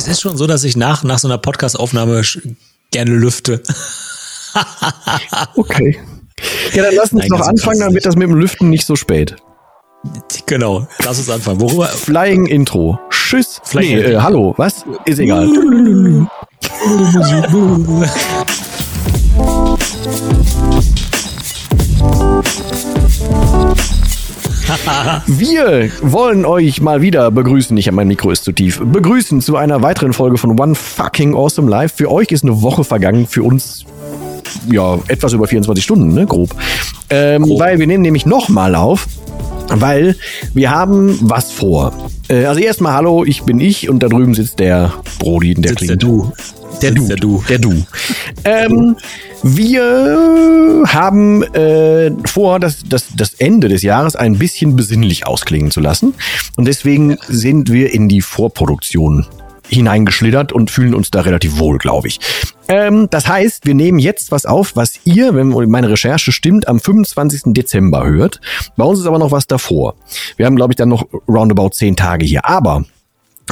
Es 0.00 0.08
ist 0.08 0.22
schon 0.22 0.38
so, 0.38 0.46
dass 0.46 0.64
ich 0.64 0.78
nach, 0.78 1.04
nach 1.04 1.18
so 1.18 1.28
einer 1.28 1.36
Podcast-Aufnahme 1.36 2.22
gerne 2.90 3.10
lüfte. 3.10 3.62
okay. 5.56 6.00
Ja, 6.72 6.84
dann 6.84 6.94
lass 6.94 7.12
uns 7.12 7.28
Nein, 7.28 7.28
noch 7.28 7.46
anfangen, 7.46 7.80
dann 7.80 7.92
wird 7.92 8.06
das 8.06 8.16
mit 8.16 8.26
dem 8.26 8.34
Lüften 8.34 8.70
nicht 8.70 8.86
so 8.86 8.96
spät. 8.96 9.36
Genau, 10.46 10.88
lass 11.04 11.18
uns 11.18 11.28
anfangen. 11.28 11.60
Worüber? 11.60 11.84
Flying 11.88 12.46
Intro. 12.46 12.98
Tschüss. 13.10 13.60
Flying 13.62 13.98
nee, 13.98 14.12
äh, 14.12 14.16
hallo, 14.16 14.54
was? 14.56 14.86
Ist 15.04 15.18
egal. 15.18 15.46
Wir 25.26 25.90
wollen 26.02 26.44
euch 26.44 26.80
mal 26.80 27.02
wieder 27.02 27.30
begrüßen. 27.30 27.76
Ich, 27.76 27.90
mein 27.90 28.08
Mikro 28.08 28.30
ist 28.30 28.44
zu 28.44 28.52
tief. 28.52 28.80
Begrüßen 28.84 29.40
zu 29.40 29.56
einer 29.56 29.82
weiteren 29.82 30.12
Folge 30.12 30.38
von 30.38 30.58
One 30.58 30.74
Fucking 30.74 31.34
Awesome 31.34 31.70
Life. 31.70 31.96
Für 31.96 32.10
euch 32.10 32.30
ist 32.30 32.44
eine 32.44 32.62
Woche 32.62 32.84
vergangen, 32.84 33.26
für 33.26 33.42
uns 33.42 33.84
ja 34.70 34.98
etwas 35.08 35.32
über 35.32 35.46
24 35.46 35.84
Stunden, 35.84 36.14
ne, 36.14 36.26
grob. 36.26 36.54
Ähm, 37.08 37.42
grob. 37.42 37.60
Weil 37.60 37.78
wir 37.78 37.86
nehmen 37.86 38.02
nämlich 38.02 38.26
nochmal 38.26 38.74
auf, 38.74 39.06
weil 39.68 40.16
wir 40.54 40.70
haben 40.70 41.18
was 41.22 41.52
vor. 41.52 41.92
Äh, 42.28 42.44
also 42.44 42.60
erstmal 42.60 42.92
hallo, 42.92 43.24
ich 43.24 43.42
bin 43.42 43.60
ich 43.60 43.88
und 43.88 44.02
da 44.02 44.08
drüben 44.08 44.34
sitzt 44.34 44.58
der 44.58 44.92
Brody, 45.18 45.54
der 45.54 45.70
sitzt. 45.70 45.88
Der 45.88 45.96
du. 45.96 46.32
Der 46.82 46.90
du. 46.92 47.06
Der 47.06 47.16
du. 47.16 47.44
Der 47.48 47.58
du. 47.58 47.86
Ähm, 48.44 48.96
wir 49.42 50.84
haben 50.86 51.42
äh, 51.54 52.10
vor, 52.26 52.58
das, 52.60 52.82
das, 52.88 53.06
das 53.16 53.34
Ende 53.34 53.68
des 53.68 53.82
Jahres 53.82 54.16
ein 54.16 54.38
bisschen 54.38 54.76
besinnlich 54.76 55.26
ausklingen 55.26 55.70
zu 55.70 55.80
lassen. 55.80 56.14
Und 56.56 56.66
deswegen 56.66 57.18
sind 57.28 57.70
wir 57.70 57.92
in 57.92 58.08
die 58.08 58.22
Vorproduktion 58.22 59.26
hineingeschlittert 59.70 60.52
und 60.52 60.70
fühlen 60.70 60.94
uns 60.94 61.10
da 61.10 61.20
relativ 61.20 61.58
wohl, 61.58 61.78
glaube 61.78 62.08
ich. 62.08 62.18
Ähm, 62.68 63.08
das 63.10 63.28
heißt, 63.28 63.66
wir 63.66 63.74
nehmen 63.74 63.98
jetzt 63.98 64.32
was 64.32 64.46
auf, 64.46 64.76
was 64.76 65.00
ihr, 65.04 65.34
wenn 65.34 65.48
meine 65.70 65.90
Recherche 65.90 66.32
stimmt, 66.32 66.68
am 66.68 66.80
25. 66.80 67.54
Dezember 67.54 68.04
hört. 68.04 68.40
Bei 68.76 68.84
uns 68.84 69.00
ist 69.00 69.06
aber 69.06 69.18
noch 69.18 69.30
was 69.30 69.46
davor. 69.46 69.94
Wir 70.36 70.46
haben, 70.46 70.56
glaube 70.56 70.72
ich, 70.72 70.76
dann 70.76 70.88
noch 70.88 71.06
roundabout 71.28 71.70
zehn 71.70 71.96
Tage 71.96 72.26
hier. 72.26 72.46
Aber 72.46 72.84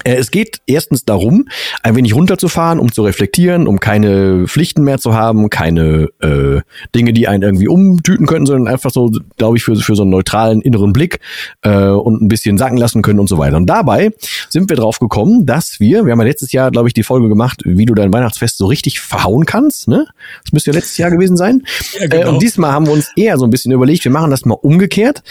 es 0.05 0.31
geht 0.31 0.61
erstens 0.67 1.05
darum, 1.05 1.49
ein 1.83 1.97
wenig 1.97 2.15
runterzufahren, 2.15 2.79
um 2.79 2.93
zu 2.93 3.03
reflektieren, 3.03 3.67
um 3.67 3.81
keine 3.81 4.47
Pflichten 4.47 4.83
mehr 4.83 4.99
zu 4.99 5.15
haben, 5.15 5.51
keine 5.51 6.09
äh, 6.21 6.61
Dinge, 6.95 7.13
die 7.13 7.29
einen 7.29 7.43
irgendwie 7.43 7.69
umtüten 7.69 8.27
könnten, 8.27 8.47
sondern 8.47 8.73
einfach 8.73 8.91
so, 8.91 9.11
glaube 9.37 9.57
ich, 9.57 9.65
für, 9.65 9.77
für 9.77 9.97
so 9.97 10.03
einen 10.03 10.11
neutralen 10.11 10.61
inneren 10.61 10.93
Blick 10.93 11.21
äh, 11.63 11.89
und 11.89 12.23
ein 12.23 12.29
bisschen 12.29 12.59
sacken 12.59 12.77
lassen 12.77 13.03
können 13.03 13.21
und 13.21 13.29
so 13.29 13.39
weiter. 13.39 13.57
Und 13.57 13.67
dabei 13.67 14.11
sind 14.49 14.69
wir 14.69 14.77
drauf 14.77 14.99
gekommen, 14.99 15.47
dass 15.47 15.81
wir, 15.81 16.05
wir 16.05 16.13
haben 16.13 16.21
ja 16.21 16.27
letztes 16.27 16.53
Jahr, 16.53 16.71
glaube 16.71 16.89
ich, 16.89 16.95
die 16.95 17.03
Folge 17.03 17.29
gemacht, 17.29 17.63
wie 17.65 17.87
du 17.87 17.95
dein 17.95 18.13
Weihnachtsfest 18.13 18.59
so 18.59 18.67
richtig 18.67 19.01
verhauen 19.01 19.45
kannst. 19.47 19.89
Ne? 19.89 20.07
Das 20.45 20.53
müsste 20.53 20.71
ja 20.71 20.75
letztes 20.75 20.99
Jahr 20.99 21.11
gewesen 21.11 21.37
sein. 21.37 21.63
Ja, 21.99 22.07
genau. 22.07 22.23
äh, 22.23 22.29
und 22.29 22.43
diesmal 22.43 22.73
haben 22.73 22.87
wir 22.87 22.93
uns 22.93 23.11
eher 23.17 23.39
so 23.39 23.45
ein 23.45 23.51
bisschen 23.51 23.73
überlegt, 23.73 24.05
wir 24.05 24.13
machen 24.13 24.31
das 24.31 24.45
mal 24.45 24.55
umgekehrt, 24.55 25.23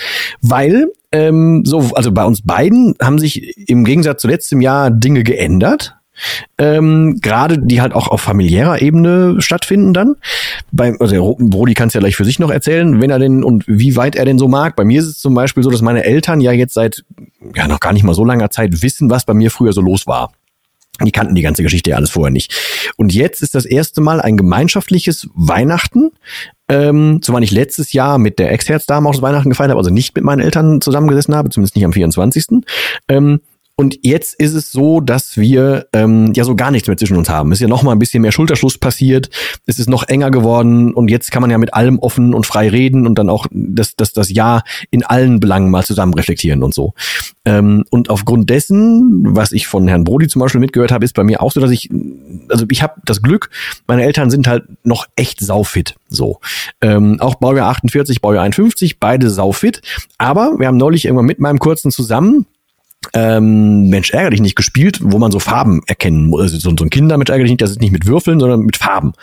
weil 0.41 0.87
ähm, 1.11 1.63
so, 1.65 1.91
also 1.93 2.11
bei 2.11 2.25
uns 2.25 2.41
beiden 2.41 2.95
haben 3.01 3.19
sich 3.19 3.69
im 3.69 3.85
Gegensatz 3.85 4.21
zu 4.21 4.27
letztem 4.27 4.61
Jahr 4.61 4.91
Dinge 4.91 5.23
geändert. 5.23 5.95
Ähm, 6.57 7.19
gerade 7.21 7.59
die 7.59 7.79
halt 7.79 7.93
auch 7.93 8.07
auf 8.07 8.21
familiärer 8.21 8.81
Ebene 8.81 9.35
stattfinden 9.39 9.93
dann. 9.93 10.15
Bei, 10.71 10.95
also 10.99 11.37
Brody 11.39 11.75
kann 11.75 11.89
es 11.89 11.93
ja 11.93 11.99
gleich 11.99 12.15
für 12.15 12.25
sich 12.25 12.39
noch 12.39 12.49
erzählen, 12.49 12.99
wenn 13.01 13.11
er 13.11 13.19
denn 13.19 13.43
und 13.43 13.65
wie 13.67 13.95
weit 13.95 14.15
er 14.15 14.25
denn 14.25 14.39
so 14.39 14.47
mag. 14.47 14.75
Bei 14.75 14.83
mir 14.83 14.99
ist 14.99 15.07
es 15.07 15.19
zum 15.19 15.35
Beispiel 15.35 15.61
so, 15.61 15.69
dass 15.69 15.83
meine 15.83 16.03
Eltern 16.03 16.41
ja 16.41 16.51
jetzt 16.51 16.73
seit 16.73 17.03
ja 17.55 17.67
noch 17.67 17.79
gar 17.79 17.93
nicht 17.93 18.03
mal 18.03 18.15
so 18.15 18.25
langer 18.25 18.49
Zeit 18.49 18.81
wissen, 18.81 19.11
was 19.11 19.25
bei 19.25 19.35
mir 19.35 19.51
früher 19.51 19.73
so 19.73 19.81
los 19.81 20.07
war. 20.07 20.31
Die 21.03 21.11
kannten 21.11 21.35
die 21.35 21.41
ganze 21.41 21.63
Geschichte 21.63 21.91
ja 21.91 21.95
alles 21.97 22.09
vorher 22.09 22.31
nicht. 22.31 22.53
Und 22.97 23.13
jetzt 23.13 23.41
ist 23.41 23.55
das 23.55 23.65
erste 23.65 24.01
Mal 24.01 24.21
ein 24.21 24.37
gemeinschaftliches 24.37 25.29
Weihnachten. 25.33 26.11
Ähm, 26.69 27.21
zwar 27.21 27.39
nicht 27.39 27.51
letztes 27.51 27.93
Jahr 27.93 28.17
mit 28.17 28.39
der 28.39 28.51
Ex-Herzdame 28.51 29.07
auch 29.07 29.13
das 29.13 29.21
Weihnachten 29.21 29.49
gefeiert 29.49 29.69
habe, 29.69 29.79
also 29.79 29.89
nicht 29.89 30.15
mit 30.15 30.23
meinen 30.23 30.41
Eltern 30.41 30.81
zusammengesessen 30.81 31.35
habe, 31.35 31.49
zumindest 31.49 31.75
nicht 31.75 31.85
am 31.85 31.93
24. 31.93 32.63
Ähm, 33.07 33.39
und 33.79 33.99
jetzt 34.01 34.33
ist 34.33 34.55
es 34.55 34.71
so, 34.71 35.01
dass 35.01 35.37
wir 35.37 35.85
ähm, 35.93 36.33
ja 36.35 36.43
so 36.43 36.55
gar 36.55 36.71
nichts 36.71 36.87
mehr 36.87 36.97
zwischen 36.97 37.15
uns 37.15 37.29
haben. 37.29 37.51
Es 37.51 37.59
ist 37.59 37.61
ja 37.61 37.67
noch 37.67 37.83
mal 37.83 37.91
ein 37.91 37.99
bisschen 37.99 38.23
mehr 38.23 38.31
Schulterschluss 38.31 38.79
passiert. 38.79 39.29
Es 39.67 39.77
ist 39.77 39.87
noch 39.87 40.07
enger 40.07 40.31
geworden 40.31 40.95
und 40.95 41.11
jetzt 41.11 41.31
kann 41.31 41.41
man 41.41 41.51
ja 41.51 41.59
mit 41.59 41.75
allem 41.75 41.99
offen 41.99 42.33
und 42.33 42.47
frei 42.47 42.69
reden 42.69 43.05
und 43.05 43.19
dann 43.19 43.29
auch 43.29 43.45
das, 43.51 43.95
das, 43.95 44.13
das 44.13 44.31
Jahr 44.31 44.63
in 44.89 45.03
allen 45.03 45.39
Belangen 45.39 45.69
mal 45.69 45.85
zusammen 45.85 46.15
reflektieren 46.15 46.63
und 46.63 46.73
so. 46.73 46.95
Ähm, 47.45 47.85
und 47.91 48.09
aufgrund 48.09 48.49
dessen, 48.49 49.35
was 49.35 49.51
ich 49.51 49.67
von 49.67 49.87
Herrn 49.87 50.05
Brody 50.05 50.27
zum 50.27 50.39
Beispiel 50.39 50.59
mitgehört 50.59 50.91
habe, 50.91 51.05
ist 51.05 51.13
bei 51.13 51.23
mir 51.23 51.43
auch 51.43 51.51
so, 51.51 51.61
dass 51.61 51.69
ich, 51.69 51.91
also 52.49 52.65
ich 52.71 52.81
habe 52.81 52.99
das 53.05 53.21
Glück, 53.21 53.51
meine 53.85 54.03
Eltern 54.03 54.31
sind 54.31 54.47
halt 54.47 54.63
noch 54.83 55.05
echt 55.15 55.39
saufit. 55.39 55.93
So. 56.09 56.39
Ähm, 56.81 57.17
auch 57.19 57.35
Baujahr 57.35 57.69
48, 57.69 58.21
Baujahr 58.21 58.43
51, 58.43 58.99
beide 58.99 59.29
saufit. 59.29 59.83
Aber 60.17 60.57
wir 60.57 60.65
haben 60.65 60.77
neulich 60.77 61.05
irgendwann 61.05 61.27
mit 61.27 61.39
meinem 61.39 61.59
kurzen 61.59 61.91
zusammen 61.91 62.47
ähm, 63.13 63.89
Mensch 63.89 64.11
ärger 64.11 64.31
dich 64.31 64.41
nicht 64.41 64.55
gespielt, 64.55 64.99
wo 65.01 65.17
man 65.17 65.31
so 65.31 65.39
Farben 65.39 65.81
erkennen 65.87 66.27
muss. 66.27 66.41
Also 66.41 66.57
so, 66.57 66.75
so 66.77 66.83
ein 66.83 66.89
Kinder 66.89 67.17
Mensch 67.17 67.29
ärger 67.29 67.43
dich 67.43 67.51
nicht, 67.51 67.61
das 67.61 67.71
ist 67.71 67.81
nicht 67.81 67.91
mit 67.91 68.05
Würfeln, 68.05 68.39
sondern 68.39 68.61
mit 68.61 68.77
Farben. 68.77 69.13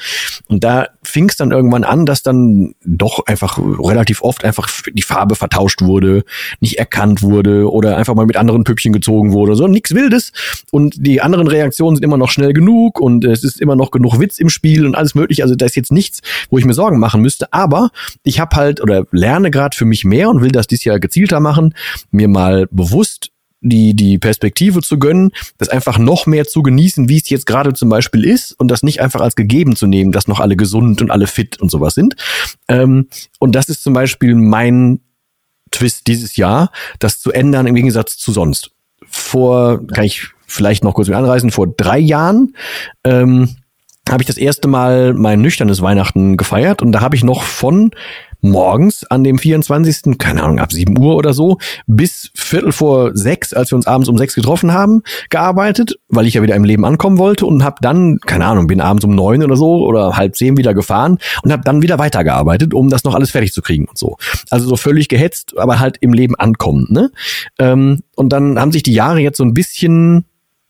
Und 0.48 0.64
da 0.64 0.88
fing 1.02 1.28
es 1.28 1.36
dann 1.36 1.50
irgendwann 1.50 1.84
an, 1.84 2.06
dass 2.06 2.22
dann 2.22 2.74
doch 2.84 3.26
einfach 3.26 3.58
relativ 3.58 4.22
oft 4.22 4.44
einfach 4.44 4.68
die 4.92 5.02
Farbe 5.02 5.34
vertauscht 5.34 5.82
wurde, 5.82 6.24
nicht 6.60 6.78
erkannt 6.78 7.22
wurde 7.22 7.70
oder 7.70 7.96
einfach 7.96 8.14
mal 8.14 8.26
mit 8.26 8.36
anderen 8.36 8.64
Püppchen 8.64 8.92
gezogen 8.92 9.32
wurde. 9.32 9.56
So 9.56 9.66
nichts 9.66 9.94
Wildes. 9.94 10.32
Und 10.70 10.94
die 10.98 11.20
anderen 11.20 11.48
Reaktionen 11.48 11.96
sind 11.96 12.04
immer 12.04 12.16
noch 12.16 12.30
schnell 12.30 12.52
genug 12.52 13.00
und 13.00 13.24
es 13.24 13.44
ist 13.44 13.60
immer 13.60 13.76
noch 13.76 13.90
genug 13.90 14.18
Witz 14.20 14.38
im 14.38 14.48
Spiel 14.48 14.86
und 14.86 14.94
alles 14.94 15.14
mögliche. 15.14 15.42
Also 15.42 15.54
da 15.54 15.66
ist 15.66 15.76
jetzt 15.76 15.92
nichts, 15.92 16.20
wo 16.50 16.58
ich 16.58 16.64
mir 16.64 16.74
Sorgen 16.74 16.98
machen 16.98 17.20
müsste. 17.20 17.52
Aber 17.52 17.90
ich 18.22 18.40
habe 18.40 18.56
halt 18.56 18.80
oder 18.80 19.04
lerne 19.12 19.50
gerade 19.50 19.76
für 19.76 19.84
mich 19.84 20.04
mehr 20.04 20.28
und 20.30 20.40
will 20.40 20.52
das 20.52 20.66
dieses 20.66 20.84
Jahr 20.84 21.00
gezielter 21.00 21.40
machen, 21.40 21.74
mir 22.10 22.28
mal 22.28 22.66
bewusst 22.70 23.30
die, 23.64 23.94
die 23.94 24.18
Perspektive 24.18 24.82
zu 24.82 24.98
gönnen, 24.98 25.30
das 25.58 25.68
einfach 25.68 25.98
noch 25.98 26.26
mehr 26.26 26.46
zu 26.46 26.62
genießen, 26.62 27.08
wie 27.08 27.16
es 27.16 27.28
jetzt 27.30 27.46
gerade 27.46 27.72
zum 27.72 27.88
Beispiel 27.88 28.24
ist 28.24 28.52
und 28.52 28.68
das 28.68 28.82
nicht 28.82 29.00
einfach 29.00 29.20
als 29.20 29.34
gegeben 29.34 29.74
zu 29.74 29.86
nehmen, 29.86 30.12
dass 30.12 30.28
noch 30.28 30.40
alle 30.40 30.56
gesund 30.56 31.00
und 31.00 31.10
alle 31.10 31.26
fit 31.26 31.60
und 31.60 31.70
sowas 31.70 31.94
sind. 31.94 32.14
Ähm, 32.68 33.08
und 33.38 33.54
das 33.54 33.68
ist 33.68 33.82
zum 33.82 33.94
Beispiel 33.94 34.34
mein 34.34 35.00
Twist 35.70 36.06
dieses 36.06 36.36
Jahr, 36.36 36.70
das 36.98 37.20
zu 37.20 37.32
ändern 37.32 37.66
im 37.66 37.74
Gegensatz 37.74 38.16
zu 38.16 38.32
sonst. 38.32 38.70
Vor, 39.06 39.86
kann 39.88 40.04
ich 40.04 40.28
vielleicht 40.46 40.84
noch 40.84 40.94
kurz 40.94 41.08
mit 41.08 41.16
anreißen, 41.16 41.50
vor 41.50 41.66
drei 41.66 41.98
Jahren 41.98 42.54
ähm, 43.02 43.56
habe 44.08 44.22
ich 44.22 44.26
das 44.26 44.36
erste 44.36 44.68
Mal 44.68 45.14
mein 45.14 45.40
nüchternes 45.40 45.80
Weihnachten 45.80 46.36
gefeiert 46.36 46.82
und 46.82 46.92
da 46.92 47.00
habe 47.00 47.16
ich 47.16 47.24
noch 47.24 47.42
von 47.42 47.90
morgens 48.44 49.04
an 49.04 49.24
dem 49.24 49.38
24., 49.38 50.18
keine 50.18 50.42
Ahnung, 50.42 50.58
ab 50.58 50.70
7 50.70 50.96
Uhr 50.98 51.16
oder 51.16 51.32
so, 51.32 51.58
bis 51.86 52.30
Viertel 52.34 52.72
vor 52.72 53.16
sechs, 53.16 53.54
als 53.54 53.72
wir 53.72 53.76
uns 53.76 53.86
abends 53.86 54.08
um 54.08 54.18
sechs 54.18 54.34
getroffen 54.34 54.72
haben, 54.72 55.02
gearbeitet, 55.30 55.98
weil 56.08 56.26
ich 56.26 56.34
ja 56.34 56.42
wieder 56.42 56.54
im 56.54 56.64
Leben 56.64 56.84
ankommen 56.84 57.18
wollte 57.18 57.46
und 57.46 57.64
habe 57.64 57.76
dann, 57.80 58.18
keine 58.26 58.44
Ahnung, 58.44 58.66
bin 58.66 58.82
abends 58.82 59.04
um 59.04 59.14
neun 59.14 59.42
oder 59.42 59.56
so 59.56 59.86
oder 59.86 60.16
halb 60.16 60.36
zehn 60.36 60.58
wieder 60.58 60.74
gefahren 60.74 61.18
und 61.42 61.52
habe 61.52 61.62
dann 61.64 61.80
wieder 61.80 61.98
weitergearbeitet, 61.98 62.74
um 62.74 62.90
das 62.90 63.04
noch 63.04 63.14
alles 63.14 63.30
fertig 63.30 63.52
zu 63.52 63.62
kriegen 63.62 63.86
und 63.86 63.96
so. 63.96 64.18
Also 64.50 64.68
so 64.68 64.76
völlig 64.76 65.08
gehetzt, 65.08 65.56
aber 65.56 65.80
halt 65.80 65.96
im 66.00 66.12
Leben 66.12 66.34
ankommen. 66.36 66.86
Ne? 66.90 67.10
Ähm, 67.58 68.02
und 68.14 68.30
dann 68.30 68.60
haben 68.60 68.72
sich 68.72 68.82
die 68.82 68.92
Jahre 68.92 69.20
jetzt 69.20 69.38
so 69.38 69.44
ein 69.44 69.54
bisschen 69.54 70.26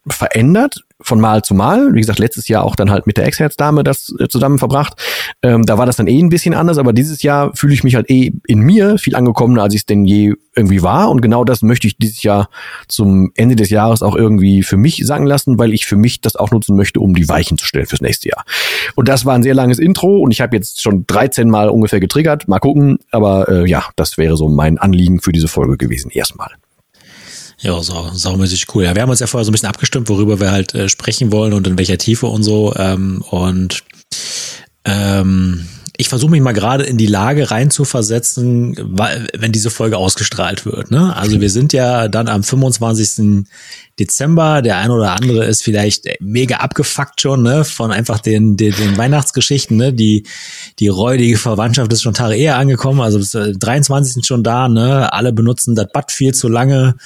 verändert 0.06 0.83
von 1.00 1.20
Mal 1.20 1.42
zu 1.42 1.54
Mal. 1.54 1.94
Wie 1.94 2.00
gesagt, 2.00 2.18
letztes 2.18 2.48
Jahr 2.48 2.64
auch 2.64 2.76
dann 2.76 2.90
halt 2.90 3.06
mit 3.06 3.16
der 3.16 3.26
Ex-Herzdame 3.26 3.84
das 3.84 4.14
äh, 4.18 4.28
zusammen 4.28 4.58
verbracht. 4.58 4.94
Ähm, 5.42 5.64
da 5.66 5.78
war 5.78 5.86
das 5.86 5.96
dann 5.96 6.06
eh 6.06 6.20
ein 6.20 6.28
bisschen 6.28 6.54
anders, 6.54 6.78
aber 6.78 6.92
dieses 6.92 7.22
Jahr 7.22 7.54
fühle 7.54 7.74
ich 7.74 7.84
mich 7.84 7.94
halt 7.94 8.10
eh 8.10 8.32
in 8.46 8.60
mir 8.60 8.98
viel 8.98 9.16
angekommener, 9.16 9.64
als 9.64 9.74
ich 9.74 9.80
es 9.80 9.86
denn 9.86 10.04
je 10.04 10.34
irgendwie 10.54 10.82
war. 10.82 11.10
Und 11.10 11.20
genau 11.20 11.44
das 11.44 11.62
möchte 11.62 11.86
ich 11.86 11.98
dieses 11.98 12.22
Jahr 12.22 12.48
zum 12.88 13.32
Ende 13.34 13.56
des 13.56 13.70
Jahres 13.70 14.02
auch 14.02 14.14
irgendwie 14.14 14.62
für 14.62 14.76
mich 14.76 15.04
sagen 15.04 15.26
lassen, 15.26 15.58
weil 15.58 15.72
ich 15.72 15.86
für 15.86 15.96
mich 15.96 16.20
das 16.20 16.36
auch 16.36 16.50
nutzen 16.50 16.76
möchte, 16.76 17.00
um 17.00 17.14
die 17.14 17.28
Weichen 17.28 17.58
zu 17.58 17.66
stellen 17.66 17.86
fürs 17.86 18.00
nächste 18.00 18.28
Jahr. 18.28 18.44
Und 18.94 19.08
das 19.08 19.24
war 19.24 19.34
ein 19.34 19.42
sehr 19.42 19.54
langes 19.54 19.78
Intro 19.78 20.18
und 20.18 20.30
ich 20.30 20.40
habe 20.40 20.56
jetzt 20.56 20.80
schon 20.80 21.04
13 21.06 21.50
Mal 21.50 21.68
ungefähr 21.68 22.00
getriggert. 22.00 22.48
Mal 22.48 22.60
gucken. 22.60 22.98
Aber 23.10 23.48
äh, 23.48 23.68
ja, 23.68 23.84
das 23.96 24.16
wäre 24.16 24.36
so 24.36 24.48
mein 24.48 24.78
Anliegen 24.78 25.20
für 25.20 25.32
diese 25.32 25.48
Folge 25.48 25.76
gewesen. 25.76 26.10
Erstmal. 26.10 26.50
Ja, 27.64 27.82
sau, 27.82 28.10
saumäßig 28.12 28.66
cool. 28.74 28.84
Ja, 28.84 28.94
wir 28.94 29.00
haben 29.00 29.08
uns 29.08 29.20
ja 29.20 29.26
vorher 29.26 29.46
so 29.46 29.50
ein 29.50 29.52
bisschen 29.52 29.70
abgestimmt, 29.70 30.10
worüber 30.10 30.38
wir 30.38 30.52
halt 30.52 30.74
äh, 30.74 30.90
sprechen 30.90 31.32
wollen 31.32 31.54
und 31.54 31.66
in 31.66 31.78
welcher 31.78 31.96
Tiefe 31.96 32.26
und 32.26 32.42
so. 32.42 32.74
Ähm, 32.76 33.24
und 33.30 33.84
ähm, 34.84 35.66
ich 35.96 36.10
versuche 36.10 36.30
mich 36.30 36.42
mal 36.42 36.52
gerade 36.52 36.84
in 36.84 36.98
die 36.98 37.06
Lage 37.06 37.50
reinzuversetzen, 37.50 38.76
wenn 38.76 39.52
diese 39.52 39.70
Folge 39.70 39.96
ausgestrahlt 39.96 40.66
wird. 40.66 40.90
Ne? 40.90 41.16
Also 41.16 41.40
wir 41.40 41.48
sind 41.48 41.72
ja 41.72 42.08
dann 42.08 42.28
am 42.28 42.42
25. 42.42 43.46
Dezember. 43.98 44.60
Der 44.60 44.76
eine 44.76 44.92
oder 44.92 45.12
andere 45.12 45.46
ist 45.46 45.62
vielleicht 45.62 46.06
mega 46.20 46.56
abgefuckt 46.56 47.22
schon 47.22 47.44
ne? 47.44 47.64
von 47.64 47.92
einfach 47.92 48.18
den, 48.18 48.58
den, 48.58 48.74
den 48.74 48.98
Weihnachtsgeschichten. 48.98 49.78
Ne? 49.78 49.94
Die, 49.94 50.26
die 50.80 50.88
räudige 50.88 51.38
Verwandtschaft 51.38 51.90
ist 51.94 52.02
schon 52.02 52.12
Tage 52.12 52.36
eher 52.36 52.58
angekommen. 52.58 53.00
Also 53.00 53.18
bis 53.18 53.30
23. 53.30 54.16
Äh, 54.16 54.26
schon 54.26 54.42
da. 54.42 54.68
Ne? 54.68 55.10
Alle 55.10 55.32
benutzen 55.32 55.74
das 55.74 55.86
Bad 55.92 56.12
viel 56.12 56.34
zu 56.34 56.48
lange 56.48 56.96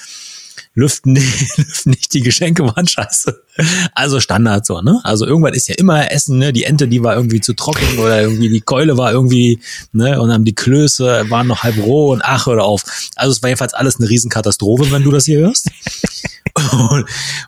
lüften, 0.73 1.15
lüften 1.57 1.91
nicht 1.91 2.13
die 2.13 2.21
Geschenke 2.21 2.63
waren 2.63 2.87
scheiße. 2.87 3.41
Also 3.93 4.19
Standard 4.19 4.65
so, 4.65 4.81
ne? 4.81 4.99
Also 5.03 5.25
irgendwann 5.25 5.53
ist 5.53 5.67
ja 5.67 5.75
immer 5.75 6.11
Essen, 6.11 6.37
ne? 6.37 6.53
Die 6.53 6.63
Ente, 6.63 6.87
die 6.87 7.03
war 7.03 7.15
irgendwie 7.15 7.41
zu 7.41 7.53
trocken 7.53 7.97
oder 7.97 8.21
irgendwie 8.21 8.49
die 8.49 8.61
Keule 8.61 8.97
war 8.97 9.11
irgendwie, 9.11 9.59
ne? 9.91 10.21
Und 10.21 10.29
dann 10.29 10.45
die 10.45 10.55
Klöße 10.55 11.29
waren 11.29 11.47
noch 11.47 11.63
halb 11.63 11.77
roh 11.77 12.11
und 12.11 12.21
ach, 12.23 12.47
oder 12.47 12.63
auf. 12.63 12.83
Also 13.15 13.31
es 13.31 13.41
war 13.41 13.49
jedenfalls 13.49 13.73
alles 13.73 13.97
eine 13.97 14.09
Riesenkatastrophe, 14.09 14.91
wenn 14.91 15.03
du 15.03 15.11
das 15.11 15.25
hier 15.25 15.39
hörst. 15.39 15.69
Und, 16.71 17.05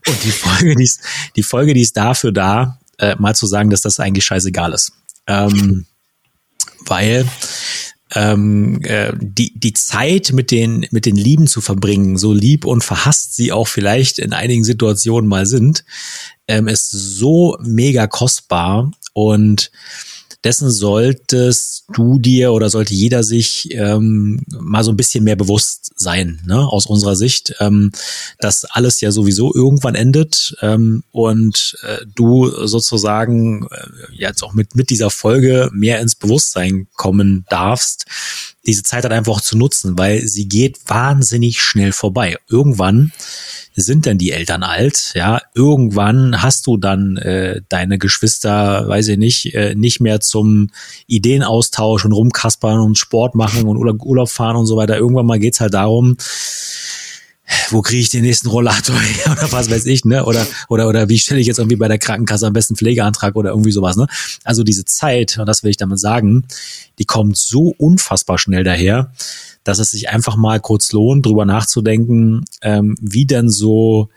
und 0.08 0.24
die 0.24 0.32
Folge, 0.32 0.76
die 0.76 0.84
ist, 0.84 1.02
die 1.36 1.44
Folge, 1.44 1.74
die 1.74 1.82
ist 1.82 1.98
dafür 1.98 2.32
da, 2.32 2.80
äh, 2.98 3.16
mal 3.18 3.36
zu 3.36 3.46
sagen, 3.46 3.70
dass 3.70 3.82
das 3.82 4.00
eigentlich 4.00 4.26
scheißegal 4.26 4.74
ist. 4.74 4.94
Ähm, 5.28 5.86
weil 6.86 7.26
ähm, 8.14 8.82
äh, 8.84 9.14
die, 9.20 9.58
die 9.58 9.74
Zeit 9.74 10.32
mit 10.34 10.52
den, 10.52 10.86
mit 10.92 11.06
den 11.06 11.16
Lieben 11.16 11.48
zu 11.48 11.62
verbringen, 11.62 12.18
so 12.18 12.34
lieb 12.34 12.66
und 12.66 12.84
verhasst 12.84 13.36
sie 13.36 13.52
auch 13.52 13.68
vielleicht 13.68 14.20
in 14.20 14.34
einigen 14.34 14.64
Situationen 14.64 15.30
mal 15.30 15.46
sind, 15.46 15.86
ähm, 16.48 16.68
ist 16.68 16.92
so 16.92 17.58
mega 17.62 18.08
kostbar 18.08 18.92
und 19.14 19.72
dessen 20.44 20.72
solltest 20.72 21.86
du 21.94 22.20
dir 22.20 22.52
oder 22.54 22.70
sollte 22.70 22.94
jeder 22.94 23.24
sich 23.24 23.70
ähm, 23.74 24.42
mal 24.50 24.84
so 24.84 24.92
ein 24.92 24.98
bisschen 24.98 25.24
mehr 25.24 25.36
bewusst 25.36 25.92
sein, 25.96 26.42
ne, 26.46 26.68
aus 26.68 26.88
unserer 26.88 27.16
Sicht, 27.16 27.56
ähm, 27.60 27.92
dass 28.40 28.66
alles 28.66 29.02
ja 29.02 29.12
sowieso 29.12 29.54
irgendwann 29.54 29.96
endet 29.96 30.56
ähm, 30.62 31.04
und 31.12 31.78
äh, 31.84 32.06
du 32.16 32.50
sozusagen 32.66 33.68
äh, 33.70 33.88
jetzt 34.14 34.44
auch 34.44 34.54
mit, 34.54 34.76
mit 34.76 34.90
dieser 34.90 35.10
Folge 35.10 35.70
mehr 35.74 36.00
ins 36.00 36.16
Bewusstsein 36.16 36.88
kommen 36.96 37.46
darfst, 37.50 38.06
diese 38.66 38.84
Zeit 38.84 39.04
halt 39.04 39.14
einfach 39.14 39.42
zu 39.42 39.58
nutzen, 39.58 39.98
weil 39.98 40.28
sie 40.28 40.48
geht 40.48 40.80
wahnsinnig 40.88 41.62
schnell 41.62 41.92
vorbei. 41.92 42.38
Irgendwann 42.48 43.12
sind 43.74 44.06
denn 44.06 44.18
die 44.18 44.32
Eltern 44.32 44.64
alt? 44.64 45.14
Ja, 45.16 45.42
irgendwann 45.56 46.42
hast 46.42 46.68
du 46.68 46.78
dann 46.78 47.18
äh, 47.18 47.62
deine 47.70 47.98
Geschwister, 47.98 48.88
weiß 48.88 49.08
ich 49.10 49.18
nicht, 49.18 49.54
äh, 49.56 49.76
nicht 49.76 50.00
mehr 50.02 50.20
zum 50.20 50.70
Ideenaustausch 51.08 52.06
und 52.06 52.12
rumkaspern 52.12 52.80
und 52.80 52.98
Sport 52.98 53.36
machen 53.36 53.68
und 53.68 53.78
Urlaub 53.78 54.30
fahren 54.30 54.58
und 54.58 54.66
so 54.66 54.78
weiter. 54.78 54.98
Irgendwann 54.98 55.26
mal 55.26 55.40
geht's 55.40 55.62
halt 55.62 55.74
darum, 55.74 56.18
wo 57.70 57.82
kriege 57.82 58.02
ich 58.02 58.10
den 58.10 58.24
nächsten 58.24 58.48
Rollator 58.48 59.00
her 59.00 59.32
oder 59.32 59.52
was 59.52 59.70
weiß 59.70 59.86
ich, 59.86 60.06
ne? 60.06 60.26
Oder, 60.26 60.46
oder, 60.70 60.88
oder 60.88 61.10
wie 61.10 61.20
stelle 61.20 61.40
ich 61.40 61.48
jetzt 61.48 61.60
irgendwie 61.60 61.76
bei 61.78 61.88
der 61.88 61.98
Krankenkasse 61.98 62.48
am 62.48 62.54
besten 62.54 62.76
Pflegeantrag 62.76 63.36
oder 63.36 63.52
irgendwie 63.52 63.72
sowas, 63.72 63.96
ne? 63.96 64.08
Also 64.44 64.64
diese 64.64 64.86
Zeit, 64.86 65.38
und 65.38 65.46
das 65.46 65.64
will 65.64 65.72
ich 65.72 65.78
damit 65.78 66.00
sagen, 66.00 66.46
die 67.00 67.06
kommt 67.06 67.38
so 67.38 67.74
unfassbar 67.78 68.38
schnell 68.38 68.64
daher, 68.64 69.12
dass 69.64 69.80
es 69.80 69.92
sich 69.92 70.10
einfach 70.10 70.36
mal 70.36 70.60
kurz 70.60 70.92
lohnt, 70.92 71.26
drüber 71.26 71.46
nachzudenken, 71.46 72.46
ähm, 72.62 72.96
wie 73.00 73.26
denn 73.26 73.50
so 73.50 74.10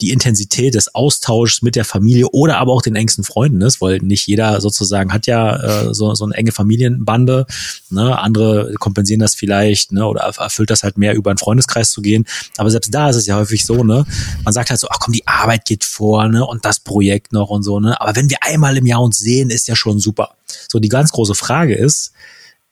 die 0.00 0.12
Intensität 0.12 0.74
des 0.74 0.94
Austauschs 0.94 1.62
mit 1.62 1.74
der 1.74 1.84
Familie 1.84 2.28
oder 2.28 2.58
aber 2.58 2.72
auch 2.72 2.82
den 2.82 2.94
engsten 2.94 3.24
Freunden 3.24 3.60
ist, 3.62 3.80
weil 3.80 3.98
nicht 3.98 4.26
jeder 4.28 4.60
sozusagen 4.60 5.12
hat 5.12 5.26
ja 5.26 5.88
äh, 5.88 5.94
so, 5.94 6.14
so 6.14 6.24
eine 6.24 6.34
enge 6.34 6.52
Familienbande. 6.52 7.46
Ne? 7.90 8.18
Andere 8.18 8.74
kompensieren 8.78 9.20
das 9.20 9.34
vielleicht 9.34 9.90
ne? 9.92 10.06
oder 10.06 10.20
erfüllt 10.20 10.70
das 10.70 10.84
halt 10.84 10.98
mehr 10.98 11.14
über 11.14 11.30
einen 11.30 11.38
Freundeskreis 11.38 11.90
zu 11.90 12.00
gehen. 12.00 12.26
Aber 12.56 12.70
selbst 12.70 12.94
da 12.94 13.10
ist 13.10 13.16
es 13.16 13.26
ja 13.26 13.36
häufig 13.36 13.66
so, 13.66 13.82
ne? 13.82 14.06
Man 14.44 14.54
sagt 14.54 14.70
halt 14.70 14.78
so, 14.78 14.88
ach 14.90 14.98
komm, 15.00 15.14
die 15.14 15.26
Arbeit 15.26 15.64
geht 15.64 15.84
vor, 15.84 16.28
ne? 16.28 16.46
Und 16.46 16.64
das 16.64 16.80
Projekt 16.80 17.32
noch 17.32 17.50
und 17.50 17.62
so, 17.62 17.80
ne? 17.80 18.00
Aber 18.00 18.14
wenn 18.14 18.30
wir 18.30 18.38
einmal 18.42 18.76
im 18.76 18.86
Jahr 18.86 19.02
uns 19.02 19.18
sehen, 19.18 19.50
ist 19.50 19.68
ja 19.68 19.74
schon 19.74 19.98
super. 19.98 20.36
So, 20.68 20.78
die 20.78 20.88
ganz 20.88 21.10
große 21.12 21.34
Frage 21.34 21.74
ist, 21.74 22.12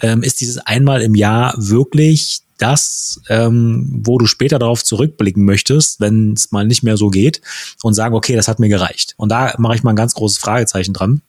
ähm, 0.00 0.23
ist 0.23 0.40
dieses 0.40 0.58
einmal 0.58 1.02
im 1.02 1.14
Jahr 1.14 1.55
wirklich 1.56 2.43
das, 2.58 3.20
ähm, 3.29 3.87
wo 4.05 4.19
du 4.19 4.26
später 4.26 4.58
darauf 4.58 4.82
zurückblicken 4.82 5.44
möchtest, 5.44 6.00
wenn 6.00 6.32
es 6.32 6.53
mal 6.53 6.67
nicht 6.67 6.82
mehr 6.82 6.97
so 6.97 7.11
geht 7.11 7.41
und 7.82 7.94
sagen, 7.94 8.14
okay, 8.14 8.35
das 8.35 8.49
hat 8.49 8.58
mir 8.58 8.69
gereicht. 8.69 9.14
Und 9.17 9.31
da 9.31 9.55
mache 9.58 9.75
ich 9.76 9.82
mal 9.82 9.91
ein 9.91 9.97
ganz 9.97 10.14
großes 10.14 10.38
Fragezeichen 10.38 10.94
dran. 10.94 11.23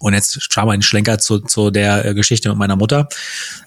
Und 0.00 0.12
jetzt 0.12 0.38
schauen 0.40 0.66
wir 0.66 0.72
einen 0.72 0.82
Schlenker 0.82 1.18
zu, 1.18 1.38
zu 1.38 1.70
der 1.70 2.04
äh, 2.04 2.14
Geschichte 2.14 2.48
mit 2.48 2.58
meiner 2.58 2.76
Mutter. 2.76 3.08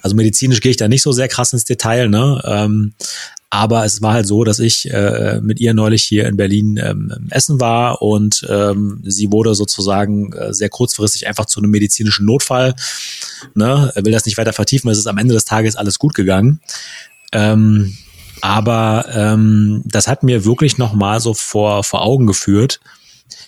Also 0.01 0.16
medizinisch 0.16 0.62
gehe 0.62 0.72
ich 0.72 0.78
da 0.78 0.88
nicht 0.88 1.01
so 1.01 1.12
sehr 1.12 1.28
krass 1.28 1.54
ins 1.54 1.66
Detail, 1.66 2.10
ne? 2.10 2.42
Ähm, 2.45 2.94
aber 3.50 3.86
es 3.86 4.01
war 4.01 4.13
halt 4.13 4.28
so, 4.28 4.44
dass 4.44 4.60
ich 4.60 4.92
äh, 4.92 5.40
mit 5.42 5.62
ihr 5.62 5.74
neulich 5.74 6.04
hier 6.04 6.28
in 6.28 6.36
Berlin 6.36 6.78
ähm, 6.83 7.30
essen 7.30 7.62
war 7.62 8.01
und 8.01 8.45
ähm, 8.50 9.00
sie 9.04 9.31
wurde 9.31 9.56
sozusagen 9.56 10.33
äh, 10.33 10.54
sehr 10.54 10.68
kurzfristig 10.68 11.28
einfach 11.28 11.45
zu 11.45 11.62
einem 11.62 11.72
medizinischen 11.72 12.25
Notfall. 12.25 12.75
Ne? 13.56 13.92
Will 13.95 14.12
das 14.12 14.25
nicht 14.25 14.38
weiter 14.38 14.54
vertiefen, 14.54 14.89
es 14.89 14.98
ist 14.98 15.07
am 15.07 15.18
Ende 15.18 15.34
des 15.34 15.45
Tages 15.45 15.75
alles 15.75 16.00
gut 16.00 16.13
gegangen. 16.13 16.62
Ähm, 17.31 17.98
aber 18.42 19.06
ähm, 19.12 19.81
das 19.86 20.07
hat 20.07 20.24
mir 20.24 20.45
wirklich 20.45 20.78
nochmal 20.78 21.19
so 21.19 21.34
vor, 21.34 21.84
vor 21.84 22.04
Augen 22.04 22.28
geführt, 22.28 22.80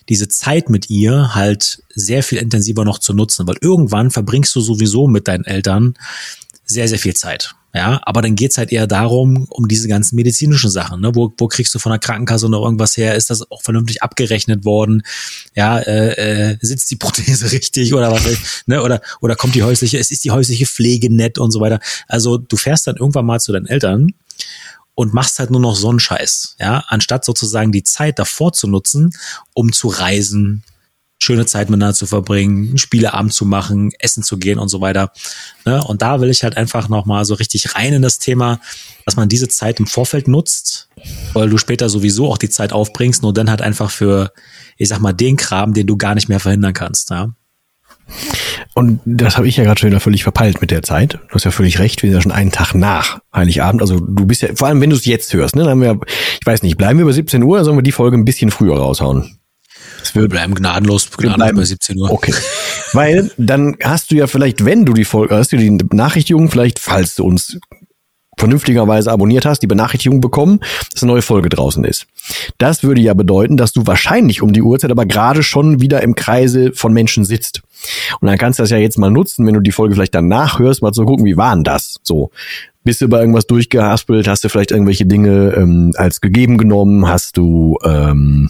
diese 0.10 0.28
Zeit 0.28 0.70
mit 0.70 0.90
ihr 0.90 1.36
halt 1.36 1.84
sehr 1.94 2.24
viel 2.24 2.40
intensiver 2.40 2.84
noch 2.84 3.00
zu 3.00 3.14
nutzen, 3.14 3.48
weil 3.48 3.58
irgendwann 3.62 4.12
verbringst 4.12 4.56
du 4.56 4.62
sowieso 4.62 5.08
mit 5.08 5.28
deinen 5.28 5.46
Eltern 5.46 5.94
sehr, 6.66 6.88
sehr 6.88 7.00
viel 7.00 7.16
Zeit. 7.16 7.56
Ja, 7.74 8.02
aber 8.04 8.24
dann 8.24 8.36
geht's 8.36 8.58
halt 8.58 8.72
eher 8.72 8.88
darum, 8.88 9.46
um 9.50 9.68
diese 9.68 9.88
ganzen 9.88 10.16
medizinischen 10.16 10.72
Sachen. 10.72 11.02
Ne? 11.02 11.14
Wo, 11.14 11.32
wo 11.38 11.48
kriegst 11.48 11.74
du 11.76 11.80
von 11.80 11.92
der 11.92 12.00
Krankenkasse 12.00 12.50
noch 12.50 12.64
irgendwas 12.64 12.98
her? 12.98 13.14
Ist 13.14 13.30
das 13.30 13.50
auch 13.52 13.62
vernünftig 13.62 14.02
abgerechnet 14.02 14.66
worden? 14.66 15.04
Ja, 15.56 15.78
äh, 15.78 16.54
äh, 16.54 16.58
sitzt 16.62 16.90
die 16.90 16.96
Prothese 16.96 17.52
richtig 17.52 17.94
oder 17.94 18.12
was? 18.12 18.24
Ne? 18.66 18.82
Oder, 18.82 19.02
oder 19.22 19.36
kommt 19.36 19.54
die 19.54 19.62
häusliche, 19.62 20.00
es 20.00 20.10
ist 20.10 20.24
die 20.24 20.32
häusliche 20.32 20.66
Pflege 20.66 21.14
nett 21.14 21.38
und 21.38 21.52
so 21.52 21.60
weiter. 21.60 21.80
Also 22.08 22.38
du 22.38 22.58
fährst 22.58 22.88
dann 22.88 22.98
irgendwann 22.98 23.28
mal 23.28 23.40
zu 23.40 23.52
deinen 23.52 23.68
Eltern 23.68 24.14
und 24.96 25.14
machst 25.14 25.38
halt 25.38 25.52
nur 25.52 25.62
noch 25.62 25.76
so 25.76 25.90
einen 25.90 26.00
Scheiß, 26.00 26.58
ja, 26.60 26.84
anstatt 26.88 27.24
sozusagen 27.24 27.72
die 27.72 27.84
Zeit 27.84 28.20
davor 28.20 28.52
zu 28.52 28.68
nutzen, 28.68 29.12
um 29.54 29.72
zu 29.72 29.88
reisen, 29.88 30.64
schöne 31.22 31.46
Zeit 31.46 31.70
miteinander 31.70 31.94
zu 31.94 32.06
verbringen, 32.06 32.78
Spieleabend 32.78 33.34
zu 33.34 33.46
machen, 33.46 33.92
essen 34.00 34.24
zu 34.24 34.38
gehen 34.38 34.58
und 34.58 34.70
so 34.70 34.82
weiter. 34.82 35.12
Ne? 35.66 35.84
Und 35.84 36.02
da 36.02 36.22
will 36.22 36.30
ich 36.30 36.44
halt 36.44 36.58
einfach 36.58 36.90
nochmal 36.90 37.26
so 37.26 37.34
richtig 37.34 37.76
rein 37.76 37.94
in 37.94 38.02
das 38.02 38.20
Thema, 38.20 38.60
dass 39.06 39.16
man 39.16 39.30
diese 39.30 39.50
Zeit 39.50 39.80
im 39.80 39.88
Vorfeld 39.88 40.28
nutzt, 40.28 40.88
weil 41.34 41.50
du 41.50 41.58
später 41.58 41.90
sowieso 41.90 42.32
auch 42.32 42.38
die 42.38 42.50
Zeit 42.50 42.72
aufbringst, 42.72 43.22
nur 43.22 43.34
dann 43.34 43.50
halt 43.50 43.62
einfach 43.62 43.92
für, 43.92 44.32
ich 44.78 44.88
sag 44.88 45.00
mal, 45.00 45.14
den 45.14 45.36
Kram, 45.36 45.74
den 45.74 45.88
du 45.88 45.98
gar 45.98 46.16
nicht 46.16 46.30
mehr 46.30 46.40
verhindern 46.40 46.74
kannst. 46.74 47.10
Ja? 47.10 47.34
Und 48.74 49.02
das 49.06 49.38
habe 49.38 49.48
ich 49.48 49.58
ja 49.58 49.64
gerade 49.64 49.80
schon 49.80 49.90
wieder 49.90 50.00
völlig 50.00 50.24
verpeilt 50.24 50.62
mit 50.62 50.72
der 50.72 50.84
Zeit. 50.84 51.20
Du 51.28 51.36
hast 51.36 51.44
ja 51.44 51.52
völlig 51.52 51.80
recht, 51.80 52.02
wir 52.02 52.10
sind 52.10 52.18
ja 52.18 52.22
schon 52.22 52.32
einen 52.32 52.52
Tag 52.52 52.74
nach 52.74 53.20
Heiligabend. 53.34 53.82
Also 53.82 54.00
du 54.00 54.26
bist 54.26 54.42
ja, 54.42 54.50
vor 54.56 54.68
allem 54.68 54.80
wenn 54.80 54.90
du 54.90 54.96
es 54.96 55.06
jetzt 55.06 55.34
hörst, 55.34 55.56
ne, 55.56 55.64
dann 55.64 55.72
haben 55.72 55.82
wir, 55.82 56.00
ich 56.40 56.46
weiß 56.46 56.64
nicht, 56.64 56.78
bleiben 56.78 56.98
wir 57.00 57.04
über 57.04 57.14
17 57.14 57.44
Uhr 57.44 57.64
sollen 57.64 57.78
wir 57.78 57.84
die 57.84 57.92
Folge 57.92 58.18
ein 58.18 58.26
bisschen 58.26 58.52
früher 58.52 58.78
raushauen? 58.78 59.39
Wir 60.14 60.28
bleiben 60.28 60.56
gnadenlos, 60.56 61.10
gnadenlos 61.12 61.56
bei 61.56 61.64
17 61.64 61.98
Uhr. 61.98 62.12
Okay. 62.12 62.34
Weil 62.94 63.32
dann 63.38 63.78
hast 63.84 64.12
du 64.12 64.16
ja 64.16 64.28
vielleicht, 64.28 64.66
wenn 64.66 64.86
du 64.86 64.94
die 64.94 65.06
Folge, 65.06 65.36
hast 65.36 65.52
du 65.52 65.58
die 65.58 65.70
Benachrichtigung 65.70 66.50
vielleicht, 66.50 66.80
falls 66.80 67.16
du 67.16 67.26
uns 67.26 67.58
vernünftigerweise 68.40 69.12
abonniert 69.12 69.46
hast, 69.46 69.60
die 69.60 69.68
Benachrichtigung 69.68 70.22
bekommen, 70.22 70.62
dass 70.94 71.04
eine 71.04 71.12
neue 71.12 71.22
Folge 71.22 71.50
draußen 71.50 71.84
ist. 71.84 72.08
Das 72.58 72.84
würde 72.84 73.02
ja 73.02 73.14
bedeuten, 73.14 73.58
dass 73.58 73.74
du 73.74 73.86
wahrscheinlich 73.86 74.42
um 74.42 74.54
die 74.54 74.62
Uhrzeit 74.62 74.92
aber 74.92 75.06
gerade 75.06 75.44
schon 75.44 75.82
wieder 75.82 76.02
im 76.02 76.16
Kreise 76.16 76.72
von 76.74 76.94
Menschen 76.94 77.26
sitzt. 77.26 77.62
Und 78.22 78.28
dann 78.28 78.38
kannst 78.38 78.60
du 78.60 78.64
das 78.64 78.70
ja 78.70 78.78
jetzt 78.78 78.98
mal 78.98 79.12
nutzen, 79.12 79.46
wenn 79.46 79.54
du 79.54 79.60
die 79.60 79.72
Folge 79.72 79.96
vielleicht 79.96 80.16
danach 80.16 80.58
hörst, 80.60 80.82
mal 80.82 80.94
zu 80.94 81.06
gucken, 81.06 81.26
wie 81.26 81.38
waren 81.38 81.64
das? 81.64 81.98
So. 82.02 82.32
Bist 82.86 83.02
du 83.02 83.10
bei 83.10 83.20
irgendwas 83.20 83.46
durchgehaspelt? 83.46 84.28
Hast 84.28 84.44
du 84.44 84.50
vielleicht 84.50 84.72
irgendwelche 84.72 85.06
Dinge 85.06 85.54
ähm, 85.58 85.92
als 85.96 86.22
gegeben 86.22 86.58
genommen? 86.58 87.08
Hast 87.08 87.36
du 87.36 87.78
ähm, 87.84 88.50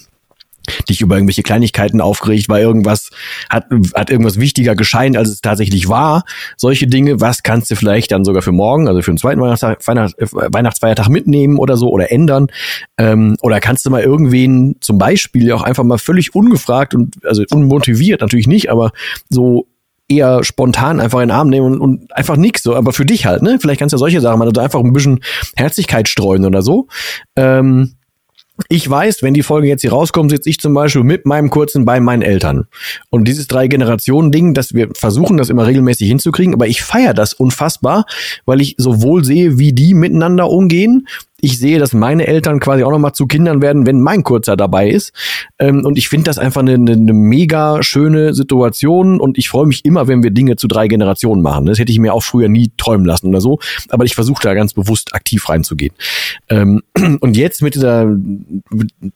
dich 0.88 1.02
über 1.02 1.16
irgendwelche 1.16 1.44
Kleinigkeiten 1.44 2.02
aufgeregt, 2.02 2.50
weil 2.50 2.62
irgendwas 2.62 3.10
hat, 3.50 3.66
hat 3.96 4.10
irgendwas 4.10 4.40
wichtiger 4.40 4.76
gescheint, 4.76 5.18
als 5.18 5.30
es 5.30 5.42
tatsächlich 5.42 5.90
war. 5.90 6.24
Solche 6.58 6.88
Dinge, 6.88 7.22
was 7.22 7.44
kannst 7.44 7.72
du 7.72 7.76
vielleicht 7.76 8.12
dann 8.12 8.26
sogar 8.26 8.42
für 8.42 8.52
morgen, 8.52 8.88
also 8.88 9.02
für 9.02 9.12
den 9.12 9.18
zweiten 9.18 9.42
Weihnachtstag, 9.42 9.82
äh, 9.88 10.28
Weihnachtsfeiertag 10.32 11.10
mitnehmen 11.10 11.58
oder 11.58 11.78
so 11.78 11.90
oder 11.90 12.12
ändern? 12.12 12.48
Ähm, 12.98 13.38
oder 13.42 13.60
kannst 13.60 13.86
du 13.86 13.90
mal 13.90 14.02
irgendwen 14.02 14.76
zum 14.82 14.98
Beispiel 14.98 15.52
auch 15.52 15.62
einfach 15.62 15.84
mal 15.84 15.98
völlig 15.98 16.36
ungefragt 16.36 16.96
und 16.96 17.26
also 17.26 17.44
unmotiviert 17.52 18.22
natürlich 18.22 18.48
nicht, 18.48 18.70
aber 18.70 18.92
so 19.30 19.68
eher 20.10 20.44
spontan 20.44 21.00
einfach 21.00 21.20
in 21.20 21.30
den 21.30 21.36
Arm 21.36 21.50
nehmen 21.50 21.74
und, 21.74 21.80
und 21.80 22.18
einfach 22.18 22.36
nix 22.36 22.64
so, 22.64 22.76
aber 22.76 22.92
für 22.92 23.06
dich 23.06 23.26
halt, 23.26 23.44
ne? 23.44 23.60
Vielleicht 23.62 23.80
kannst 23.80 23.94
du 23.94 23.98
ja 23.98 24.00
solche 24.00 24.22
Sachen 24.22 24.40
mal 24.40 24.48
also 24.48 24.60
einfach 24.60 24.80
ein 24.80 24.92
bisschen 24.92 25.22
Herzlichkeit 25.56 26.10
streuen 26.10 26.46
oder 26.46 26.64
so. 26.64 26.88
Ähm, 27.36 27.94
ich 28.68 28.90
weiß, 28.90 29.24
wenn 29.24 29.34
die 29.34 29.44
Folge 29.44 29.68
jetzt 29.68 29.82
hier 29.82 29.92
rauskommt, 29.92 30.32
sitze 30.32 30.50
ich 30.50 30.60
zum 30.60 30.74
Beispiel 30.74 31.04
mit 31.04 31.26
meinem 31.26 31.50
Kurzen 31.50 31.86
bei 31.86 32.00
meinen 32.00 32.22
Eltern. 32.22 32.68
Und 33.10 33.28
dieses 33.28 33.48
Drei-Generationen-Ding, 33.48 34.54
dass 34.54 34.74
wir 34.74 34.90
versuchen, 34.96 35.38
das 35.38 35.50
immer 35.50 35.66
regelmäßig 35.66 36.08
hinzukriegen, 36.08 36.54
aber 36.54 36.68
ich 36.68 36.82
feiere 36.82 37.14
das 37.14 37.34
unfassbar, 37.34 38.06
weil 38.46 38.62
ich 38.62 38.76
sowohl 38.78 39.24
sehe, 39.24 39.58
wie 39.58 39.74
die 39.74 39.94
miteinander 39.94 40.50
umgehen, 40.50 41.08
ich 41.42 41.58
sehe, 41.60 41.80
dass 41.80 41.94
meine 41.94 42.28
Eltern 42.28 42.60
quasi 42.60 42.84
auch 42.84 42.92
nochmal 42.92 43.14
zu 43.14 43.28
Kindern 43.28 43.62
werden, 43.62 43.86
wenn 43.86 44.02
mein 44.02 44.24
Kurzer 44.24 44.58
dabei 44.58 44.90
ist. 44.90 45.14
Ähm, 45.58 45.86
und 45.86 45.98
ich 45.98 46.10
finde 46.10 46.26
das 46.26 46.38
einfach 46.38 46.62
eine, 46.62 46.74
eine, 46.74 46.94
eine 46.94 47.14
mega 47.14 47.82
schöne 47.84 48.34
Situation 48.34 49.20
und 49.20 49.38
ich 49.38 49.50
freue 49.50 49.68
mich 49.68 49.86
immer, 49.86 50.08
wenn 50.08 50.24
wir 50.24 50.32
Dinge 50.32 50.56
zu 50.56 50.68
drei 50.68 50.88
Generationen 50.88 51.42
machen. 51.42 51.66
Das 51.66 51.80
hätte 51.80 51.92
ich 51.92 52.00
mir 52.00 52.14
auch 52.14 52.24
früher 52.24 52.50
nie 52.50 52.72
träumen 52.78 53.06
lassen 53.06 53.28
oder 53.28 53.42
so. 53.42 53.60
Aber 53.90 54.06
ich 54.06 54.16
versuche 54.16 54.42
da 54.44 54.54
ganz 54.54 54.74
bewusst 54.74 55.14
aktiv 55.14 55.48
reinzugehen. 55.48 55.94
Ähm, 56.50 56.82
und 57.20 57.38
jetzt 57.38 57.62
mit 57.62 57.76
dieser, 57.76 58.08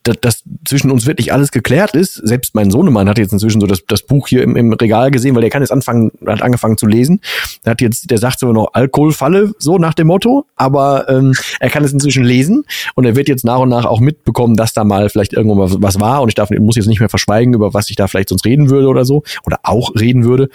dass, 0.04 0.44
zwischen 0.66 0.92
uns 0.92 1.06
wirklich 1.06 1.34
alles 1.34 1.52
geklärt 1.52 1.96
ist, 1.96 2.16
selbst 2.16 2.56
mein 2.56 2.72
Sohnemann 2.72 3.10
hat 3.10 3.18
jetzt 3.18 3.34
inzwischen 3.34 3.62
so 3.62 3.68
das, 3.68 3.84
das 3.88 4.04
Buch 4.04 4.28
hier 4.28 4.44
im, 4.44 4.56
im 4.56 4.74
Regal 4.74 5.12
gesehen, 5.12 5.36
weil 5.36 5.42
der 5.42 5.50
kann 5.50 5.62
jetzt 5.62 5.72
anfangen, 5.72 6.12
hat 6.26 6.42
angefangen 6.42 6.78
zu 6.78 6.88
lesen. 6.88 7.22
Der 7.66 7.72
hat 7.72 7.82
jetzt, 7.82 8.10
der 8.10 8.18
sagt 8.18 8.40
so 8.40 8.52
noch 8.52 8.70
Alkoholfalle, 8.74 9.52
so 9.60 9.78
nach 9.78 9.94
dem 9.94 10.08
Motto, 10.08 10.46
aber 10.56 11.10
ähm, 11.10 11.34
er 11.60 11.70
kann 11.70 11.84
es 11.84 11.94
inzwischen 11.94 12.13
inzwischen 12.14 12.24
lesen 12.24 12.66
und 12.96 13.06
er 13.06 13.16
wird 13.16 13.28
jetzt 13.28 13.46
nach 13.46 13.60
und 13.60 13.70
nach 13.70 13.86
auch 13.86 14.00
mitbekommen, 14.00 14.56
dass 14.56 14.74
da 14.74 14.84
mal 14.84 15.10
vielleicht 15.10 15.34
irgendwo 15.34 15.56
mal 15.56 15.70
was 15.82 16.00
war 16.00 16.22
und 16.22 16.30
ich 16.30 16.36
darf, 16.36 16.50
muss 16.52 16.76
jetzt 16.76 16.88
nicht 16.88 17.00
mehr 17.00 17.10
verschweigen, 17.10 17.54
über 17.54 17.74
was 17.74 17.90
ich 17.90 17.96
da 17.96 18.08
vielleicht 18.08 18.30
sonst 18.30 18.46
reden 18.46 18.70
würde 18.70 18.88
oder 18.88 19.06
so 19.06 19.24
oder 19.46 19.60
auch 19.64 19.96
reden 19.96 20.24
würde. 20.24 20.50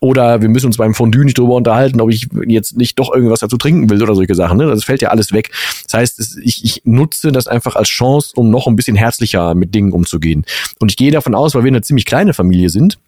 Oder 0.00 0.42
wir 0.42 0.48
müssen 0.48 0.66
uns 0.66 0.76
beim 0.76 0.94
Fondue 0.94 1.24
nicht 1.24 1.38
darüber 1.38 1.54
unterhalten, 1.54 2.00
ob 2.00 2.10
ich 2.10 2.28
jetzt 2.46 2.76
nicht 2.76 2.98
doch 2.98 3.14
irgendwas 3.14 3.40
dazu 3.40 3.56
trinken 3.56 3.88
will 3.88 4.02
oder 4.02 4.14
solche 4.14 4.34
Sachen. 4.34 4.58
Ne? 4.58 4.66
Das 4.66 4.84
fällt 4.84 5.00
ja 5.00 5.08
alles 5.08 5.32
weg. 5.32 5.52
Das 5.84 5.94
heißt, 5.94 6.40
ich, 6.42 6.64
ich 6.64 6.82
nutze 6.84 7.32
das 7.32 7.46
einfach 7.46 7.76
als 7.76 7.88
Chance, 7.88 8.32
um 8.34 8.50
noch 8.50 8.66
ein 8.66 8.76
bisschen 8.76 8.96
herzlicher 8.96 9.54
mit 9.54 9.74
Dingen 9.74 9.92
umzugehen. 9.92 10.44
Und 10.80 10.90
ich 10.90 10.96
gehe 10.96 11.12
davon 11.12 11.34
aus, 11.34 11.54
weil 11.54 11.64
wir 11.64 11.68
eine 11.68 11.80
ziemlich 11.80 12.04
kleine 12.04 12.34
Familie 12.34 12.68
sind, 12.68 12.98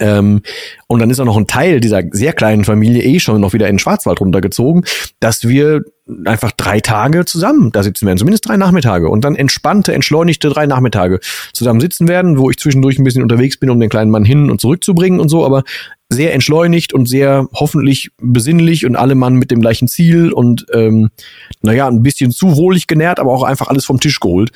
ähm, 0.00 0.42
und 0.86 1.00
dann 1.00 1.10
ist 1.10 1.20
auch 1.20 1.24
noch 1.24 1.36
ein 1.36 1.46
Teil 1.46 1.80
dieser 1.80 2.02
sehr 2.10 2.32
kleinen 2.32 2.64
Familie 2.64 3.02
eh 3.02 3.20
schon 3.20 3.40
noch 3.40 3.52
wieder 3.52 3.68
in 3.68 3.74
den 3.74 3.78
Schwarzwald 3.78 4.20
runtergezogen, 4.20 4.84
dass 5.20 5.46
wir 5.48 5.82
einfach 6.24 6.52
drei 6.52 6.80
Tage 6.80 7.24
zusammen 7.24 7.70
da 7.72 7.82
sitzen 7.82 8.06
werden, 8.06 8.18
zumindest 8.18 8.48
drei 8.48 8.56
Nachmittage. 8.56 9.08
Und 9.08 9.24
dann 9.24 9.36
entspannte, 9.36 9.94
entschleunigte 9.94 10.48
drei 10.48 10.66
Nachmittage 10.66 11.20
zusammen 11.52 11.80
sitzen 11.80 12.08
werden, 12.08 12.38
wo 12.38 12.50
ich 12.50 12.58
zwischendurch 12.58 12.98
ein 12.98 13.04
bisschen 13.04 13.22
unterwegs 13.22 13.56
bin, 13.56 13.70
um 13.70 13.78
den 13.78 13.88
kleinen 13.88 14.10
Mann 14.10 14.24
hin 14.24 14.50
und 14.50 14.60
zurück 14.60 14.82
zu 14.82 14.94
bringen 14.94 15.20
und 15.20 15.28
so, 15.28 15.44
aber 15.44 15.62
sehr 16.12 16.34
entschleunigt 16.34 16.92
und 16.92 17.08
sehr 17.08 17.48
hoffentlich 17.52 18.10
besinnlich 18.20 18.86
und 18.86 18.96
alle 18.96 19.14
Mann 19.14 19.34
mit 19.34 19.50
dem 19.50 19.60
gleichen 19.60 19.88
Ziel 19.88 20.32
und 20.32 20.66
ähm, 20.72 21.10
naja, 21.62 21.88
ein 21.88 22.02
bisschen 22.02 22.30
zu 22.30 22.56
wohlig 22.56 22.86
genährt, 22.86 23.20
aber 23.20 23.32
auch 23.32 23.42
einfach 23.42 23.68
alles 23.68 23.84
vom 23.84 24.00
Tisch 24.00 24.20
geholt, 24.20 24.50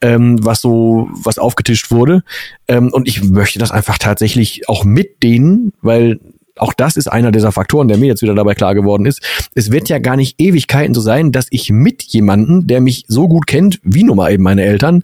ähm, 0.00 0.38
was 0.42 0.60
so, 0.60 1.08
was 1.12 1.38
aufgetischt 1.38 1.90
wurde. 1.90 2.22
Ähm, 2.68 2.90
und 2.92 3.08
ich 3.08 3.22
möchte 3.22 3.58
das 3.58 3.70
einfach 3.70 3.98
tatsächlich 3.98 4.68
auch 4.68 4.84
mit 4.84 5.22
denen, 5.22 5.72
weil 5.82 6.18
auch 6.56 6.74
das 6.74 6.96
ist 6.96 7.08
einer 7.08 7.32
dieser 7.32 7.52
Faktoren, 7.52 7.88
der 7.88 7.96
mir 7.96 8.06
jetzt 8.06 8.22
wieder 8.22 8.34
dabei 8.34 8.54
klar 8.54 8.74
geworden 8.74 9.06
ist. 9.06 9.22
Es 9.54 9.70
wird 9.70 9.88
ja 9.88 9.98
gar 9.98 10.16
nicht 10.16 10.40
Ewigkeiten 10.40 10.94
so 10.94 11.00
sein, 11.00 11.32
dass 11.32 11.46
ich 11.50 11.70
mit 11.70 12.02
jemanden, 12.02 12.66
der 12.66 12.80
mich 12.80 13.04
so 13.08 13.28
gut 13.28 13.46
kennt, 13.46 13.80
wie 13.82 14.04
nun 14.04 14.16
mal 14.16 14.32
eben 14.32 14.42
meine 14.42 14.62
Eltern, 14.62 15.02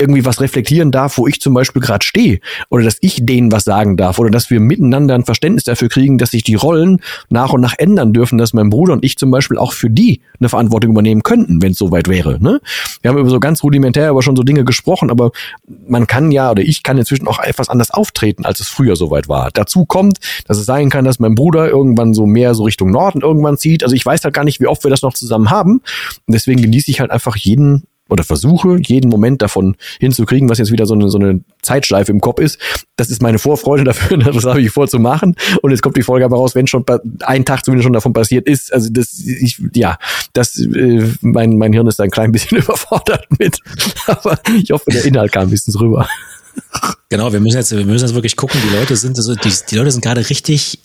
irgendwie 0.00 0.24
was 0.24 0.40
reflektieren 0.40 0.90
darf, 0.90 1.18
wo 1.18 1.26
ich 1.26 1.40
zum 1.40 1.54
Beispiel 1.54 1.82
gerade 1.82 2.04
stehe 2.04 2.40
oder 2.70 2.84
dass 2.84 2.96
ich 3.00 3.24
denen 3.24 3.52
was 3.52 3.64
sagen 3.64 3.96
darf 3.96 4.18
oder 4.18 4.30
dass 4.30 4.50
wir 4.50 4.60
miteinander 4.60 5.14
ein 5.14 5.24
Verständnis 5.24 5.64
dafür 5.64 5.88
kriegen, 5.88 6.18
dass 6.18 6.30
sich 6.30 6.42
die 6.42 6.54
Rollen 6.54 7.00
nach 7.28 7.52
und 7.52 7.60
nach 7.60 7.74
ändern 7.78 8.12
dürfen, 8.12 8.38
dass 8.38 8.52
mein 8.52 8.70
Bruder 8.70 8.94
und 8.94 9.04
ich 9.04 9.16
zum 9.18 9.30
Beispiel 9.30 9.58
auch 9.58 9.72
für 9.72 9.90
die 9.90 10.20
eine 10.38 10.48
Verantwortung 10.48 10.92
übernehmen 10.92 11.22
könnten, 11.22 11.62
wenn 11.62 11.72
es 11.72 11.78
soweit 11.78 12.08
wäre. 12.08 12.42
Ne? 12.42 12.60
Wir 13.02 13.10
haben 13.10 13.18
über 13.18 13.30
so 13.30 13.40
ganz 13.40 13.62
rudimentär 13.62 14.10
über 14.10 14.22
schon 14.22 14.36
so 14.36 14.42
Dinge 14.42 14.64
gesprochen, 14.64 15.10
aber 15.10 15.30
man 15.86 16.06
kann 16.06 16.32
ja 16.32 16.50
oder 16.50 16.62
ich 16.62 16.82
kann 16.82 16.98
inzwischen 16.98 17.28
auch 17.28 17.38
etwas 17.38 17.68
anders 17.68 17.90
auftreten, 17.90 18.44
als 18.44 18.60
es 18.60 18.68
früher 18.68 18.96
soweit 18.96 19.28
war. 19.28 19.50
Dazu 19.52 19.84
kommt, 19.84 20.18
dass 20.46 20.58
es 20.58 20.66
sein 20.66 20.90
kann, 20.90 21.04
dass 21.04 21.18
mein 21.18 21.34
Bruder 21.34 21.68
irgendwann 21.68 22.14
so 22.14 22.26
mehr 22.26 22.54
so 22.54 22.64
Richtung 22.64 22.90
Norden 22.90 23.20
irgendwann 23.20 23.58
zieht. 23.58 23.82
Also 23.82 23.94
ich 23.94 24.04
weiß 24.04 24.24
halt 24.24 24.34
gar 24.34 24.44
nicht, 24.44 24.60
wie 24.60 24.66
oft 24.66 24.84
wir 24.84 24.90
das 24.90 25.02
noch 25.02 25.14
zusammen 25.14 25.50
haben. 25.50 25.82
Und 26.26 26.34
deswegen 26.34 26.62
genieße 26.62 26.90
ich 26.90 27.00
halt 27.00 27.10
einfach 27.10 27.36
jeden 27.36 27.84
oder 28.10 28.24
versuche, 28.24 28.78
jeden 28.80 29.10
Moment 29.10 29.42
davon 29.42 29.76
hinzukriegen, 29.98 30.48
was 30.48 30.58
jetzt 30.58 30.72
wieder 30.72 30.86
so 30.86 30.94
eine, 30.94 31.10
so 31.10 31.18
eine 31.18 31.40
Zeitschleife 31.62 32.12
im 32.12 32.20
Kopf 32.20 32.40
ist. 32.40 32.58
Das 32.96 33.10
ist 33.10 33.22
meine 33.22 33.38
Vorfreude 33.38 33.84
dafür, 33.90 34.18
das 34.18 34.44
habe 34.44 34.60
ich 34.60 34.70
vor 34.70 34.88
zu 34.88 34.98
machen. 34.98 35.36
Und 35.62 35.70
jetzt 35.70 35.82
kommt 35.82 35.96
die 35.96 36.02
Folge 36.02 36.24
aber 36.24 36.36
raus, 36.36 36.54
wenn 36.54 36.66
schon 36.66 36.84
ein 37.20 37.44
Tag 37.44 37.64
zumindest 37.64 37.84
schon 37.84 37.92
davon 37.92 38.12
passiert 38.12 38.46
ist. 38.46 38.72
Also 38.72 38.88
das, 38.90 39.18
ich, 39.18 39.60
ja, 39.74 39.98
das, 40.32 40.58
äh, 40.58 41.06
mein, 41.20 41.58
mein 41.58 41.72
Hirn 41.72 41.86
ist 41.86 41.98
da 41.98 42.04
ein 42.04 42.10
klein 42.10 42.32
bisschen 42.32 42.58
überfordert 42.62 43.26
mit. 43.38 43.58
Aber 44.06 44.38
ich 44.60 44.70
hoffe, 44.70 44.90
der 44.90 45.04
Inhalt 45.04 45.32
kam 45.32 45.44
ein 45.44 45.50
bisschen 45.50 45.74
rüber. 45.74 46.08
Genau, 47.08 47.32
wir 47.32 47.40
müssen 47.40 47.56
jetzt, 47.56 47.70
wir 47.70 47.84
müssen 47.84 48.06
jetzt 48.06 48.14
wirklich 48.14 48.36
gucken. 48.36 48.60
Die 48.68 48.76
Leute 48.76 48.96
sind, 48.96 49.16
also 49.16 49.34
die, 49.34 49.52
die 49.70 49.76
Leute 49.76 49.90
sind 49.90 50.02
gerade 50.02 50.28
richtig 50.28 50.78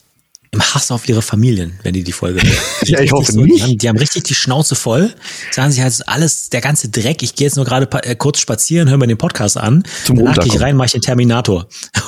im 0.51 0.61
Hass 0.61 0.91
auf 0.91 1.07
ihre 1.07 1.21
Familien, 1.21 1.79
wenn 1.83 1.93
die 1.93 2.03
die 2.03 2.11
Folge 2.11 2.41
hören. 2.41 2.57
ja, 2.83 2.99
ich 2.99 3.11
hoffe 3.11 3.31
so, 3.31 3.41
nicht. 3.41 3.57
Die 3.57 3.63
haben, 3.63 3.77
die 3.77 3.89
haben, 3.89 3.97
richtig 3.97 4.23
die 4.23 4.35
Schnauze 4.35 4.75
voll. 4.75 5.13
Sagen 5.51 5.71
sich 5.71 5.81
halt 5.81 6.07
alles, 6.07 6.49
der 6.49 6.61
ganze 6.61 6.89
Dreck. 6.89 7.23
Ich 7.23 7.35
gehe 7.35 7.47
jetzt 7.47 7.55
nur 7.55 7.65
gerade 7.65 7.87
äh, 8.03 8.15
kurz 8.15 8.39
spazieren, 8.39 8.89
höre 8.89 8.97
mir 8.97 9.07
den 9.07 9.17
Podcast 9.17 9.57
an. 9.57 9.83
Zum 10.05 10.17
Danach 10.17 10.35
gehe 10.35 10.53
ich 10.53 10.59
rein, 10.59 10.75
mache 10.75 10.87
ich 10.87 10.91
den 10.93 11.01
Terminator. 11.01 11.67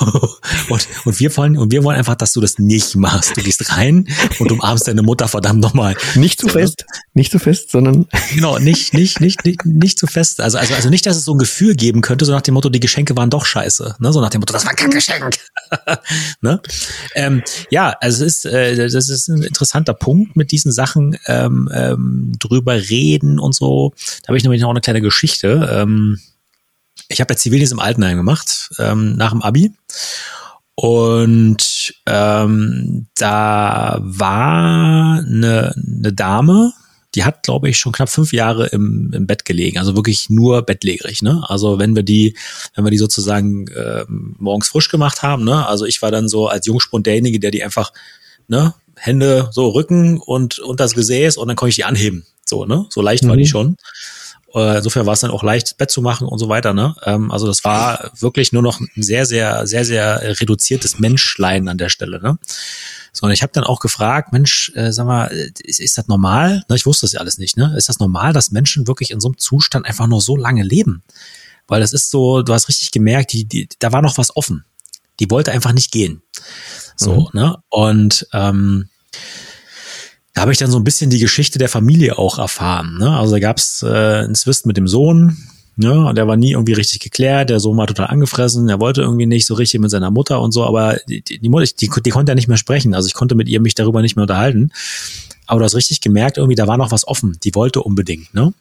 und, 0.68 0.88
und 1.04 1.20
wir 1.20 1.36
wollen, 1.36 1.56
und 1.56 1.72
wir 1.72 1.84
wollen 1.84 1.96
einfach, 1.96 2.14
dass 2.14 2.32
du 2.32 2.40
das 2.40 2.58
nicht 2.58 2.96
machst. 2.96 3.36
Du 3.36 3.42
gehst 3.42 3.76
rein 3.76 4.08
und 4.38 4.52
umarmst 4.52 4.88
deine 4.88 5.02
Mutter 5.02 5.28
verdammt 5.28 5.60
nochmal. 5.60 5.96
Nicht 6.14 6.40
zu 6.40 6.48
fest, 6.48 6.84
nicht 7.14 7.32
zu 7.32 7.38
fest, 7.38 7.70
sondern. 7.70 8.06
Genau, 8.34 8.58
nicht, 8.58 8.94
nicht, 8.94 9.20
nicht, 9.20 9.44
nicht, 9.44 9.64
nicht 9.64 9.98
zu 9.98 10.06
fest. 10.06 10.40
Also, 10.40 10.58
also, 10.58 10.74
also 10.74 10.90
nicht, 10.90 11.06
dass 11.06 11.16
es 11.16 11.24
so 11.24 11.34
ein 11.34 11.38
Gefühl 11.38 11.74
geben 11.74 12.02
könnte, 12.02 12.24
so 12.24 12.32
nach 12.32 12.42
dem 12.42 12.54
Motto, 12.54 12.68
die 12.68 12.78
Geschenke 12.78 13.16
waren 13.16 13.30
doch 13.30 13.46
scheiße. 13.46 13.96
Ne? 13.98 14.12
So 14.12 14.20
nach 14.20 14.30
dem 14.30 14.40
Motto, 14.40 14.52
das 14.52 14.66
war 14.66 14.74
kein 14.74 14.90
Geschenk. 14.90 15.38
ne? 16.40 16.60
ähm, 17.14 17.42
ja, 17.70 17.96
also 18.00 18.24
ist, 18.28 18.44
äh, 18.44 18.76
das 18.88 19.08
ist 19.08 19.28
ein 19.28 19.42
interessanter 19.42 19.94
Punkt 19.94 20.36
mit 20.36 20.52
diesen 20.52 20.70
Sachen 20.70 21.16
ähm, 21.26 21.68
ähm, 21.72 22.32
drüber 22.38 22.74
reden 22.74 23.38
und 23.38 23.54
so. 23.54 23.94
Da 24.22 24.28
habe 24.28 24.36
ich 24.36 24.44
nämlich 24.44 24.60
noch 24.60 24.70
eine 24.70 24.82
kleine 24.82 25.00
Geschichte. 25.00 25.68
Ähm, 25.72 26.20
ich 27.08 27.20
habe 27.20 27.32
ja 27.32 27.38
Zivildienst 27.38 27.72
im 27.72 27.80
Altenheim 27.80 28.18
gemacht, 28.18 28.70
ähm, 28.78 29.16
nach 29.16 29.30
dem 29.30 29.42
Abi. 29.42 29.72
Und 30.74 31.94
ähm, 32.06 33.06
da 33.16 33.98
war 34.00 35.24
eine, 35.26 35.74
eine 35.74 36.12
Dame, 36.12 36.72
die 37.14 37.24
hat, 37.24 37.42
glaube 37.42 37.68
ich, 37.68 37.78
schon 37.78 37.92
knapp 37.92 38.10
fünf 38.10 38.32
Jahre 38.32 38.66
im, 38.66 39.10
im 39.14 39.26
Bett 39.26 39.44
gelegen, 39.44 39.78
also 39.78 39.96
wirklich 39.96 40.28
nur 40.28 40.62
bettlägerig. 40.62 41.22
Ne? 41.22 41.42
Also 41.48 41.78
wenn 41.78 41.96
wir 41.96 42.02
die, 42.02 42.36
wenn 42.74 42.84
wir 42.84 42.90
die 42.90 42.98
sozusagen 42.98 43.66
äh, 43.68 44.04
morgens 44.08 44.68
frisch 44.68 44.88
gemacht 44.88 45.22
haben, 45.22 45.44
ne? 45.44 45.66
also 45.66 45.86
ich 45.86 46.02
war 46.02 46.10
dann 46.10 46.28
so 46.28 46.48
als 46.48 46.66
Jungspund 46.66 47.06
derjenige, 47.06 47.40
der 47.40 47.50
die 47.50 47.64
einfach, 47.64 47.92
ne, 48.46 48.74
Hände 48.98 49.48
so 49.52 49.68
Rücken 49.68 50.18
und 50.18 50.58
und 50.58 50.80
das 50.80 50.94
Gesäß 50.94 51.36
und 51.36 51.48
dann 51.48 51.56
konnte 51.56 51.70
ich 51.70 51.76
die 51.76 51.84
anheben. 51.84 52.26
So, 52.44 52.64
ne? 52.64 52.86
So 52.90 53.00
leicht 53.00 53.24
mhm. 53.24 53.28
war 53.28 53.36
die 53.36 53.44
mhm. 53.44 53.48
schon. 53.48 53.76
Äh, 54.54 54.78
insofern 54.78 55.06
war 55.06 55.12
es 55.12 55.20
dann 55.20 55.30
auch 55.30 55.42
leicht, 55.42 55.76
Bett 55.76 55.90
zu 55.90 56.00
machen 56.00 56.26
und 56.26 56.38
so 56.38 56.48
weiter. 56.48 56.72
Ne? 56.72 56.94
Ähm, 57.04 57.30
also 57.30 57.46
das 57.46 57.64
war 57.64 58.10
wirklich 58.18 58.52
nur 58.52 58.62
noch 58.62 58.80
ein 58.80 59.02
sehr, 59.02 59.26
sehr, 59.26 59.66
sehr, 59.66 59.84
sehr 59.84 60.40
reduziertes 60.40 60.98
Menschlein 60.98 61.68
an 61.68 61.78
der 61.78 61.88
Stelle. 61.88 62.20
Ne? 62.22 62.38
So, 63.12 63.26
und 63.26 63.32
ich 63.32 63.42
habe 63.42 63.52
dann 63.52 63.64
auch 63.64 63.80
gefragt, 63.80 64.32
Mensch, 64.32 64.72
äh, 64.74 64.92
sag 64.92 65.06
mal, 65.06 65.26
ist, 65.26 65.80
ist 65.80 65.98
das 65.98 66.08
normal? 66.08 66.64
Ne, 66.68 66.76
ich 66.76 66.86
wusste 66.86 67.04
das 67.04 67.12
ja 67.12 67.20
alles 67.20 67.38
nicht. 67.38 67.56
Ne? 67.56 67.74
Ist 67.76 67.88
das 67.88 67.98
normal, 67.98 68.32
dass 68.32 68.50
Menschen 68.50 68.86
wirklich 68.86 69.10
in 69.10 69.20
so 69.20 69.28
einem 69.28 69.38
Zustand 69.38 69.86
einfach 69.86 70.06
nur 70.06 70.20
so 70.20 70.36
lange 70.36 70.62
leben? 70.62 71.02
Weil 71.66 71.80
das 71.80 71.92
ist 71.92 72.10
so, 72.10 72.42
du 72.42 72.54
hast 72.54 72.68
richtig 72.68 72.90
gemerkt, 72.90 73.32
die, 73.32 73.44
die, 73.44 73.68
da 73.78 73.92
war 73.92 74.02
noch 74.02 74.16
was 74.16 74.34
offen. 74.34 74.64
Die 75.20 75.30
wollte 75.30 75.52
einfach 75.52 75.72
nicht 75.72 75.92
gehen. 75.92 76.22
So, 76.96 77.28
mhm. 77.32 77.40
ne? 77.40 77.56
Und 77.68 78.26
ähm, 78.32 78.88
da 80.38 80.42
habe 80.42 80.52
ich 80.52 80.58
dann 80.58 80.70
so 80.70 80.78
ein 80.78 80.84
bisschen 80.84 81.10
die 81.10 81.18
Geschichte 81.18 81.58
der 81.58 81.68
Familie 81.68 82.16
auch 82.16 82.38
erfahren. 82.38 82.96
Ne? 82.96 83.10
Also 83.10 83.32
da 83.32 83.40
gab 83.40 83.58
es 83.58 83.82
äh, 83.82 83.88
einen 83.88 84.36
Zwist 84.36 84.66
mit 84.66 84.76
dem 84.76 84.86
Sohn, 84.86 85.36
ne? 85.74 86.06
und 86.06 86.16
der 86.16 86.28
war 86.28 86.36
nie 86.36 86.52
irgendwie 86.52 86.74
richtig 86.74 87.00
geklärt. 87.00 87.50
Der 87.50 87.58
Sohn 87.58 87.76
war 87.76 87.88
total 87.88 88.06
angefressen. 88.06 88.68
Er 88.68 88.78
wollte 88.78 89.00
irgendwie 89.00 89.26
nicht 89.26 89.46
so 89.46 89.54
richtig 89.54 89.80
mit 89.80 89.90
seiner 89.90 90.12
Mutter 90.12 90.40
und 90.40 90.52
so, 90.52 90.64
aber 90.64 91.00
die, 91.08 91.22
die 91.22 91.48
Mutter, 91.48 91.66
die, 91.80 91.90
die 92.04 92.10
konnte 92.10 92.30
ja 92.30 92.36
nicht 92.36 92.46
mehr 92.46 92.56
sprechen. 92.56 92.94
Also 92.94 93.08
ich 93.08 93.14
konnte 93.14 93.34
mit 93.34 93.48
ihr 93.48 93.60
mich 93.60 93.74
darüber 93.74 94.00
nicht 94.00 94.14
mehr 94.14 94.22
unterhalten. 94.22 94.70
Aber 95.48 95.58
du 95.58 95.64
hast 95.64 95.74
richtig 95.74 96.00
gemerkt, 96.00 96.36
irgendwie, 96.36 96.54
da 96.54 96.68
war 96.68 96.76
noch 96.76 96.92
was 96.92 97.08
offen. 97.08 97.36
Die 97.42 97.56
wollte 97.56 97.82
unbedingt, 97.82 98.32
ne? 98.32 98.54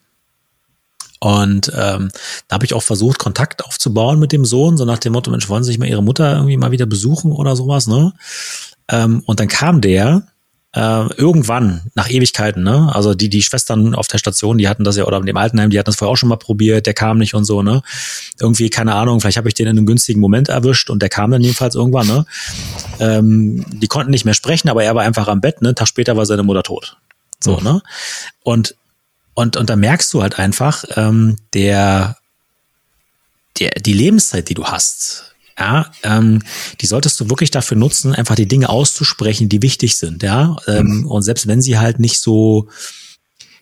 Und 1.19 1.72
ähm, 1.75 2.10
da 2.48 2.55
habe 2.55 2.65
ich 2.65 2.74
auch 2.74 2.81
versucht, 2.81 3.19
Kontakt 3.19 3.63
aufzubauen 3.63 4.17
mit 4.17 4.31
dem 4.31 4.46
Sohn, 4.46 4.77
so 4.77 4.86
nach 4.86 4.98
dem 4.98 5.13
Motto, 5.13 5.29
Mensch, 5.29 5.48
wollen 5.48 5.63
Sie 5.63 5.67
sich 5.67 5.77
mal 5.77 5.88
Ihre 5.88 6.01
Mutter 6.01 6.38
irgendwie 6.38 6.57
mal 6.57 6.72
wieder 6.72 6.88
besuchen 6.88 7.31
oder 7.31 7.55
sowas, 7.55 7.86
ne? 7.86 8.13
Ähm, 8.89 9.22
und 9.27 9.39
dann 9.39 9.48
kam 9.48 9.79
der 9.81 10.24
äh, 10.74 11.13
irgendwann, 11.13 11.89
nach 11.95 12.09
Ewigkeiten, 12.09 12.63
ne? 12.63 12.91
Also 12.93 13.13
die, 13.13 13.29
die 13.29 13.41
Schwestern 13.41 13.95
auf 13.95 14.07
der 14.07 14.17
Station, 14.17 14.57
die 14.57 14.67
hatten 14.67 14.83
das 14.83 14.97
ja, 14.97 15.05
oder 15.05 15.19
mit 15.19 15.29
dem 15.29 15.38
Altenheim, 15.38 15.69
die 15.69 15.79
hatten 15.79 15.88
das 15.88 15.95
vorher 15.95 16.12
auch 16.12 16.17
schon 16.17 16.29
mal 16.29 16.38
probiert, 16.38 16.86
der 16.86 16.93
kam 16.93 17.17
nicht 17.17 17.33
und 17.33 17.45
so, 17.45 17.63
ne? 17.63 17.81
Irgendwie, 18.39 18.69
keine 18.69 18.93
Ahnung, 18.95 19.19
vielleicht 19.19 19.38
habe 19.38 19.47
ich 19.47 19.53
den 19.53 19.67
in 19.67 19.77
einem 19.77 19.86
günstigen 19.86 20.19
Moment 20.19 20.50
erwischt 20.50 20.89
und 20.89 21.01
der 21.01 21.09
kam 21.09 21.31
dann 21.31 21.41
jedenfalls 21.41 21.75
irgendwann, 21.75 22.07
ne? 22.07 22.25
Ähm, 23.00 23.65
die 23.69 23.88
konnten 23.88 24.12
nicht 24.12 24.25
mehr 24.25 24.33
sprechen, 24.33 24.69
aber 24.69 24.83
er 24.83 24.93
war 24.93 25.03
einfach 25.03 25.27
am 25.27 25.41
Bett, 25.41 25.62
ne? 25.62 25.74
Tag 25.74 25.88
später 25.88 26.17
war 26.17 26.25
seine 26.25 26.43
Mutter 26.43 26.63
tot. 26.63 26.97
So, 27.39 27.57
mhm. 27.57 27.63
ne? 27.63 27.81
Und 28.43 28.75
und, 29.38 29.55
und 29.55 29.69
da 29.69 29.75
merkst 29.75 30.12
du 30.15 30.24
halt 30.24 30.39
einfach, 30.39 30.83
ähm, 30.95 31.38
der, 31.53 32.17
der, 33.59 33.69
die 33.69 33.93
Lebenszeit, 33.93 34.50
die 34.50 34.55
du 34.55 34.65
hast, 34.65 35.36
ja, 35.57 35.91
ähm, 36.03 36.41
die 36.81 36.85
solltest 36.85 37.19
du 37.19 37.29
wirklich 37.29 37.51
dafür 37.51 37.77
nutzen, 37.77 38.13
einfach 38.13 38.35
die 38.35 38.47
Dinge 38.47 38.69
auszusprechen, 38.69 39.49
die 39.49 39.61
wichtig 39.61 39.97
sind, 39.97 40.23
ja. 40.23 40.57
Ähm, 40.67 40.99
mhm. 40.99 41.07
Und 41.07 41.23
selbst 41.23 41.47
wenn 41.47 41.61
sie 41.61 41.79
halt 41.79 41.99
nicht 41.99 42.19
so, 42.19 42.67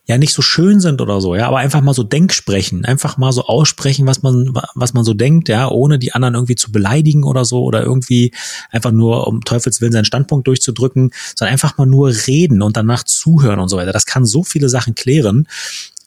ja 0.08 0.18
nicht 0.18 0.34
so 0.34 0.42
schön 0.42 0.80
sind 0.80 1.02
oder 1.02 1.20
so, 1.20 1.36
ja, 1.36 1.48
aber 1.48 1.58
einfach 1.58 1.82
mal 1.82 1.94
so 1.94 2.04
Denksprechen, 2.04 2.86
einfach 2.86 3.18
mal 3.18 3.32
so 3.32 3.46
aussprechen, 3.46 4.06
was 4.06 4.22
man, 4.22 4.54
was 4.76 4.94
man 4.94 5.04
so 5.04 5.14
denkt, 5.14 5.50
ja, 5.50 5.70
ohne 5.70 5.98
die 5.98 6.14
anderen 6.14 6.36
irgendwie 6.36 6.56
zu 6.56 6.72
beleidigen 6.72 7.24
oder 7.24 7.44
so 7.46 7.64
oder 7.64 7.82
irgendwie 7.84 8.32
einfach 8.72 8.92
nur 8.92 9.28
um 9.28 9.42
Teufels 9.42 9.82
Willen 9.82 9.94
seinen 9.94 10.06
Standpunkt 10.06 10.48
durchzudrücken, 10.48 11.12
sondern 11.36 11.54
einfach 11.54 11.78
mal 11.78 11.88
nur 11.88 12.14
reden 12.28 12.62
und 12.62 12.78
danach 12.78 13.04
zuhören 13.04 13.60
und 13.60 13.70
so 13.70 13.78
weiter. 13.78 13.94
Das 13.94 14.06
kann 14.06 14.26
so 14.26 14.44
viele 14.44 14.70
Sachen 14.70 14.96
klären. 14.96 15.48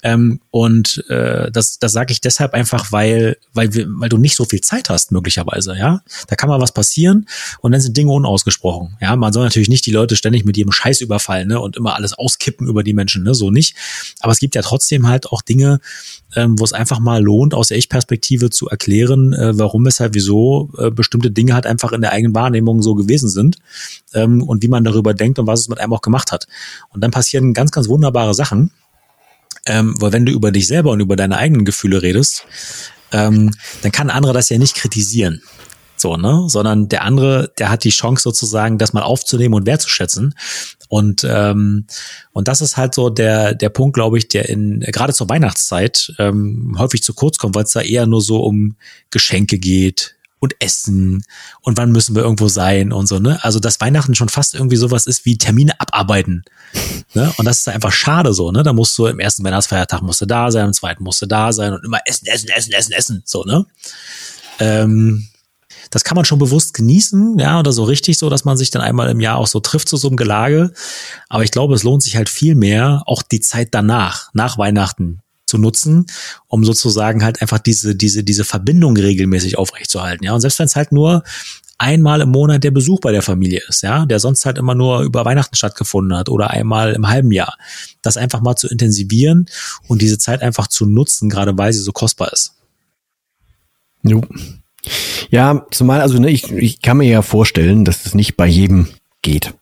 Ähm, 0.02 0.40
und 0.50 1.04
äh, 1.08 1.50
das, 1.50 1.78
das 1.78 1.92
sage 1.92 2.12
ich 2.12 2.20
deshalb 2.20 2.54
einfach, 2.54 2.92
weil, 2.92 3.36
weil, 3.52 3.74
wir, 3.74 3.86
weil 3.88 4.08
du 4.08 4.16
nicht 4.16 4.36
so 4.36 4.44
viel 4.44 4.60
Zeit 4.60 4.90
hast, 4.90 5.10
möglicherweise, 5.10 5.76
ja. 5.76 6.02
Da 6.28 6.36
kann 6.36 6.48
mal 6.48 6.60
was 6.60 6.72
passieren 6.72 7.26
und 7.60 7.72
dann 7.72 7.80
sind 7.80 7.96
Dinge 7.96 8.12
unausgesprochen. 8.12 8.96
Ja, 9.00 9.16
man 9.16 9.32
soll 9.32 9.44
natürlich 9.44 9.68
nicht 9.68 9.86
die 9.86 9.90
Leute 9.90 10.14
ständig 10.14 10.44
mit 10.44 10.56
ihrem 10.56 10.70
Scheiß 10.70 11.00
überfallen, 11.00 11.48
ne, 11.48 11.60
und 11.60 11.76
immer 11.76 11.96
alles 11.96 12.12
auskippen 12.12 12.68
über 12.68 12.84
die 12.84 12.92
Menschen, 12.92 13.24
ne, 13.24 13.34
so 13.34 13.50
nicht. 13.50 13.74
Aber 14.20 14.32
es 14.32 14.38
gibt 14.38 14.54
ja 14.54 14.62
trotzdem 14.62 15.08
halt 15.08 15.26
auch 15.26 15.42
Dinge, 15.42 15.80
ähm, 16.36 16.58
wo 16.58 16.64
es 16.64 16.72
einfach 16.72 17.00
mal 17.00 17.22
lohnt, 17.22 17.54
aus 17.54 17.68
der 17.68 17.78
Ich-Perspektive 17.78 18.50
zu 18.50 18.68
erklären, 18.68 19.32
äh, 19.32 19.58
warum, 19.58 19.84
weshalb, 19.84 20.14
wieso 20.14 20.70
äh, 20.78 20.90
bestimmte 20.90 21.30
Dinge 21.30 21.54
halt 21.54 21.66
einfach 21.66 21.92
in 21.92 22.02
der 22.02 22.12
eigenen 22.12 22.34
Wahrnehmung 22.34 22.82
so 22.82 22.94
gewesen 22.94 23.28
sind 23.28 23.56
ähm, 24.14 24.42
und 24.42 24.62
wie 24.62 24.68
man 24.68 24.84
darüber 24.84 25.14
denkt 25.14 25.38
und 25.38 25.46
was 25.46 25.60
es 25.60 25.68
mit 25.68 25.80
einem 25.80 25.92
auch 25.92 26.02
gemacht 26.02 26.30
hat. 26.30 26.46
Und 26.90 27.02
dann 27.02 27.10
passieren 27.10 27.54
ganz, 27.54 27.72
ganz 27.72 27.88
wunderbare 27.88 28.34
Sachen. 28.34 28.70
Ähm, 29.68 29.94
weil 30.00 30.12
wenn 30.12 30.26
du 30.26 30.32
über 30.32 30.50
dich 30.50 30.66
selber 30.66 30.90
und 30.90 31.00
über 31.00 31.14
deine 31.14 31.36
eigenen 31.36 31.64
Gefühle 31.64 32.02
redest, 32.02 32.44
ähm, 33.12 33.52
dann 33.82 33.92
kann 33.92 34.10
andere 34.10 34.32
das 34.32 34.48
ja 34.48 34.58
nicht 34.58 34.74
kritisieren. 34.74 35.42
So, 35.96 36.16
ne? 36.16 36.44
Sondern 36.48 36.88
der 36.88 37.04
andere, 37.04 37.52
der 37.58 37.70
hat 37.70 37.84
die 37.84 37.90
Chance 37.90 38.22
sozusagen, 38.22 38.78
das 38.78 38.92
mal 38.92 39.02
aufzunehmen 39.02 39.54
und 39.54 39.66
wertzuschätzen. 39.66 40.34
Und, 40.88 41.26
ähm, 41.28 41.86
und 42.32 42.48
das 42.48 42.60
ist 42.62 42.76
halt 42.76 42.94
so 42.94 43.10
der, 43.10 43.54
der 43.54 43.68
Punkt, 43.68 43.94
glaube 43.94 44.16
ich, 44.16 44.28
der 44.28 44.48
in 44.48 44.80
gerade 44.80 45.12
zur 45.12 45.28
Weihnachtszeit 45.28 46.14
ähm, 46.18 46.76
häufig 46.78 47.02
zu 47.02 47.14
kurz 47.14 47.38
kommt, 47.38 47.54
weil 47.54 47.64
es 47.64 47.72
da 47.72 47.80
eher 47.80 48.06
nur 48.06 48.22
so 48.22 48.42
um 48.42 48.76
Geschenke 49.10 49.58
geht, 49.58 50.14
und 50.40 50.54
Essen 50.60 51.24
und 51.60 51.76
wann 51.76 51.92
müssen 51.92 52.14
wir 52.14 52.22
irgendwo 52.22 52.48
sein 52.48 52.92
und 52.92 53.06
so, 53.06 53.18
ne? 53.18 53.38
Also, 53.42 53.60
dass 53.60 53.80
Weihnachten 53.80 54.14
schon 54.14 54.28
fast 54.28 54.54
irgendwie 54.54 54.76
sowas 54.76 55.06
ist 55.06 55.24
wie 55.24 55.38
Termine 55.38 55.80
abarbeiten. 55.80 56.44
Ne? 57.14 57.32
Und 57.36 57.44
das 57.44 57.60
ist 57.60 57.68
einfach 57.68 57.92
schade 57.92 58.32
so, 58.32 58.52
ne? 58.52 58.62
Da 58.62 58.72
musst 58.72 58.96
du 58.98 59.06
im 59.06 59.20
ersten 59.20 59.44
Weihnachtsfeiertag 59.44 60.02
musst 60.02 60.20
du 60.20 60.26
da 60.26 60.50
sein, 60.50 60.66
im 60.66 60.72
zweiten 60.72 61.02
musst 61.02 61.22
du 61.22 61.26
da 61.26 61.52
sein 61.52 61.72
und 61.72 61.84
immer 61.84 62.00
essen, 62.04 62.26
essen, 62.26 62.48
essen, 62.50 62.72
essen, 62.72 62.92
essen, 62.92 63.22
so, 63.24 63.44
ne? 63.44 63.66
Ähm, 64.60 65.28
das 65.90 66.04
kann 66.04 66.16
man 66.16 66.24
schon 66.24 66.38
bewusst 66.38 66.74
genießen, 66.74 67.38
ja, 67.38 67.58
oder 67.58 67.72
so 67.72 67.84
richtig 67.84 68.18
so, 68.18 68.28
dass 68.28 68.44
man 68.44 68.56
sich 68.56 68.70
dann 68.70 68.82
einmal 68.82 69.08
im 69.08 69.20
Jahr 69.20 69.38
auch 69.38 69.46
so 69.46 69.60
trifft 69.60 69.88
zu 69.88 69.96
so 69.96 70.08
einem 70.08 70.16
Gelage. 70.16 70.72
Aber 71.28 71.44
ich 71.44 71.50
glaube, 71.50 71.74
es 71.74 71.82
lohnt 71.82 72.02
sich 72.02 72.16
halt 72.16 72.28
viel 72.28 72.54
mehr, 72.54 73.02
auch 73.06 73.22
die 73.22 73.40
Zeit 73.40 73.68
danach, 73.72 74.28
nach 74.34 74.58
Weihnachten, 74.58 75.20
zu 75.48 75.58
nutzen, 75.58 76.06
um 76.46 76.64
sozusagen 76.64 77.24
halt 77.24 77.40
einfach 77.40 77.58
diese, 77.58 77.96
diese, 77.96 78.22
diese 78.22 78.44
Verbindung 78.44 78.96
regelmäßig 78.96 79.58
aufrechtzuerhalten. 79.58 80.24
Ja, 80.24 80.34
und 80.34 80.40
selbst 80.40 80.58
wenn 80.58 80.66
es 80.66 80.76
halt 80.76 80.92
nur 80.92 81.24
einmal 81.78 82.20
im 82.20 82.30
Monat 82.30 82.64
der 82.64 82.72
Besuch 82.72 83.00
bei 83.00 83.12
der 83.12 83.22
Familie 83.22 83.62
ist, 83.68 83.82
ja, 83.82 84.04
der 84.04 84.18
sonst 84.18 84.44
halt 84.44 84.58
immer 84.58 84.74
nur 84.74 85.02
über 85.02 85.24
Weihnachten 85.24 85.54
stattgefunden 85.54 86.16
hat 86.16 86.28
oder 86.28 86.50
einmal 86.50 86.92
im 86.92 87.08
halben 87.08 87.32
Jahr, 87.32 87.56
das 88.02 88.16
einfach 88.16 88.40
mal 88.40 88.56
zu 88.56 88.68
intensivieren 88.68 89.46
und 89.86 90.02
diese 90.02 90.18
Zeit 90.18 90.42
einfach 90.42 90.66
zu 90.66 90.86
nutzen, 90.86 91.30
gerade 91.30 91.56
weil 91.56 91.72
sie 91.72 91.80
so 91.80 91.92
kostbar 91.92 92.32
ist. 92.32 92.54
Jo. 94.02 94.22
Ja, 95.30 95.66
zumal, 95.70 96.00
also 96.00 96.18
ne, 96.18 96.30
ich, 96.30 96.50
ich 96.50 96.82
kann 96.82 96.98
mir 96.98 97.08
ja 97.08 97.22
vorstellen, 97.22 97.84
dass 97.84 98.06
es 98.06 98.14
nicht 98.14 98.36
bei 98.36 98.46
jedem 98.46 98.88
geht. 99.22 99.54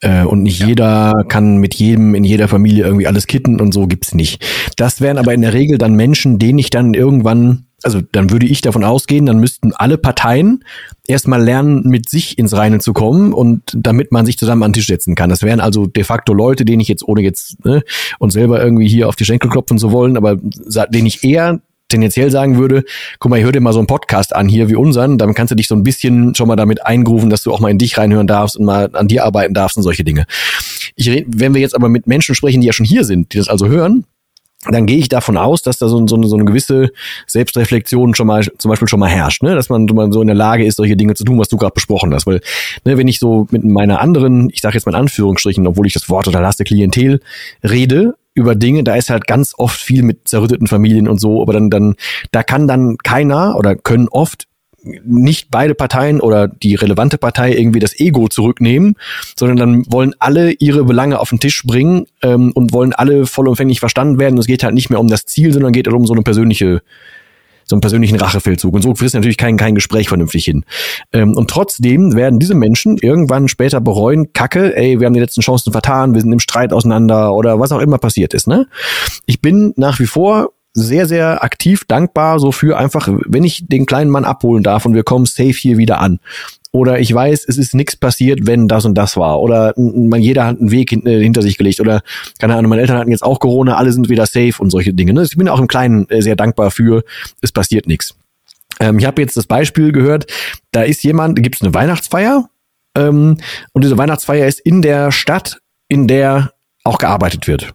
Äh, 0.00 0.24
und 0.24 0.42
nicht 0.42 0.60
ja. 0.60 0.68
jeder 0.68 1.24
kann 1.28 1.58
mit 1.58 1.74
jedem 1.74 2.14
in 2.14 2.24
jeder 2.24 2.48
Familie 2.48 2.84
irgendwie 2.84 3.06
alles 3.06 3.26
kitten 3.26 3.60
und 3.60 3.72
so 3.72 3.86
gibt's 3.86 4.14
nicht. 4.14 4.44
Das 4.76 5.00
wären 5.00 5.18
aber 5.18 5.34
in 5.34 5.42
der 5.42 5.52
Regel 5.52 5.78
dann 5.78 5.94
Menschen, 5.94 6.38
denen 6.38 6.58
ich 6.58 6.70
dann 6.70 6.94
irgendwann, 6.94 7.66
also 7.82 8.00
dann 8.12 8.30
würde 8.30 8.46
ich 8.46 8.60
davon 8.60 8.84
ausgehen, 8.84 9.26
dann 9.26 9.38
müssten 9.38 9.72
alle 9.72 9.98
Parteien 9.98 10.64
erstmal 11.06 11.42
lernen, 11.42 11.82
mit 11.84 12.08
sich 12.08 12.38
ins 12.38 12.56
Reine 12.56 12.78
zu 12.78 12.92
kommen 12.92 13.32
und 13.32 13.62
damit 13.74 14.12
man 14.12 14.26
sich 14.26 14.38
zusammen 14.38 14.62
an 14.62 14.70
den 14.70 14.74
Tisch 14.74 14.86
setzen 14.86 15.14
kann. 15.14 15.30
Das 15.30 15.42
wären 15.42 15.60
also 15.60 15.86
de 15.86 16.04
facto 16.04 16.32
Leute, 16.32 16.64
denen 16.64 16.80
ich 16.80 16.88
jetzt, 16.88 17.06
ohne 17.06 17.22
jetzt 17.22 17.64
ne, 17.64 17.82
und 18.18 18.30
selber 18.30 18.62
irgendwie 18.62 18.88
hier 18.88 19.08
auf 19.08 19.16
die 19.16 19.24
Schenkel 19.24 19.50
klopfen 19.50 19.78
zu 19.78 19.90
wollen, 19.90 20.16
aber 20.16 20.36
denen 20.36 21.06
ich 21.06 21.24
eher 21.24 21.60
tendenziell 21.90 22.30
sagen 22.30 22.56
würde, 22.56 22.84
guck 23.18 23.30
mal, 23.30 23.38
ich 23.38 23.44
höre 23.44 23.52
dir 23.52 23.60
mal 23.60 23.72
so 23.72 23.78
einen 23.78 23.86
Podcast 23.86 24.34
an 24.34 24.48
hier 24.48 24.68
wie 24.68 24.76
unseren, 24.76 25.18
dann 25.18 25.34
kannst 25.34 25.50
du 25.50 25.54
dich 25.54 25.68
so 25.68 25.74
ein 25.74 25.82
bisschen 25.82 26.34
schon 26.34 26.48
mal 26.48 26.56
damit 26.56 26.86
eingrufen, 26.86 27.30
dass 27.30 27.42
du 27.42 27.52
auch 27.52 27.60
mal 27.60 27.70
in 27.70 27.78
dich 27.78 27.98
reinhören 27.98 28.26
darfst 28.26 28.56
und 28.56 28.64
mal 28.64 28.90
an 28.94 29.08
dir 29.08 29.24
arbeiten 29.24 29.54
darfst 29.54 29.76
und 29.76 29.82
solche 29.82 30.04
Dinge. 30.04 30.24
Ich 30.96 31.08
red, 31.08 31.26
wenn 31.28 31.54
wir 31.54 31.60
jetzt 31.60 31.74
aber 31.74 31.88
mit 31.88 32.06
Menschen 32.06 32.34
sprechen, 32.34 32.60
die 32.60 32.66
ja 32.66 32.72
schon 32.72 32.86
hier 32.86 33.04
sind, 33.04 33.34
die 33.34 33.38
das 33.38 33.48
also 33.48 33.68
hören, 33.68 34.04
dann 34.68 34.84
gehe 34.84 34.98
ich 34.98 35.08
davon 35.08 35.38
aus, 35.38 35.62
dass 35.62 35.78
da 35.78 35.88
so, 35.88 36.06
so, 36.06 36.22
so 36.22 36.36
eine 36.36 36.44
gewisse 36.44 36.90
Selbstreflexion 37.26 38.14
schon 38.14 38.26
mal 38.26 38.44
zum 38.58 38.68
Beispiel 38.68 38.88
schon 38.88 39.00
mal 39.00 39.08
herrscht, 39.08 39.42
ne? 39.42 39.54
dass 39.54 39.70
man, 39.70 39.86
man 39.86 40.12
so 40.12 40.20
in 40.20 40.26
der 40.26 40.36
Lage 40.36 40.66
ist, 40.66 40.76
solche 40.76 40.96
Dinge 40.96 41.14
zu 41.14 41.24
tun, 41.24 41.38
was 41.38 41.48
du 41.48 41.56
gerade 41.56 41.72
besprochen 41.72 42.12
hast. 42.12 42.26
Weil, 42.26 42.42
ne, 42.84 42.98
wenn 42.98 43.08
ich 43.08 43.18
so 43.18 43.46
mit 43.50 43.64
meiner 43.64 44.00
anderen, 44.00 44.50
ich 44.50 44.60
sage 44.60 44.74
jetzt 44.74 44.84
mal 44.84 44.92
in 44.92 45.00
Anführungsstrichen, 45.00 45.66
obwohl 45.66 45.86
ich 45.86 45.94
das 45.94 46.10
Wort 46.10 46.26
total 46.26 46.44
hasse, 46.44 46.64
Klientel 46.64 47.20
rede, 47.64 48.16
über 48.34 48.54
Dinge, 48.54 48.84
da 48.84 48.94
ist 48.94 49.10
halt 49.10 49.26
ganz 49.26 49.54
oft 49.56 49.80
viel 49.80 50.02
mit 50.02 50.28
zerrütteten 50.28 50.66
Familien 50.66 51.08
und 51.08 51.20
so, 51.20 51.42
aber 51.42 51.52
dann, 51.52 51.70
dann, 51.70 51.96
da 52.30 52.42
kann 52.42 52.68
dann 52.68 52.96
keiner 52.98 53.56
oder 53.56 53.74
können 53.74 54.08
oft 54.08 54.46
nicht 54.82 55.50
beide 55.50 55.74
Parteien 55.74 56.20
oder 56.20 56.48
die 56.48 56.74
relevante 56.74 57.18
Partei 57.18 57.52
irgendwie 57.52 57.80
das 57.80 57.98
Ego 57.98 58.28
zurücknehmen, 58.28 58.96
sondern 59.36 59.56
dann 59.56 59.92
wollen 59.92 60.14
alle 60.18 60.52
ihre 60.52 60.84
Belange 60.84 61.18
auf 61.18 61.30
den 61.30 61.40
Tisch 61.40 61.62
bringen 61.64 62.06
ähm, 62.22 62.52
und 62.52 62.72
wollen 62.72 62.92
alle 62.92 63.26
vollumfänglich 63.26 63.80
verstanden 63.80 64.18
werden. 64.18 64.38
es 64.38 64.46
geht 64.46 64.64
halt 64.64 64.74
nicht 64.74 64.90
mehr 64.90 65.00
um 65.00 65.08
das 65.08 65.26
Ziel, 65.26 65.52
sondern 65.52 65.72
geht 65.72 65.86
halt 65.86 65.96
um 65.96 66.06
so 66.06 66.14
eine 66.14 66.22
persönliche 66.22 66.82
so 67.70 67.76
einen 67.76 67.80
persönlichen 67.80 68.16
Rachefeldzug. 68.16 68.74
Und 68.74 68.82
so 68.82 68.94
frisst 68.94 69.14
natürlich 69.14 69.38
kein, 69.38 69.56
kein 69.56 69.74
Gespräch 69.74 70.08
vernünftig 70.08 70.44
hin. 70.44 70.64
Ähm, 71.12 71.36
und 71.36 71.48
trotzdem 71.48 72.14
werden 72.14 72.38
diese 72.38 72.54
Menschen 72.54 72.98
irgendwann 72.98 73.48
später 73.48 73.80
bereuen, 73.80 74.32
Kacke, 74.32 74.76
ey, 74.76 75.00
wir 75.00 75.06
haben 75.06 75.14
die 75.14 75.20
letzten 75.20 75.40
Chancen 75.40 75.72
vertan, 75.72 76.14
wir 76.14 76.20
sind 76.20 76.32
im 76.32 76.40
Streit 76.40 76.72
auseinander 76.72 77.32
oder 77.32 77.58
was 77.58 77.72
auch 77.72 77.80
immer 77.80 77.98
passiert 77.98 78.34
ist. 78.34 78.46
Ne? 78.46 78.66
Ich 79.24 79.40
bin 79.40 79.72
nach 79.76 79.98
wie 79.98 80.06
vor 80.06 80.50
sehr, 80.72 81.06
sehr 81.06 81.42
aktiv 81.42 81.84
dankbar 81.86 82.38
so 82.38 82.52
für 82.52 82.78
einfach, 82.78 83.08
wenn 83.26 83.44
ich 83.44 83.66
den 83.66 83.86
kleinen 83.86 84.10
Mann 84.10 84.24
abholen 84.24 84.62
darf 84.62 84.86
und 84.86 84.94
wir 84.94 85.02
kommen 85.02 85.26
safe 85.26 85.50
hier 85.50 85.78
wieder 85.78 86.00
an. 86.00 86.20
Oder 86.72 87.00
ich 87.00 87.12
weiß, 87.12 87.46
es 87.48 87.58
ist 87.58 87.74
nichts 87.74 87.96
passiert, 87.96 88.46
wenn 88.46 88.68
das 88.68 88.84
und 88.84 88.94
das 88.94 89.16
war. 89.16 89.40
Oder 89.40 89.74
man, 89.76 90.20
jeder 90.20 90.46
hat 90.46 90.60
einen 90.60 90.70
Weg 90.70 90.92
äh, 90.92 91.20
hinter 91.20 91.42
sich 91.42 91.58
gelegt. 91.58 91.80
Oder, 91.80 92.02
keine 92.38 92.54
Ahnung, 92.54 92.70
meine 92.70 92.82
Eltern 92.82 92.98
hatten 92.98 93.10
jetzt 93.10 93.24
auch 93.24 93.40
Corona, 93.40 93.76
alle 93.76 93.92
sind 93.92 94.08
wieder 94.08 94.26
safe 94.26 94.54
und 94.60 94.70
solche 94.70 94.94
Dinge. 94.94 95.12
Ne? 95.12 95.24
Ich 95.24 95.36
bin 95.36 95.48
auch 95.48 95.58
im 95.58 95.66
Kleinen 95.66 96.08
äh, 96.10 96.22
sehr 96.22 96.36
dankbar 96.36 96.70
für, 96.70 97.02
es 97.42 97.50
passiert 97.50 97.88
nichts. 97.88 98.14
Ähm, 98.78 99.00
ich 99.00 99.06
habe 99.06 99.20
jetzt 99.20 99.36
das 99.36 99.46
Beispiel 99.46 99.90
gehört, 99.90 100.26
da 100.70 100.82
ist 100.82 101.02
jemand, 101.02 101.42
gibt 101.42 101.56
es 101.56 101.62
eine 101.62 101.74
Weihnachtsfeier 101.74 102.48
ähm, 102.96 103.38
und 103.72 103.82
diese 103.82 103.98
Weihnachtsfeier 103.98 104.46
ist 104.46 104.60
in 104.60 104.80
der 104.80 105.10
Stadt, 105.10 105.58
in 105.88 106.06
der 106.06 106.52
auch 106.84 106.98
gearbeitet 106.98 107.48
wird. 107.48 107.74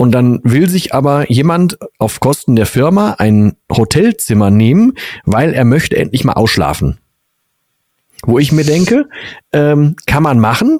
Und 0.00 0.12
dann 0.12 0.40
will 0.44 0.70
sich 0.70 0.94
aber 0.94 1.30
jemand 1.30 1.76
auf 1.98 2.20
Kosten 2.20 2.54
der 2.54 2.66
Firma 2.66 3.16
ein 3.18 3.56
Hotelzimmer 3.70 4.50
nehmen, 4.50 4.94
weil 5.24 5.52
er 5.52 5.64
möchte 5.64 5.96
endlich 5.96 6.24
mal 6.24 6.34
ausschlafen. 6.34 6.98
Wo 8.24 8.38
ich 8.38 8.52
mir 8.52 8.64
denke, 8.64 9.08
ähm, 9.52 9.96
kann 10.06 10.22
man 10.22 10.38
machen. 10.38 10.78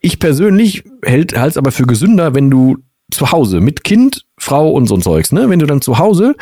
Ich 0.00 0.18
persönlich 0.18 0.84
hält 1.04 1.32
es 1.32 1.56
aber 1.56 1.70
für 1.70 1.86
gesünder, 1.86 2.34
wenn 2.34 2.50
du 2.50 2.78
zu 3.12 3.30
Hause 3.30 3.60
mit 3.60 3.84
Kind, 3.84 4.26
Frau 4.36 4.70
und 4.72 4.86
so 4.86 4.96
ein 4.96 5.02
Zeugs, 5.02 5.30
ne? 5.30 5.48
Wenn 5.48 5.60
du 5.60 5.66
dann 5.66 5.80
zu 5.80 5.98
Hause 5.98 6.34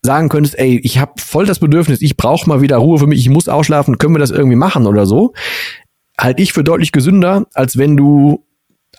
sagen 0.00 0.28
könntest, 0.28 0.56
ey, 0.58 0.78
ich 0.84 0.98
habe 0.98 1.14
voll 1.18 1.46
das 1.46 1.58
Bedürfnis, 1.58 2.02
ich 2.02 2.16
brauche 2.16 2.48
mal 2.48 2.60
wieder 2.60 2.76
Ruhe 2.76 2.98
für 2.98 3.06
mich, 3.06 3.18
ich 3.18 3.30
muss 3.30 3.48
ausschlafen, 3.48 3.98
können 3.98 4.14
wir 4.14 4.20
das 4.20 4.30
irgendwie 4.30 4.56
machen 4.56 4.86
oder 4.86 5.06
so, 5.06 5.32
halte 6.18 6.42
ich 6.42 6.52
für 6.52 6.62
deutlich 6.62 6.92
gesünder, 6.92 7.46
als 7.54 7.78
wenn 7.78 7.96
du 7.96 8.44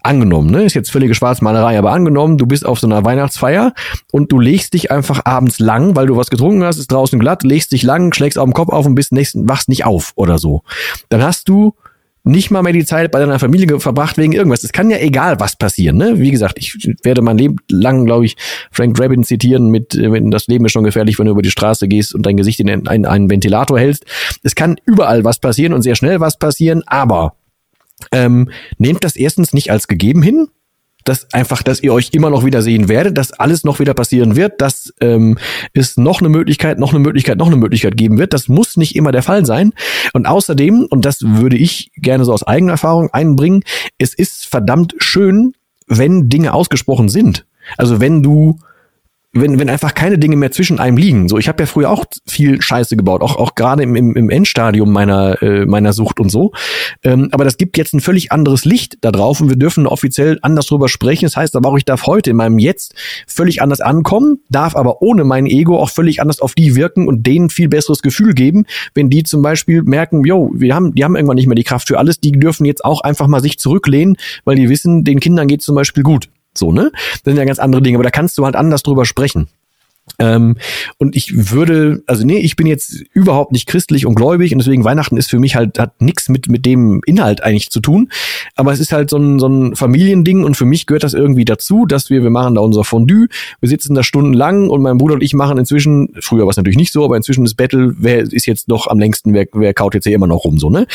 angenommen, 0.05 0.49
ne, 0.49 0.63
ist 0.63 0.73
jetzt 0.73 0.91
völlige 0.91 1.15
Schwarzmalerei, 1.15 1.77
aber 1.77 1.91
angenommen, 1.91 2.37
du 2.37 2.45
bist 2.45 2.65
auf 2.65 2.79
so 2.79 2.87
einer 2.87 3.03
Weihnachtsfeier 3.03 3.73
und 4.11 4.31
du 4.31 4.39
legst 4.39 4.73
dich 4.73 4.91
einfach 4.91 5.21
abends 5.25 5.59
lang, 5.59 5.95
weil 5.95 6.07
du 6.07 6.15
was 6.15 6.29
getrunken 6.29 6.63
hast, 6.63 6.77
ist 6.77 6.91
draußen 6.91 7.19
glatt, 7.19 7.43
legst 7.43 7.71
dich 7.71 7.83
lang, 7.83 8.13
schlägst 8.13 8.37
auf 8.37 8.45
den 8.45 8.53
Kopf 8.53 8.69
auf 8.69 8.85
und 8.85 8.95
bist 8.95 9.11
nächsten, 9.11 9.49
wachst 9.49 9.69
nicht 9.69 9.85
auf 9.85 10.13
oder 10.15 10.37
so. 10.37 10.63
Dann 11.09 11.23
hast 11.23 11.49
du 11.49 11.73
nicht 12.25 12.49
mal 12.49 12.63
mehr 12.63 12.73
die 12.73 12.85
Zeit 12.85 13.11
bei 13.11 13.19
deiner 13.19 13.37
Familie 13.37 13.79
verbracht 13.79 14.17
wegen 14.17 14.33
irgendwas. 14.33 14.63
Es 14.63 14.71
kann 14.71 14.89
ja 14.89 14.97
egal 14.97 15.39
was 15.39 15.55
passieren. 15.55 15.97
Ne? 15.97 16.19
Wie 16.19 16.31
gesagt, 16.31 16.57
ich 16.57 16.75
werde 17.03 17.21
mein 17.21 17.37
Leben 17.37 17.57
lang, 17.69 18.05
glaube 18.05 18.25
ich, 18.25 18.35
Frank 18.71 18.95
Drabin 18.95 19.23
zitieren 19.23 19.69
mit, 19.69 19.93
mit 19.93 20.33
das 20.33 20.47
Leben 20.47 20.65
ist 20.65 20.71
schon 20.71 20.83
gefährlich, 20.83 21.19
wenn 21.19 21.27
du 21.27 21.31
über 21.31 21.43
die 21.43 21.51
Straße 21.51 21.87
gehst 21.87 22.15
und 22.15 22.25
dein 22.25 22.35
Gesicht 22.35 22.59
in 22.59 22.87
einen, 22.87 23.05
einen 23.05 23.29
Ventilator 23.29 23.79
hältst. 23.79 24.05
Es 24.41 24.55
kann 24.55 24.77
überall 24.85 25.23
was 25.23 25.37
passieren 25.37 25.73
und 25.73 25.83
sehr 25.83 25.95
schnell 25.95 26.19
was 26.19 26.37
passieren, 26.37 26.81
aber 26.87 27.35
ähm, 28.11 28.49
nehmt 28.77 29.03
das 29.03 29.15
erstens 29.15 29.53
nicht 29.53 29.71
als 29.71 29.87
gegeben 29.87 30.21
hin, 30.21 30.47
dass 31.05 31.31
einfach, 31.33 31.61
dass 31.61 31.81
ihr 31.81 31.93
euch 31.93 32.09
immer 32.13 32.31
noch 32.31 32.43
wieder 32.43 32.61
sehen 32.63 32.89
werdet, 32.89 33.17
dass 33.17 33.31
alles 33.31 33.63
noch 33.63 33.79
wieder 33.79 33.93
passieren 33.93 34.35
wird, 34.35 34.59
dass 34.59 34.91
ähm, 34.99 35.37
es 35.73 35.97
noch 35.97 36.19
eine 36.19 36.29
Möglichkeit, 36.29 36.79
noch 36.79 36.89
eine 36.89 36.99
Möglichkeit, 36.99 37.37
noch 37.37 37.47
eine 37.47 37.57
Möglichkeit 37.57 37.95
geben 37.95 38.17
wird. 38.17 38.33
Das 38.33 38.47
muss 38.47 38.75
nicht 38.75 38.95
immer 38.95 39.11
der 39.11 39.21
Fall 39.21 39.45
sein. 39.45 39.73
Und 40.13 40.25
außerdem, 40.25 40.87
und 40.89 41.05
das 41.05 41.21
würde 41.21 41.57
ich 41.57 41.91
gerne 41.95 42.25
so 42.25 42.33
aus 42.33 42.43
eigener 42.43 42.73
Erfahrung 42.73 43.11
einbringen, 43.13 43.63
es 43.99 44.15
ist 44.15 44.47
verdammt 44.47 44.95
schön, 44.97 45.53
wenn 45.87 46.27
Dinge 46.27 46.53
ausgesprochen 46.53 47.07
sind. 47.07 47.45
Also 47.77 47.99
wenn 47.99 48.23
du 48.23 48.59
wenn, 49.35 49.59
wenn 49.59 49.69
einfach 49.69 49.93
keine 49.93 50.17
Dinge 50.17 50.37
mehr 50.37 50.51
zwischen 50.51 50.79
einem 50.79 50.95
liegen. 50.95 51.27
So, 51.27 51.37
ich 51.37 51.49
habe 51.49 51.61
ja 51.63 51.67
früher 51.67 51.89
auch 51.89 52.05
viel 52.25 52.61
Scheiße 52.61 52.95
gebaut, 52.95 53.21
auch, 53.21 53.35
auch 53.35 53.53
gerade 53.53 53.83
im, 53.83 53.95
im, 53.95 54.15
im 54.15 54.29
Endstadium 54.29 54.91
meiner, 54.91 55.41
äh, 55.43 55.65
meiner 55.65 55.91
Sucht 55.91 56.21
und 56.21 56.29
so. 56.29 56.53
Ähm, 57.03 57.27
aber 57.31 57.43
das 57.43 57.57
gibt 57.57 57.77
jetzt 57.77 57.93
ein 57.93 57.99
völlig 57.99 58.31
anderes 58.31 58.63
Licht 58.63 58.97
da 59.01 59.11
drauf 59.11 59.41
und 59.41 59.49
wir 59.49 59.57
dürfen 59.57 59.87
offiziell 59.87 60.39
anders 60.41 60.67
drüber 60.67 60.87
sprechen. 60.87 61.25
Das 61.25 61.35
heißt 61.35 61.55
aber 61.57 61.69
auch, 61.69 61.77
ich 61.77 61.83
darf 61.83 62.07
heute 62.07 62.29
in 62.29 62.37
meinem 62.37 62.59
Jetzt 62.59 62.95
völlig 63.27 63.61
anders 63.61 63.81
ankommen, 63.81 64.39
darf 64.49 64.75
aber 64.75 65.01
ohne 65.01 65.25
mein 65.25 65.47
Ego 65.47 65.79
auch 65.79 65.89
völlig 65.89 66.21
anders 66.21 66.39
auf 66.39 66.53
die 66.55 66.75
wirken 66.75 67.07
und 67.07 67.27
denen 67.27 67.49
viel 67.49 67.67
besseres 67.67 68.01
Gefühl 68.01 68.33
geben, 68.33 68.65
wenn 68.93 69.09
die 69.09 69.23
zum 69.23 69.41
Beispiel 69.41 69.83
merken, 69.83 70.23
yo, 70.25 70.51
wir 70.55 70.73
haben, 70.73 70.95
die 70.95 71.03
haben 71.03 71.15
irgendwann 71.15 71.35
nicht 71.35 71.47
mehr 71.47 71.55
die 71.55 71.63
Kraft 71.63 71.89
für 71.89 71.99
alles, 71.99 72.21
die 72.21 72.31
dürfen 72.31 72.65
jetzt 72.65 72.85
auch 72.85 73.01
einfach 73.01 73.27
mal 73.27 73.41
sich 73.41 73.59
zurücklehnen, 73.59 74.15
weil 74.45 74.55
die 74.55 74.69
wissen, 74.69 75.03
den 75.03 75.19
Kindern 75.19 75.47
geht 75.47 75.61
zum 75.61 75.75
Beispiel 75.75 76.03
gut. 76.03 76.29
So, 76.57 76.71
ne? 76.71 76.91
Das 76.93 77.21
sind 77.25 77.37
ja 77.37 77.45
ganz 77.45 77.59
andere 77.59 77.81
Dinge, 77.81 77.97
aber 77.97 78.03
da 78.03 78.11
kannst 78.11 78.37
du 78.37 78.45
halt 78.45 78.55
anders 78.55 78.83
drüber 78.83 79.05
sprechen. 79.05 79.47
Ähm, 80.19 80.55
und 80.97 81.15
ich 81.15 81.51
würde, 81.51 82.03
also 82.07 82.25
nee, 82.25 82.37
ich 82.37 82.55
bin 82.55 82.67
jetzt 82.67 83.03
überhaupt 83.13 83.51
nicht 83.51 83.67
christlich 83.67 84.05
und 84.05 84.15
gläubig 84.15 84.53
und 84.53 84.59
deswegen 84.59 84.83
Weihnachten 84.83 85.17
ist 85.17 85.29
für 85.29 85.39
mich 85.39 85.55
halt, 85.55 85.79
hat 85.79 86.01
nichts 86.01 86.29
mit, 86.29 86.47
mit 86.47 86.65
dem 86.65 87.01
Inhalt 87.05 87.43
eigentlich 87.43 87.69
zu 87.69 87.79
tun. 87.79 88.09
Aber 88.55 88.71
es 88.71 88.79
ist 88.79 88.91
halt 88.91 89.09
so 89.09 89.17
ein, 89.17 89.39
so 89.39 89.47
ein 89.47 89.75
Familiending 89.75 90.43
und 90.43 90.55
für 90.55 90.65
mich 90.65 90.85
gehört 90.85 91.03
das 91.03 91.13
irgendwie 91.13 91.45
dazu, 91.45 91.85
dass 91.85 92.09
wir, 92.09 92.23
wir 92.23 92.29
machen 92.29 92.55
da 92.55 92.61
unser 92.61 92.83
Fondue, 92.83 93.27
wir 93.59 93.69
sitzen 93.69 93.95
da 93.95 94.03
stundenlang 94.03 94.69
und 94.69 94.81
mein 94.81 94.97
Bruder 94.97 95.15
und 95.15 95.23
ich 95.23 95.33
machen 95.33 95.57
inzwischen, 95.57 96.09
früher 96.19 96.43
war 96.43 96.51
es 96.51 96.57
natürlich 96.57 96.77
nicht 96.77 96.93
so, 96.93 97.03
aber 97.03 97.17
inzwischen 97.17 97.43
das 97.43 97.55
Battle, 97.55 97.93
wer 97.97 98.19
ist 98.19 98.45
jetzt 98.45 98.67
noch 98.67 98.87
am 98.87 98.99
längsten, 98.99 99.33
wer, 99.33 99.47
wer 99.53 99.73
kaut 99.73 99.95
jetzt 99.95 100.05
hier 100.05 100.15
immer 100.15 100.27
noch 100.27 100.45
rum, 100.45 100.59
so, 100.59 100.69
ne? 100.69 100.87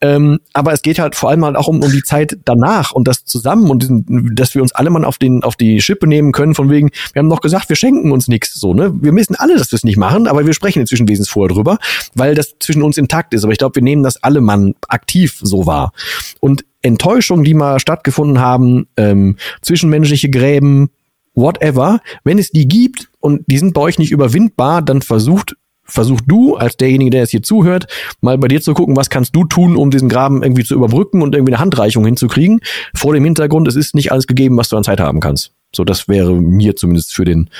Ähm, 0.00 0.38
aber 0.52 0.72
es 0.72 0.82
geht 0.82 0.98
halt 0.98 1.14
vor 1.14 1.30
allem 1.30 1.44
halt 1.44 1.56
auch 1.56 1.68
um, 1.68 1.82
um 1.82 1.90
die 1.90 2.02
Zeit 2.02 2.38
danach 2.44 2.92
und 2.92 3.08
das 3.08 3.24
zusammen 3.24 3.70
und 3.70 3.82
diesen, 3.82 4.34
dass 4.34 4.54
wir 4.54 4.62
uns 4.62 4.72
alle 4.72 4.90
mal 4.90 5.04
auf 5.04 5.18
den, 5.18 5.42
auf 5.42 5.56
die 5.56 5.80
Schippe 5.80 6.06
nehmen 6.06 6.32
können, 6.32 6.54
von 6.54 6.70
wegen, 6.70 6.90
wir 7.12 7.20
haben 7.20 7.28
noch 7.28 7.40
gesagt, 7.40 7.68
wir 7.68 7.76
schenken 7.76 8.12
uns 8.12 8.28
nichts 8.28 8.57
so, 8.60 8.74
ne? 8.74 8.92
Wir 9.00 9.14
wissen 9.14 9.36
alle, 9.36 9.56
dass 9.56 9.72
wir 9.72 9.76
es 9.76 9.84
nicht 9.84 9.96
machen, 9.96 10.26
aber 10.26 10.46
wir 10.46 10.52
sprechen 10.52 10.80
inzwischen 10.80 11.08
wesentlich 11.08 11.30
vorher 11.30 11.54
drüber, 11.54 11.78
weil 12.14 12.34
das 12.34 12.56
zwischen 12.60 12.82
uns 12.82 12.98
intakt 12.98 13.34
ist. 13.34 13.44
Aber 13.44 13.52
ich 13.52 13.58
glaube, 13.58 13.76
wir 13.76 13.82
nehmen 13.82 14.02
das 14.02 14.22
alle 14.22 14.40
Mann 14.40 14.74
aktiv 14.88 15.38
so 15.42 15.66
wahr. 15.66 15.92
Und 16.40 16.64
Enttäuschungen, 16.82 17.44
die 17.44 17.54
mal 17.54 17.80
stattgefunden 17.80 18.40
haben, 18.40 18.86
ähm, 18.96 19.36
zwischenmenschliche 19.62 20.30
Gräben, 20.30 20.90
whatever, 21.34 22.00
wenn 22.24 22.38
es 22.38 22.50
die 22.50 22.68
gibt 22.68 23.08
und 23.20 23.44
die 23.46 23.58
sind 23.58 23.74
bei 23.74 23.80
euch 23.80 23.98
nicht 23.98 24.10
überwindbar, 24.10 24.82
dann 24.82 25.02
versucht 25.02 25.56
versuch 25.88 26.20
du 26.26 26.56
als 26.56 26.76
derjenige, 26.76 27.10
der 27.10 27.22
es 27.22 27.30
hier 27.30 27.42
zuhört, 27.42 27.86
mal 28.20 28.38
bei 28.38 28.48
dir 28.48 28.60
zu 28.60 28.74
gucken, 28.74 28.94
was 28.96 29.10
kannst 29.10 29.34
du 29.34 29.44
tun, 29.44 29.74
um 29.76 29.90
diesen 29.90 30.08
Graben 30.08 30.42
irgendwie 30.42 30.64
zu 30.64 30.74
überbrücken 30.74 31.22
und 31.22 31.34
irgendwie 31.34 31.54
eine 31.54 31.60
Handreichung 31.60 32.04
hinzukriegen. 32.04 32.60
Vor 32.94 33.14
dem 33.14 33.24
Hintergrund, 33.24 33.66
es 33.68 33.74
ist 33.74 33.94
nicht 33.94 34.12
alles 34.12 34.26
gegeben, 34.26 34.56
was 34.56 34.68
du 34.68 34.76
an 34.76 34.84
Zeit 34.84 35.00
haben 35.00 35.20
kannst. 35.20 35.52
So, 35.74 35.84
das 35.84 36.08
wäre 36.08 36.34
mir 36.34 36.76
zumindest 36.76 37.14
für 37.14 37.24
den 37.24 37.50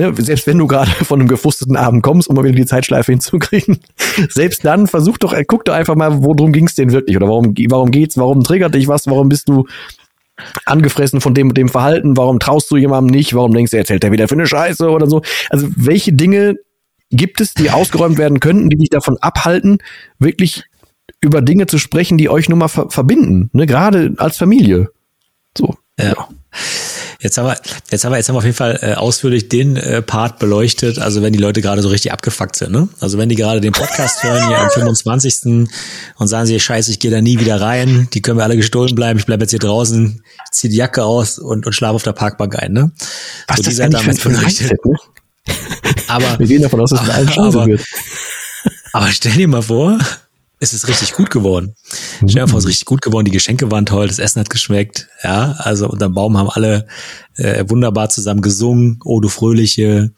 Ne, 0.00 0.14
selbst 0.16 0.46
wenn 0.46 0.56
du 0.56 0.66
gerade 0.66 0.90
von 1.04 1.20
einem 1.20 1.28
gefrusteten 1.28 1.76
Abend 1.76 2.02
kommst, 2.02 2.26
um 2.28 2.34
mal 2.34 2.44
wieder 2.44 2.54
die 2.54 2.64
Zeitschleife 2.64 3.12
hinzukriegen, 3.12 3.80
selbst 4.30 4.64
dann 4.64 4.86
versuch 4.86 5.18
doch, 5.18 5.34
äh, 5.34 5.44
guck 5.46 5.66
doch 5.66 5.74
einfach 5.74 5.94
mal, 5.94 6.22
worum 6.22 6.52
ging 6.52 6.66
es 6.66 6.74
denn 6.74 6.92
wirklich 6.92 7.16
oder 7.18 7.28
warum, 7.28 7.54
warum 7.68 7.90
geht's, 7.90 8.16
warum 8.16 8.42
triggert 8.42 8.74
dich 8.74 8.88
was, 8.88 9.06
warum 9.06 9.28
bist 9.28 9.50
du 9.50 9.66
angefressen 10.64 11.20
von 11.20 11.34
dem 11.34 11.48
und 11.48 11.58
dem 11.58 11.68
Verhalten, 11.68 12.16
warum 12.16 12.40
traust 12.40 12.70
du 12.70 12.78
jemandem 12.78 13.14
nicht, 13.14 13.34
warum 13.34 13.52
denkst 13.52 13.72
du, 13.72 13.76
er 13.76 13.80
erzählt 13.80 14.02
er 14.02 14.10
wieder 14.10 14.26
für 14.26 14.36
eine 14.36 14.46
Scheiße 14.46 14.88
oder 14.88 15.06
so. 15.06 15.20
Also 15.50 15.68
welche 15.76 16.14
Dinge 16.14 16.56
gibt 17.10 17.42
es, 17.42 17.52
die 17.52 17.70
ausgeräumt 17.70 18.16
werden 18.16 18.40
könnten, 18.40 18.70
die 18.70 18.78
dich 18.78 18.88
davon 18.88 19.18
abhalten, 19.18 19.78
wirklich 20.18 20.64
über 21.20 21.42
Dinge 21.42 21.66
zu 21.66 21.76
sprechen, 21.76 22.16
die 22.16 22.30
euch 22.30 22.48
nun 22.48 22.60
mal 22.60 22.68
ver 22.68 22.88
verbinden, 22.88 23.50
ne? 23.52 23.66
gerade 23.66 24.14
als 24.16 24.38
Familie. 24.38 24.88
So. 25.58 25.76
Ja. 25.98 26.06
ja. 26.06 26.28
Jetzt 27.20 27.36
haben 27.36 27.46
wir, 27.46 27.56
jetzt 27.90 28.04
haben 28.04 28.12
wir, 28.12 28.16
jetzt 28.16 28.28
haben 28.28 28.34
wir 28.34 28.38
auf 28.38 28.44
jeden 28.44 28.56
Fall 28.56 28.78
äh, 28.80 28.94
ausführlich 28.94 29.48
den 29.50 29.76
äh, 29.76 30.00
Part 30.00 30.38
beleuchtet. 30.38 30.98
Also 30.98 31.20
wenn 31.22 31.34
die 31.34 31.38
Leute 31.38 31.60
gerade 31.60 31.82
so 31.82 31.88
richtig 31.88 32.12
abgefuckt 32.12 32.56
sind, 32.56 32.72
ne? 32.72 32.88
Also 32.98 33.18
wenn 33.18 33.28
die 33.28 33.34
gerade 33.34 33.60
den 33.60 33.72
Podcast 33.72 34.22
hören 34.22 34.48
hier 34.48 34.58
am 34.58 34.70
25. 34.70 35.68
und 36.16 36.28
sagen 36.28 36.46
sie, 36.46 36.58
scheiße, 36.58 36.90
ich 36.90 36.98
gehe 36.98 37.10
da 37.10 37.20
nie 37.20 37.38
wieder 37.38 37.60
rein, 37.60 38.08
die 38.14 38.22
können 38.22 38.38
wir 38.38 38.44
alle 38.44 38.56
gestohlen 38.56 38.94
bleiben, 38.94 39.18
ich 39.18 39.26
bleibe 39.26 39.42
jetzt 39.42 39.50
hier 39.50 39.58
draußen, 39.58 40.22
ziehe 40.50 40.70
die 40.70 40.76
Jacke 40.76 41.04
aus 41.04 41.38
und, 41.38 41.66
und 41.66 41.72
schlafe 41.74 41.94
auf 41.94 42.02
der 42.02 42.12
Parkbank 42.12 42.58
ein, 42.58 42.72
ne? 42.72 42.90
Was 43.48 43.58
so, 43.58 43.62
das 43.64 43.74
die 43.74 43.82
eigentlich 43.82 44.20
für 44.20 44.30
ein 44.30 44.40
Mindset, 44.40 44.84
ne? 44.84 44.96
Aber, 46.08 46.38
wir 46.38 46.46
gehen 46.46 46.62
davon 46.62 46.80
aus, 46.80 46.90
dass 46.90 47.02
es 47.02 47.08
aber, 47.38 47.66
wird. 47.66 47.84
Aber 48.92 49.08
stell 49.08 49.32
dir 49.32 49.48
mal 49.48 49.62
vor, 49.62 49.98
es 50.60 50.74
ist 50.74 50.86
richtig 50.88 51.14
gut 51.14 51.30
geworden. 51.30 51.74
Mhm. 52.20 52.28
Stell 52.28 52.44
dir 52.44 52.48
vor, 52.48 52.58
es 52.58 52.64
ist 52.64 52.68
richtig 52.70 52.84
gut 52.84 53.02
geworden. 53.02 53.24
Die 53.24 53.30
Geschenke 53.30 53.70
waren 53.70 53.86
toll, 53.86 54.06
das 54.06 54.18
Essen 54.18 54.40
hat 54.40 54.50
geschmeckt. 54.50 55.08
Ja, 55.24 55.56
also 55.58 55.88
unterm 55.88 56.14
Baum 56.14 56.36
haben 56.36 56.50
alle 56.50 56.86
äh, 57.36 57.64
wunderbar 57.66 58.10
zusammen 58.10 58.42
gesungen. 58.42 59.00
Oh, 59.04 59.20
du 59.20 59.28
Fröhliche. 59.28 60.12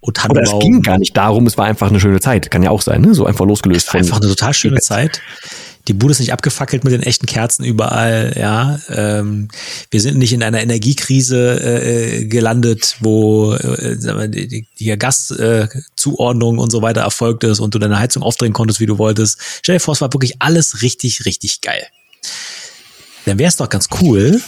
Oh, 0.00 0.10
Oder 0.28 0.42
es 0.42 0.58
ging 0.60 0.82
gar 0.82 0.98
nicht 0.98 1.16
darum, 1.16 1.46
es 1.46 1.58
war 1.58 1.64
einfach 1.64 1.88
eine 1.88 1.98
schöne 1.98 2.20
Zeit. 2.20 2.50
Kann 2.50 2.62
ja 2.62 2.70
auch 2.70 2.82
sein, 2.82 3.00
ne? 3.00 3.14
So 3.14 3.26
einfach 3.26 3.46
losgelöst. 3.46 3.88
Es 3.88 3.94
war 3.94 4.00
einfach 4.00 4.20
eine 4.20 4.28
total 4.28 4.54
schöne 4.54 4.80
Zeit 4.80 5.20
die 5.88 5.92
Bude 5.92 6.12
ist 6.12 6.20
nicht 6.20 6.32
abgefackelt 6.32 6.84
mit 6.84 6.92
den 6.92 7.02
echten 7.02 7.26
Kerzen 7.26 7.64
überall, 7.64 8.34
ja. 8.38 8.80
Ähm, 8.88 9.48
wir 9.90 10.00
sind 10.00 10.16
nicht 10.16 10.32
in 10.32 10.42
einer 10.42 10.62
Energiekrise 10.62 11.60
äh, 11.60 12.24
gelandet, 12.24 12.96
wo 13.00 13.52
äh, 13.52 14.28
die, 14.28 14.66
die 14.78 14.98
Gaszuordnung 14.98 16.56
äh, 16.56 16.60
und 16.60 16.70
so 16.70 16.80
weiter 16.80 17.02
erfolgt 17.02 17.44
ist 17.44 17.60
und 17.60 17.74
du 17.74 17.78
deine 17.78 17.98
Heizung 17.98 18.22
aufdrehen 18.22 18.54
konntest, 18.54 18.80
wie 18.80 18.86
du 18.86 18.96
wolltest. 18.96 19.38
Stell 19.62 19.76
dir 19.76 19.80
vor, 19.80 19.92
es 19.92 20.00
war 20.00 20.12
wirklich 20.12 20.40
alles 20.40 20.80
richtig, 20.80 21.26
richtig 21.26 21.60
geil. 21.60 21.86
Dann 23.26 23.38
wäre 23.38 23.48
es 23.48 23.56
doch 23.56 23.68
ganz 23.68 23.88
cool, 24.00 24.40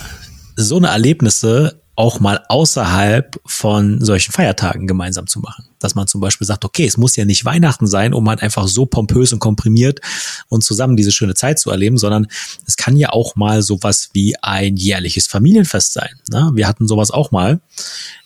so 0.57 0.77
eine 0.79 0.89
Erlebnisse 0.89 1.83
auch 1.97 2.21
mal 2.21 2.45
außerhalb 2.49 3.41
von 3.47 4.05
solchen 4.05 4.33
Feiertagen 4.33 4.87
gemeinsam 4.87 5.27
zu 5.27 5.41
machen. 5.41 5.65
Dass 5.79 5.95
man 5.95 6.07
zum 6.07 6.21
Beispiel 6.21 6.47
sagt, 6.47 6.65
okay, 6.65 6.85
es 6.85 6.99
muss 6.99 7.17
ja 7.17 7.25
nicht 7.25 7.45
Weihnachten 7.45 7.87
sein, 7.87 8.13
um 8.13 8.29
halt 8.29 8.43
einfach 8.43 8.69
so 8.69 8.85
pompös 8.85 9.33
und 9.33 9.39
komprimiert 9.39 10.01
und 10.49 10.63
zusammen 10.63 10.97
diese 10.97 11.11
schöne 11.11 11.35
Zeit 11.35 11.59
zu 11.59 11.71
erleben, 11.71 11.97
sondern 11.97 12.27
es 12.67 12.77
kann 12.77 12.97
ja 12.97 13.11
auch 13.11 13.35
mal 13.35 13.63
sowas 13.63 14.11
wie 14.13 14.37
ein 14.43 14.77
jährliches 14.77 15.27
Familienfest 15.27 15.95
sein. 15.95 16.11
Ne? 16.31 16.51
Wir 16.55 16.69
hatten 16.69 16.87
sowas 16.87 17.11
auch 17.11 17.31
mal 17.31 17.61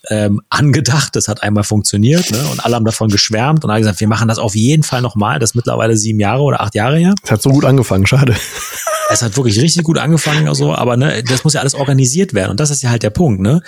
ähm, 0.08 0.40
angedacht, 0.50 1.14
das 1.14 1.28
hat 1.28 1.42
einmal 1.42 1.64
funktioniert 1.64 2.30
ne? 2.32 2.44
und 2.50 2.64
alle 2.64 2.74
haben 2.74 2.84
davon 2.84 3.08
geschwärmt 3.08 3.64
und 3.64 3.70
haben 3.70 3.80
gesagt, 3.80 4.00
wir 4.00 4.08
machen 4.08 4.28
das 4.28 4.38
auf 4.38 4.56
jeden 4.56 4.82
Fall 4.82 5.02
nochmal. 5.02 5.38
Das 5.38 5.50
ist 5.50 5.54
mittlerweile 5.54 5.96
sieben 5.96 6.18
Jahre 6.18 6.42
oder 6.42 6.60
acht 6.60 6.74
Jahre 6.74 6.98
her. 6.98 7.14
Es 7.22 7.30
hat 7.30 7.42
so 7.42 7.50
gut 7.50 7.64
angefangen, 7.64 8.06
schade. 8.06 8.34
Es 9.10 9.22
hat 9.22 9.36
wirklich 9.36 9.60
richtig 9.60 9.84
gut 9.84 9.98
angefangen, 9.98 10.48
also, 10.48 10.74
aber 10.74 10.96
ne, 10.96 11.22
das 11.24 11.44
muss 11.44 11.54
ja 11.54 11.60
alles 11.60 11.74
organisiert 11.74 12.32
werden. 12.32 12.52
Und 12.52 12.60
das 12.60 12.70
ist 12.70 12.82
ja 12.82 12.90
halt 12.90 13.02
der 13.02 13.10
Punkt, 13.10 13.40
ne? 13.40 13.62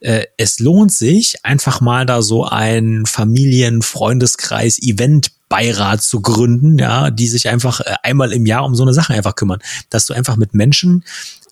Äh, 0.00 0.26
es 0.36 0.60
lohnt 0.60 0.92
sich, 0.92 1.44
einfach 1.44 1.80
mal 1.80 2.06
da 2.06 2.22
so 2.22 2.44
ein 2.44 3.04
Familien-, 3.04 3.82
Freundeskreis, 3.82 4.78
Event 4.80 5.32
Beirat 5.48 6.02
zu 6.02 6.20
gründen, 6.20 6.78
ja, 6.78 7.10
die 7.10 7.26
sich 7.26 7.48
einfach 7.48 7.80
äh, 7.80 7.94
einmal 8.02 8.32
im 8.32 8.46
Jahr 8.46 8.64
um 8.64 8.74
so 8.74 8.82
eine 8.82 8.92
Sache 8.92 9.14
einfach 9.14 9.34
kümmern. 9.34 9.60
Dass 9.90 10.06
du 10.06 10.14
einfach 10.14 10.36
mit 10.36 10.54
Menschen, 10.54 11.04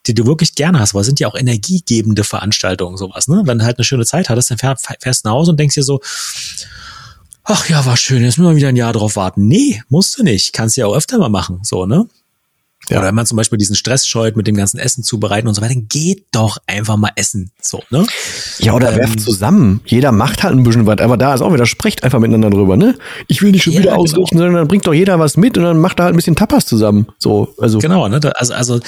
die 0.06 0.14
du 0.14 0.26
wirklich 0.26 0.54
gerne 0.54 0.78
hast, 0.78 0.94
weil 0.94 1.02
sind 1.02 1.18
ja 1.18 1.28
auch 1.28 1.34
energiegebende 1.34 2.22
Veranstaltungen, 2.22 2.96
sowas, 2.96 3.26
ne? 3.26 3.42
Wenn 3.44 3.58
du 3.58 3.64
halt 3.64 3.78
eine 3.78 3.84
schöne 3.84 4.04
Zeit 4.04 4.28
hattest, 4.28 4.50
dann 4.50 4.58
fährst 4.58 5.24
du 5.24 5.28
nach 5.28 5.34
Hause 5.34 5.50
und 5.50 5.58
denkst 5.58 5.74
dir 5.74 5.82
so, 5.82 6.00
ach 7.42 7.68
ja, 7.68 7.84
war 7.84 7.96
schön, 7.96 8.22
jetzt 8.22 8.38
müssen 8.38 8.50
wir 8.50 8.56
wieder 8.56 8.68
ein 8.68 8.76
Jahr 8.76 8.92
drauf 8.92 9.16
warten. 9.16 9.48
Nee, 9.48 9.82
musst 9.88 10.18
du 10.18 10.22
nicht. 10.22 10.52
Kannst 10.52 10.76
du 10.76 10.82
ja 10.82 10.86
auch 10.86 10.94
öfter 10.94 11.18
mal 11.18 11.30
machen, 11.30 11.60
so, 11.62 11.86
ne? 11.86 12.06
Ja. 12.88 12.98
Oder 12.98 13.08
wenn 13.08 13.14
man 13.14 13.26
zum 13.26 13.36
Beispiel 13.36 13.58
diesen 13.58 13.76
Stress 13.76 14.06
scheut, 14.06 14.36
mit 14.36 14.46
dem 14.46 14.56
ganzen 14.56 14.78
Essen 14.78 15.02
zubereiten 15.02 15.48
und 15.48 15.54
so 15.54 15.62
weiter, 15.62 15.74
dann 15.74 15.88
geht 15.88 16.26
doch 16.32 16.58
einfach 16.66 16.96
mal 16.96 17.10
essen. 17.16 17.50
So, 17.60 17.82
ne? 17.90 18.06
Ja, 18.58 18.74
oder 18.74 18.92
ähm, 18.92 18.98
werft 18.98 19.20
zusammen. 19.20 19.80
Jeder 19.86 20.12
macht 20.12 20.42
halt 20.42 20.54
ein 20.54 20.62
bisschen 20.62 20.86
was, 20.86 21.00
aber 21.00 21.16
da 21.16 21.34
ist 21.34 21.40
auch 21.40 21.52
wieder, 21.52 21.66
sprecht 21.66 22.04
einfach 22.04 22.20
miteinander 22.20 22.50
drüber, 22.50 22.76
ne? 22.76 22.96
Ich 23.26 23.42
will 23.42 23.50
nicht 23.50 23.64
schon 23.64 23.72
ja, 23.72 23.80
wieder 23.80 23.90
genau. 23.92 24.02
ausrichten, 24.02 24.38
sondern 24.38 24.54
dann 24.54 24.68
bringt 24.68 24.86
doch 24.86 24.94
jeder 24.94 25.18
was 25.18 25.36
mit 25.36 25.58
und 25.58 25.64
dann 25.64 25.78
macht 25.78 25.98
da 25.98 26.04
halt 26.04 26.14
ein 26.14 26.16
bisschen 26.16 26.36
Tapas 26.36 26.66
zusammen. 26.66 27.06
So, 27.18 27.54
also. 27.58 27.78
Genau, 27.78 28.08
ne? 28.08 28.20
Also, 28.36 28.54
also 28.54 28.80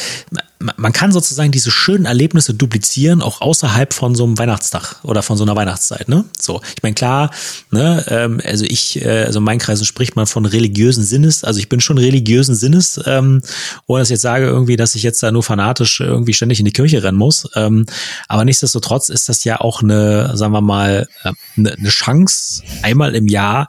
man 0.76 0.92
kann 0.92 1.12
sozusagen 1.12 1.52
diese 1.52 1.70
schönen 1.70 2.04
Erlebnisse 2.04 2.52
duplizieren, 2.52 3.22
auch 3.22 3.40
außerhalb 3.40 3.92
von 3.92 4.14
so 4.14 4.24
einem 4.24 4.38
Weihnachtstag 4.38 4.96
oder 5.04 5.22
von 5.22 5.37
so 5.37 5.44
einer 5.44 5.54
Weihnachtszeit. 5.54 6.08
Ne? 6.08 6.24
So, 6.38 6.61
ich 6.76 6.82
meine, 6.82 6.94
klar, 6.94 7.30
ne, 7.70 8.04
ähm, 8.08 8.40
also 8.44 8.64
ich, 8.64 9.04
äh, 9.04 9.24
also 9.24 9.38
in 9.38 9.44
meinen 9.44 9.61
Kreisen 9.61 9.84
spricht 9.84 10.16
man 10.16 10.26
von 10.26 10.46
religiösen 10.46 11.04
Sinnes, 11.04 11.44
also 11.44 11.61
ich 11.61 11.68
bin 11.68 11.80
schon 11.80 11.98
religiösen 11.98 12.56
Sinnes, 12.56 13.00
ähm, 13.06 13.40
ohne 13.88 14.03
dass 14.03 14.09
ich 14.09 14.14
jetzt 14.14 14.22
sage 14.22 14.44
irgendwie, 14.44 14.77
dass 14.77 14.94
ich 14.94 15.03
jetzt 15.03 15.22
da 15.22 15.33
nur 15.33 15.42
fanatisch 15.42 16.01
irgendwie 16.01 16.35
ständig 16.35 16.61
in 16.61 16.66
die 16.66 16.72
Kirche 16.72 17.03
rennen 17.03 17.18
muss. 17.18 17.48
Ähm, 17.57 17.87
aber 18.29 18.44
nichtsdestotrotz 18.44 19.09
ist 19.09 19.29
das 19.29 19.42
ja 19.44 19.61
auch 19.61 19.83
eine, 19.83 20.37
sagen 20.37 20.53
wir 20.53 20.61
mal, 20.61 21.09
eine, 21.57 21.72
eine 21.72 21.88
Chance, 21.88 22.62
einmal 22.83 23.14
im 23.14 23.27
Jahr 23.27 23.68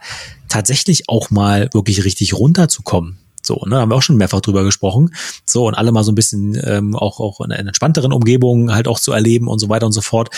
tatsächlich 0.50 1.08
auch 1.08 1.32
mal 1.32 1.70
wirklich 1.74 2.04
richtig 2.04 2.34
runterzukommen. 2.34 3.18
So, 3.42 3.64
ne, 3.66 3.78
haben 3.78 3.90
wir 3.90 3.96
auch 3.96 4.02
schon 4.02 4.18
mehrfach 4.18 4.42
drüber 4.42 4.66
gesprochen. 4.66 5.16
So, 5.46 5.68
und 5.68 5.74
alle 5.74 5.94
mal 5.94 6.04
so 6.04 6.12
ein 6.12 6.16
bisschen 6.16 6.60
ähm, 6.66 6.96
auch, 6.96 7.22
auch 7.22 7.40
in 7.40 7.54
einer 7.54 7.68
entspannteren 7.68 8.12
Umgebung 8.12 8.74
halt 8.74 8.90
auch 8.90 9.00
zu 9.00 9.14
erleben 9.14 9.48
und 9.48 9.60
so 9.60 9.70
weiter 9.70 9.86
und 9.86 9.94
so 9.94 10.02
fort. 10.02 10.30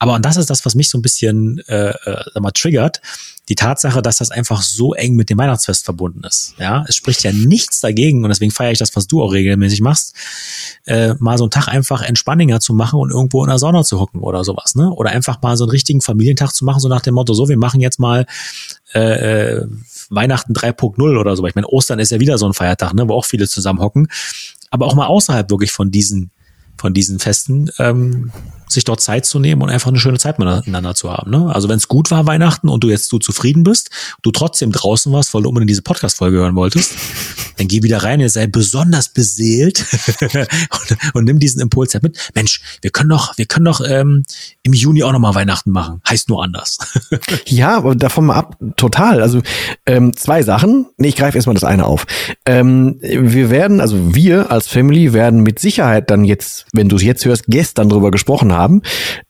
Aber 0.00 0.14
und 0.14 0.24
das 0.24 0.36
ist 0.36 0.50
das, 0.50 0.66
was 0.66 0.74
mich 0.74 0.90
so 0.90 0.98
ein 0.98 1.02
bisschen 1.02 1.58
äh, 1.68 1.90
äh, 1.90 2.24
sag 2.34 2.42
mal, 2.42 2.50
triggert, 2.50 3.00
die 3.48 3.54
Tatsache, 3.54 4.02
dass 4.02 4.18
das 4.18 4.30
einfach 4.30 4.62
so 4.62 4.94
eng 4.94 5.14
mit 5.14 5.30
dem 5.30 5.38
Weihnachtsfest 5.38 5.84
verbunden 5.84 6.22
ist. 6.24 6.54
Ja, 6.58 6.84
es 6.86 6.96
spricht 6.96 7.22
ja 7.24 7.32
nichts 7.32 7.80
dagegen 7.80 8.22
und 8.22 8.28
deswegen 8.28 8.50
feiere 8.50 8.72
ich 8.72 8.78
das, 8.78 8.94
was 8.94 9.06
du 9.06 9.22
auch 9.22 9.32
regelmäßig 9.32 9.80
machst, 9.80 10.14
äh, 10.84 11.14
mal 11.18 11.38
so 11.38 11.44
einen 11.44 11.50
Tag 11.50 11.68
einfach 11.68 12.02
entspanninger 12.02 12.60
zu 12.60 12.74
machen 12.74 13.00
und 13.00 13.10
irgendwo 13.10 13.42
in 13.42 13.48
der 13.48 13.58
Sonne 13.58 13.84
zu 13.84 14.00
hocken 14.00 14.20
oder 14.20 14.44
sowas, 14.44 14.74
ne? 14.74 14.90
Oder 14.90 15.10
einfach 15.10 15.40
mal 15.40 15.56
so 15.56 15.64
einen 15.64 15.70
richtigen 15.70 16.00
Familientag 16.00 16.54
zu 16.54 16.64
machen, 16.64 16.80
so 16.80 16.88
nach 16.88 17.00
dem 17.00 17.14
Motto, 17.14 17.32
so, 17.32 17.48
wir 17.48 17.58
machen 17.58 17.80
jetzt 17.80 17.98
mal 17.98 18.26
äh, 18.94 19.60
äh 19.60 19.66
Weihnachten 20.10 20.54
3.0 20.54 21.18
oder 21.18 21.36
so. 21.36 21.46
Ich 21.46 21.54
meine, 21.54 21.66
Ostern 21.66 21.98
ist 21.98 22.10
ja 22.10 22.18
wieder 22.18 22.38
so 22.38 22.46
ein 22.46 22.54
Feiertag, 22.54 22.94
ne, 22.94 23.06
wo 23.08 23.12
auch 23.12 23.26
viele 23.26 23.46
zusammen 23.46 23.80
hocken. 23.80 24.08
Aber 24.70 24.86
auch 24.86 24.94
mal 24.94 25.06
außerhalb 25.06 25.50
wirklich 25.50 25.70
von 25.70 25.90
diesen 25.90 26.30
von 26.78 26.94
diesen 26.94 27.18
Festen, 27.18 27.70
ähm, 27.78 28.30
sich 28.68 28.84
dort 28.84 29.00
Zeit 29.00 29.26
zu 29.26 29.38
nehmen 29.38 29.62
und 29.62 29.70
einfach 29.70 29.88
eine 29.88 29.98
schöne 29.98 30.18
Zeit 30.18 30.38
miteinander 30.38 30.94
zu 30.94 31.12
haben. 31.12 31.30
Ne? 31.30 31.52
Also 31.54 31.68
wenn 31.68 31.76
es 31.76 31.88
gut 31.88 32.10
war 32.10 32.26
Weihnachten 32.26 32.68
und 32.68 32.84
du 32.84 32.88
jetzt 32.88 33.10
du 33.12 33.18
zufrieden 33.18 33.62
bist, 33.62 33.90
du 34.22 34.30
trotzdem 34.30 34.72
draußen 34.72 35.12
warst, 35.12 35.34
weil 35.34 35.42
du 35.42 35.48
unbedingt 35.48 35.70
diese 35.70 35.82
Podcast-Folge 35.82 36.38
hören 36.38 36.54
wolltest, 36.54 36.94
dann 37.56 37.68
geh 37.68 37.82
wieder 37.82 38.02
rein, 38.02 38.20
ihr 38.20 38.30
sei 38.30 38.46
besonders 38.46 39.08
beseelt 39.08 39.84
und, 40.32 41.14
und, 41.14 41.24
nimm 41.24 41.38
diesen 41.38 41.60
Impuls 41.60 41.94
halt 41.94 42.02
mit. 42.02 42.30
Mensch, 42.34 42.60
wir 42.82 42.90
können 42.90 43.10
doch, 43.10 43.36
wir 43.36 43.46
können 43.46 43.64
doch 43.64 43.80
ähm, 43.86 44.22
im 44.62 44.72
Juni 44.72 45.02
auch 45.02 45.12
nochmal 45.12 45.34
Weihnachten 45.34 45.70
machen. 45.70 46.00
Heißt 46.08 46.28
nur 46.28 46.42
anders. 46.42 46.78
ja, 47.46 47.76
aber 47.76 47.94
davon 47.94 48.26
mal 48.26 48.36
ab, 48.36 48.56
total. 48.76 49.20
Also 49.20 49.42
ähm, 49.86 50.16
zwei 50.16 50.42
Sachen. 50.42 50.86
Nee, 50.96 51.08
ich 51.08 51.16
greife 51.16 51.36
erstmal 51.36 51.54
das 51.54 51.64
eine 51.64 51.84
auf. 51.84 52.06
Ähm, 52.46 52.98
wir 53.00 53.50
werden, 53.50 53.80
also 53.80 54.14
wir 54.14 54.50
als 54.50 54.68
Family 54.68 55.12
werden 55.12 55.42
mit 55.42 55.58
Sicherheit 55.58 56.10
dann 56.10 56.24
jetzt, 56.24 56.66
wenn 56.72 56.88
du 56.88 56.96
es 56.96 57.02
jetzt 57.02 57.24
hörst, 57.24 57.44
gestern 57.48 57.88
drüber 57.88 58.10
gesprochen 58.10 58.52
haben. 58.52 58.57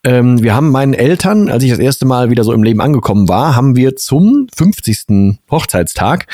Ähm, 0.05 0.43
wir 0.43 0.55
haben 0.55 0.71
meinen 0.71 0.95
Eltern, 0.95 1.49
als 1.49 1.63
ich 1.65 1.71
das 1.71 1.79
erste 1.79 2.07
Mal 2.07 2.31
wieder 2.31 2.45
so 2.45 2.53
im 2.53 2.63
Leben 2.63 2.81
angekommen 2.81 3.29
war, 3.29 3.55
haben 3.55 3.77
wir 3.77 3.97
zum 3.97 4.47
50. 4.55 5.39
Hochzeitstag 5.51 6.27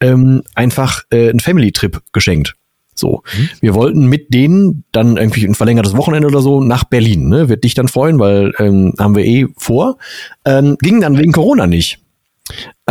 ähm, 0.00 0.42
einfach 0.54 1.02
äh, 1.10 1.30
einen 1.30 1.40
Family-Trip 1.40 2.00
geschenkt. 2.12 2.54
So, 2.94 3.22
mhm. 3.36 3.48
wir 3.60 3.74
wollten 3.74 4.06
mit 4.06 4.34
denen 4.34 4.84
dann 4.92 5.16
irgendwie 5.16 5.46
ein 5.46 5.54
verlängertes 5.54 5.96
Wochenende 5.96 6.28
oder 6.28 6.42
so 6.42 6.62
nach 6.62 6.84
Berlin. 6.84 7.28
Ne? 7.28 7.48
Wird 7.48 7.64
dich 7.64 7.74
dann 7.74 7.88
freuen, 7.88 8.18
weil 8.18 8.52
ähm, 8.58 8.94
haben 8.98 9.16
wir 9.16 9.24
eh 9.24 9.46
vor. 9.56 9.98
Ähm, 10.44 10.76
ging 10.80 11.00
dann 11.00 11.18
wegen 11.18 11.32
Corona 11.32 11.66
nicht. 11.66 11.98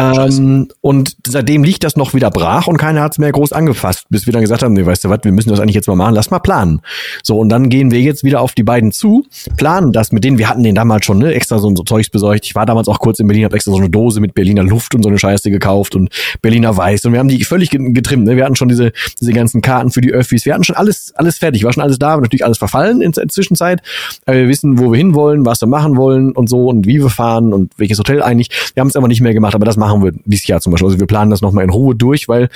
Ähm, 0.02 0.68
und 0.82 1.16
seitdem 1.28 1.64
liegt 1.64 1.84
das 1.84 1.96
noch 1.96 2.14
wieder 2.14 2.30
brach 2.32 2.68
und 2.68 2.78
keiner 2.78 3.02
hat 3.02 3.14
es 3.14 3.18
mehr 3.20 3.32
groß 3.32 3.54
angefasst, 3.54 4.06
bis 4.10 4.26
wir 4.26 4.34
dann 4.34 4.42
gesagt 4.42 4.64
haben, 4.64 4.74
nee, 4.74 4.86
weißt 4.86 5.04
du 5.04 5.10
was, 5.10 5.20
wir 5.24 5.32
müssen 5.32 5.50
das 5.50 5.60
eigentlich 5.60 5.76
jetzt 5.76 5.88
mal 5.88 5.96
machen, 5.96 6.16
lass 6.16 6.32
mal 6.32 6.40
planen. 6.40 6.82
So, 7.24 7.38
und 7.38 7.50
dann 7.50 7.70
gehen 7.70 7.92
wir 7.92 8.02
jetzt 8.02 8.24
wieder 8.24 8.42
auf 8.42 8.54
die 8.54 8.64
beiden 8.64 8.92
zu, 8.92 9.26
planen 9.58 9.92
das 9.92 10.12
mit 10.12 10.24
denen, 10.24 10.38
wir 10.38 10.50
hatten 10.50 10.64
den 10.64 10.76
damals 10.76 11.06
schon 11.06 11.20
ne, 11.20 11.34
extra 11.34 11.60
so, 11.60 11.74
so 11.76 11.84
Zeugs 11.84 12.10
besorgt. 12.10 12.46
Ich 12.46 12.56
war 12.56 12.66
damals 12.66 12.88
auch 12.88 13.00
kurz 13.00 13.20
in 13.20 13.28
Berlin, 13.28 13.46
habe 13.46 13.56
extra 13.56 13.72
so 13.72 13.78
eine 13.78 13.90
Dose 13.90 14.22
mit 14.22 14.34
Berliner 14.34 14.64
Luft 14.64 14.96
und 14.96 15.04
so 15.04 15.10
eine 15.10 15.20
Scheiße 15.20 15.52
gekauft 15.52 15.96
und 15.96 16.10
Berliner 16.42 16.76
Weiß 16.76 17.06
und 17.06 17.14
wir 17.14 17.20
haben 17.20 17.30
die 17.30 17.44
völlig 17.44 17.70
getrimmt. 17.70 18.26
Ne? 18.26 18.36
Wir 18.36 18.46
hatten 18.46 18.56
schon 18.56 18.70
diese, 18.70 18.92
diese 19.20 19.34
ganzen 19.34 19.62
Karten 19.62 19.92
für 19.92 20.02
die 20.02 20.12
Öffis, 20.12 20.46
wir 20.46 20.54
hatten 20.54 20.64
schon 20.64 20.76
alles, 20.76 21.14
alles 21.16 21.38
fertig, 21.38 21.64
war 21.64 21.74
schon 21.74 21.84
alles 21.84 22.00
da, 22.00 22.18
natürlich 22.18 22.46
alles 22.46 22.58
verfallen 22.58 23.02
in 23.02 23.12
der 23.12 23.28
Zwischenzeit. 23.28 23.82
Aber 24.26 24.38
wir 24.38 24.48
wissen, 24.48 24.80
wo 24.80 24.92
wir 24.92 24.98
hinwollen, 24.98 25.46
was 25.46 25.62
wir 25.62 25.68
machen 25.68 25.98
wollen 25.98 26.32
und 26.32 26.50
so 26.50 26.68
und 26.68 26.88
wie 26.88 27.02
wir 27.02 27.10
fahren 27.10 27.54
und 27.54 27.74
welches 27.78 28.00
Hotel 28.00 28.24
eigentlich. 28.24 28.50
Wir 28.74 28.82
haben 28.82 28.88
es 28.88 28.96
aber 28.96 29.08
nicht 29.08 29.22
mehr 29.22 29.34
gemacht, 29.34 29.56
aber 29.56 29.66
das 29.66 29.78
machen 29.78 29.91
wir 30.00 30.12
dieses 30.26 30.48
Jahr 30.48 30.62
zum 30.62 30.72
Beispiel. 30.72 30.88
Also 30.88 31.00
wir 31.00 31.08
planen 31.08 31.32
das 31.32 31.42
nochmal 31.42 31.64
in 31.64 31.70
Ruhe 31.70 31.96
durch, 31.96 32.28
weil 32.28 32.50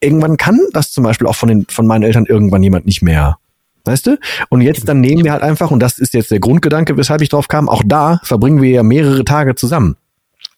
irgendwann 0.00 0.36
kann 0.36 0.60
das 0.72 0.90
zum 0.90 1.04
Beispiel 1.04 1.26
auch 1.26 1.36
von, 1.36 1.48
den, 1.48 1.66
von 1.68 1.86
meinen 1.86 2.02
Eltern 2.02 2.26
irgendwann 2.26 2.62
jemand 2.62 2.86
nicht 2.86 3.02
mehr. 3.02 3.38
Weißt 3.84 4.06
du? 4.06 4.18
Und 4.48 4.60
jetzt 4.60 4.88
dann 4.88 5.00
nehmen 5.00 5.24
wir 5.24 5.32
halt 5.32 5.42
einfach, 5.42 5.70
und 5.70 5.80
das 5.80 5.98
ist 5.98 6.14
jetzt 6.14 6.30
der 6.30 6.40
Grundgedanke, 6.40 6.96
weshalb 6.96 7.22
ich 7.22 7.28
drauf 7.28 7.48
kam, 7.48 7.68
auch 7.68 7.82
da 7.84 8.20
verbringen 8.24 8.60
wir 8.60 8.70
ja 8.70 8.82
mehrere 8.82 9.24
Tage 9.24 9.54
zusammen. 9.54 9.96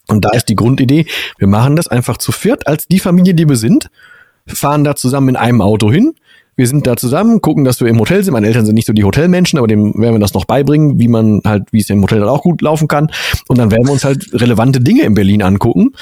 Und 0.08 0.24
da 0.24 0.30
ist 0.30 0.48
die 0.48 0.56
Grundidee, 0.56 1.06
wir 1.38 1.48
machen 1.48 1.76
das 1.76 1.88
einfach 1.88 2.16
zu 2.16 2.32
viert 2.32 2.66
als 2.66 2.88
die 2.88 2.98
Familie, 2.98 3.34
die 3.34 3.48
wir 3.48 3.56
sind, 3.56 3.90
fahren 4.46 4.82
da 4.82 4.96
zusammen 4.96 5.30
in 5.30 5.36
einem 5.36 5.60
Auto 5.60 5.90
hin, 5.90 6.14
wir 6.54 6.66
sind 6.66 6.86
da 6.86 6.96
zusammen, 6.96 7.40
gucken, 7.40 7.64
dass 7.64 7.80
wir 7.80 7.88
im 7.88 7.98
Hotel 7.98 8.22
sind. 8.22 8.32
Meine 8.34 8.46
Eltern 8.46 8.66
sind 8.66 8.74
nicht 8.74 8.86
so 8.86 8.92
die 8.92 9.04
Hotelmenschen, 9.04 9.58
aber 9.58 9.68
dem 9.68 9.94
werden 9.98 10.14
wir 10.14 10.20
das 10.20 10.34
noch 10.34 10.44
beibringen, 10.44 10.98
wie 10.98 11.08
man 11.08 11.40
halt, 11.44 11.72
wie 11.72 11.80
es 11.80 11.88
im 11.90 12.02
Hotel 12.02 12.20
dann 12.20 12.28
auch 12.28 12.42
gut 12.42 12.60
laufen 12.60 12.88
kann. 12.88 13.10
Und 13.48 13.58
dann 13.58 13.70
werden 13.70 13.86
wir 13.86 13.92
uns 13.92 14.04
halt 14.04 14.28
relevante 14.34 14.80
Dinge 14.80 15.02
in 15.02 15.14
Berlin 15.14 15.42
angucken. 15.42 15.92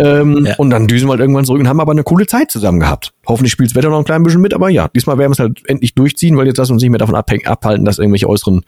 Ähm, 0.00 0.46
ja. 0.46 0.54
Und 0.56 0.70
dann 0.70 0.86
düsen 0.86 1.08
wir 1.08 1.12
halt 1.12 1.20
irgendwann 1.20 1.44
zurück 1.44 1.60
und 1.60 1.68
haben 1.68 1.80
aber 1.80 1.90
eine 1.90 2.04
coole 2.04 2.26
Zeit 2.26 2.52
zusammen 2.52 2.78
gehabt. 2.78 3.12
Hoffentlich 3.26 3.50
spielt 3.50 3.70
das 3.70 3.74
Wetter 3.74 3.90
noch 3.90 3.98
ein 3.98 4.04
klein 4.04 4.22
bisschen 4.22 4.40
mit, 4.40 4.54
aber 4.54 4.70
ja, 4.70 4.88
diesmal 4.94 5.18
werden 5.18 5.30
wir 5.30 5.32
es 5.32 5.38
halt 5.40 5.60
endlich 5.68 5.94
durchziehen, 5.94 6.36
weil 6.36 6.46
jetzt 6.46 6.56
lassen 6.56 6.70
wir 6.70 6.74
uns 6.74 6.82
nicht 6.82 6.90
mehr 6.90 7.00
davon 7.00 7.16
abhängen, 7.16 7.46
abhalten, 7.46 7.84
dass 7.84 7.98
irgendwelche 7.98 8.28
äußeren, 8.28 8.62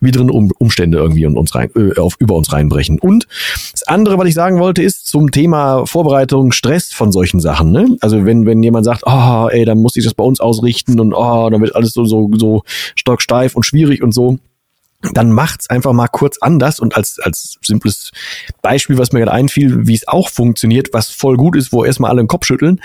wideren 0.00 0.30
um 0.30 0.52
Umstände 0.58 0.98
irgendwie 0.98 1.26
und 1.26 1.36
uns 1.36 1.54
rein, 1.56 1.70
äh, 1.74 1.98
auf, 1.98 2.14
über 2.20 2.36
uns 2.36 2.52
reinbrechen. 2.52 3.00
Und 3.00 3.26
das 3.72 3.82
andere, 3.82 4.18
was 4.18 4.28
ich 4.28 4.34
sagen 4.34 4.60
wollte, 4.60 4.82
ist 4.82 5.08
zum 5.08 5.32
Thema 5.32 5.84
Vorbereitung, 5.84 6.52
Stress 6.52 6.92
von 6.92 7.10
solchen 7.10 7.40
Sachen. 7.40 7.72
Ne? 7.72 7.96
Also 8.00 8.24
wenn, 8.24 8.46
wenn 8.46 8.62
jemand 8.62 8.84
sagt, 8.84 9.02
oh, 9.04 9.48
ey, 9.50 9.64
dann 9.64 9.78
muss 9.78 9.96
ich 9.96 10.04
das 10.04 10.14
bei 10.14 10.24
uns 10.24 10.38
ausrichten 10.38 11.00
und 11.00 11.12
oh, 11.12 11.50
dann 11.50 11.60
wird 11.60 11.74
alles 11.74 11.92
so, 11.92 12.04
so, 12.04 12.30
so 12.36 12.62
stocksteif 12.94 13.56
und 13.56 13.64
schwierig 13.64 14.02
und 14.02 14.14
so 14.14 14.38
dann 15.12 15.30
macht's 15.30 15.70
einfach 15.70 15.92
mal 15.92 16.08
kurz 16.08 16.38
anders 16.40 16.80
und 16.80 16.96
als 16.96 17.20
als 17.20 17.56
simples 17.62 18.10
Beispiel, 18.62 18.98
was 18.98 19.12
mir 19.12 19.20
gerade 19.20 19.32
einfiel, 19.32 19.86
wie 19.86 19.94
es 19.94 20.08
auch 20.08 20.28
funktioniert, 20.28 20.88
was 20.92 21.08
voll 21.10 21.36
gut 21.36 21.56
ist, 21.56 21.72
wo 21.72 21.84
erstmal 21.84 22.10
alle 22.10 22.22
den 22.22 22.26
Kopf 22.26 22.46
schütteln, 22.46 22.80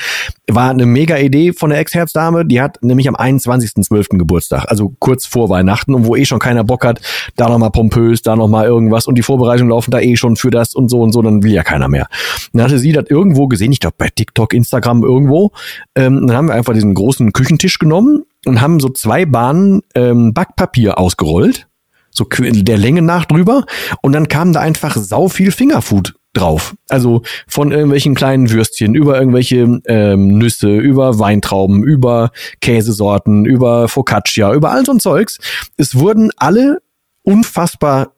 war 0.47 0.69
eine 0.69 0.85
mega 0.85 1.17
Idee 1.17 1.53
von 1.53 1.71
der 1.71 1.79
Ex-Herzdame, 1.79 2.45
die 2.45 2.61
hat 2.61 2.77
nämlich 2.83 3.07
am 3.07 3.15
21.12. 3.15 4.19
Geburtstag, 4.19 4.65
also 4.67 4.93
kurz 4.99 5.25
vor 5.25 5.49
Weihnachten 5.49 5.95
und 5.95 6.05
wo 6.05 6.15
eh 6.15 6.25
schon 6.25 6.37
keiner 6.37 6.63
Bock 6.63 6.85
hat, 6.85 7.01
da 7.35 7.49
nochmal 7.49 7.71
pompös, 7.71 8.21
da 8.21 8.35
nochmal 8.35 8.67
irgendwas 8.67 9.07
und 9.07 9.15
die 9.15 9.23
Vorbereitungen 9.23 9.71
laufen 9.71 9.89
da 9.89 9.99
eh 9.99 10.15
schon 10.15 10.35
für 10.35 10.51
das 10.51 10.75
und 10.75 10.89
so 10.89 11.01
und 11.01 11.13
so, 11.13 11.23
dann 11.23 11.41
will 11.41 11.51
ja 11.51 11.63
keiner 11.63 11.87
mehr. 11.87 12.07
Dann 12.53 12.63
hatte 12.63 12.77
sie 12.77 12.91
das 12.91 13.05
irgendwo 13.09 13.47
gesehen, 13.47 13.71
ich 13.71 13.79
glaube 13.79 13.95
bei 13.97 14.09
TikTok, 14.09 14.53
Instagram 14.53 15.03
irgendwo, 15.03 15.51
ähm, 15.95 16.27
dann 16.27 16.37
haben 16.37 16.47
wir 16.47 16.53
einfach 16.53 16.73
diesen 16.73 16.93
großen 16.93 17.33
Küchentisch 17.33 17.79
genommen 17.79 18.23
und 18.45 18.61
haben 18.61 18.79
so 18.79 18.89
zwei 18.89 19.25
Bahnen 19.25 19.81
ähm, 19.95 20.33
Backpapier 20.33 20.99
ausgerollt 20.99 21.67
so 22.13 22.25
der 22.29 22.77
Länge 22.77 23.01
nach 23.01 23.25
drüber 23.25 23.65
und 24.01 24.13
dann 24.13 24.27
kam 24.27 24.53
da 24.53 24.59
einfach 24.59 24.95
sau 24.95 25.27
viel 25.27 25.51
Fingerfood 25.51 26.13
drauf. 26.33 26.75
Also 26.89 27.21
von 27.47 27.71
irgendwelchen 27.71 28.15
kleinen 28.15 28.49
Würstchen 28.49 28.95
über 28.95 29.19
irgendwelche 29.19 29.81
ähm, 29.85 30.37
Nüsse, 30.39 30.75
über 30.75 31.19
Weintrauben, 31.19 31.83
über 31.83 32.31
Käsesorten, 32.59 33.45
über 33.45 33.87
Focaccia, 33.87 34.53
über 34.53 34.71
all 34.71 34.85
so 34.85 34.93
ein 34.93 34.99
Zeugs. 34.99 35.39
Es 35.77 35.95
wurden 35.95 36.31
alle 36.37 36.81
unfassbar 37.21 38.13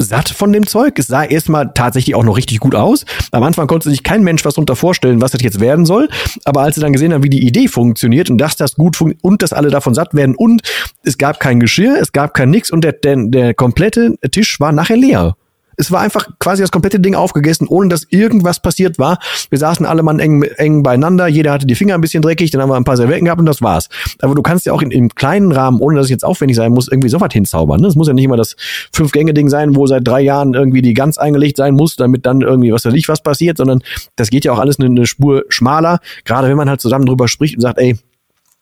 satt 0.00 0.30
von 0.30 0.52
dem 0.52 0.66
Zeug. 0.66 0.98
Es 0.98 1.06
sah 1.06 1.24
erstmal 1.24 1.72
tatsächlich 1.74 2.14
auch 2.14 2.24
noch 2.24 2.36
richtig 2.36 2.60
gut 2.60 2.74
aus. 2.74 3.04
Am 3.30 3.42
Anfang 3.42 3.66
konnte 3.66 3.90
sich 3.90 4.02
kein 4.02 4.22
Mensch 4.22 4.44
was 4.44 4.54
darunter 4.54 4.76
vorstellen, 4.76 5.20
was 5.20 5.32
das 5.32 5.42
jetzt 5.42 5.60
werden 5.60 5.86
soll. 5.86 6.08
Aber 6.44 6.62
als 6.62 6.74
sie 6.74 6.80
dann 6.80 6.92
gesehen 6.92 7.12
haben, 7.12 7.22
wie 7.22 7.30
die 7.30 7.46
Idee 7.46 7.68
funktioniert 7.68 8.30
und 8.30 8.38
dass 8.38 8.56
das 8.56 8.74
gut 8.74 8.96
funktioniert 8.96 9.24
und 9.24 9.42
dass 9.42 9.52
alle 9.52 9.70
davon 9.70 9.94
satt 9.94 10.14
werden 10.14 10.34
und 10.34 10.62
es 11.02 11.18
gab 11.18 11.40
kein 11.40 11.60
Geschirr, 11.60 11.98
es 12.00 12.12
gab 12.12 12.34
kein 12.34 12.50
nix 12.50 12.70
und 12.70 12.82
der, 12.82 12.92
der, 12.92 13.16
der 13.16 13.54
komplette 13.54 14.16
Tisch 14.30 14.58
war 14.60 14.72
nachher 14.72 14.96
leer 14.96 15.36
es 15.80 15.90
war 15.90 16.00
einfach 16.00 16.28
quasi 16.38 16.62
das 16.62 16.70
komplette 16.70 17.00
Ding 17.00 17.14
aufgegessen, 17.14 17.66
ohne 17.66 17.88
dass 17.88 18.04
irgendwas 18.10 18.60
passiert 18.60 18.98
war. 18.98 19.18
Wir 19.48 19.58
saßen 19.58 19.86
alle 19.86 20.02
Mann 20.02 20.18
eng, 20.18 20.42
eng 20.42 20.82
beieinander, 20.82 21.26
jeder 21.26 21.52
hatte 21.52 21.66
die 21.66 21.74
Finger 21.74 21.94
ein 21.94 22.02
bisschen 22.02 22.22
dreckig, 22.22 22.50
dann 22.50 22.60
haben 22.60 22.68
wir 22.68 22.76
ein 22.76 22.84
paar 22.84 22.98
Servietten 22.98 23.24
gehabt 23.24 23.40
und 23.40 23.46
das 23.46 23.62
war's. 23.62 23.88
Aber 24.20 24.34
du 24.34 24.42
kannst 24.42 24.66
ja 24.66 24.74
auch 24.74 24.82
in, 24.82 24.90
im 24.90 25.08
kleinen 25.08 25.52
Rahmen, 25.52 25.80
ohne 25.80 25.96
dass 25.96 26.06
es 26.06 26.10
jetzt 26.10 26.24
aufwendig 26.24 26.56
sein 26.56 26.72
muss, 26.72 26.88
irgendwie 26.88 27.08
sowas 27.08 27.32
hinzaubern. 27.32 27.80
Ne? 27.80 27.88
Es 27.88 27.96
muss 27.96 28.08
ja 28.08 28.12
nicht 28.12 28.24
immer 28.24 28.36
das 28.36 28.56
Fünf-Gänge-Ding 28.92 29.48
sein, 29.48 29.74
wo 29.74 29.86
seit 29.86 30.06
drei 30.06 30.20
Jahren 30.20 30.52
irgendwie 30.52 30.82
die 30.82 30.92
ganz 30.92 31.16
eingelegt 31.16 31.56
sein 31.56 31.74
muss, 31.74 31.96
damit 31.96 32.26
dann 32.26 32.42
irgendwie 32.42 32.72
was 32.72 32.84
weiß 32.84 32.94
ich 32.94 33.08
was 33.08 33.22
passiert, 33.22 33.56
sondern 33.56 33.82
das 34.16 34.28
geht 34.28 34.44
ja 34.44 34.52
auch 34.52 34.58
alles 34.58 34.78
eine, 34.78 34.88
eine 34.88 35.06
Spur 35.06 35.44
schmaler, 35.48 36.00
gerade 36.26 36.48
wenn 36.48 36.56
man 36.58 36.68
halt 36.68 36.82
zusammen 36.82 37.06
drüber 37.06 37.26
spricht 37.26 37.54
und 37.54 37.62
sagt, 37.62 37.78
ey, 37.78 37.96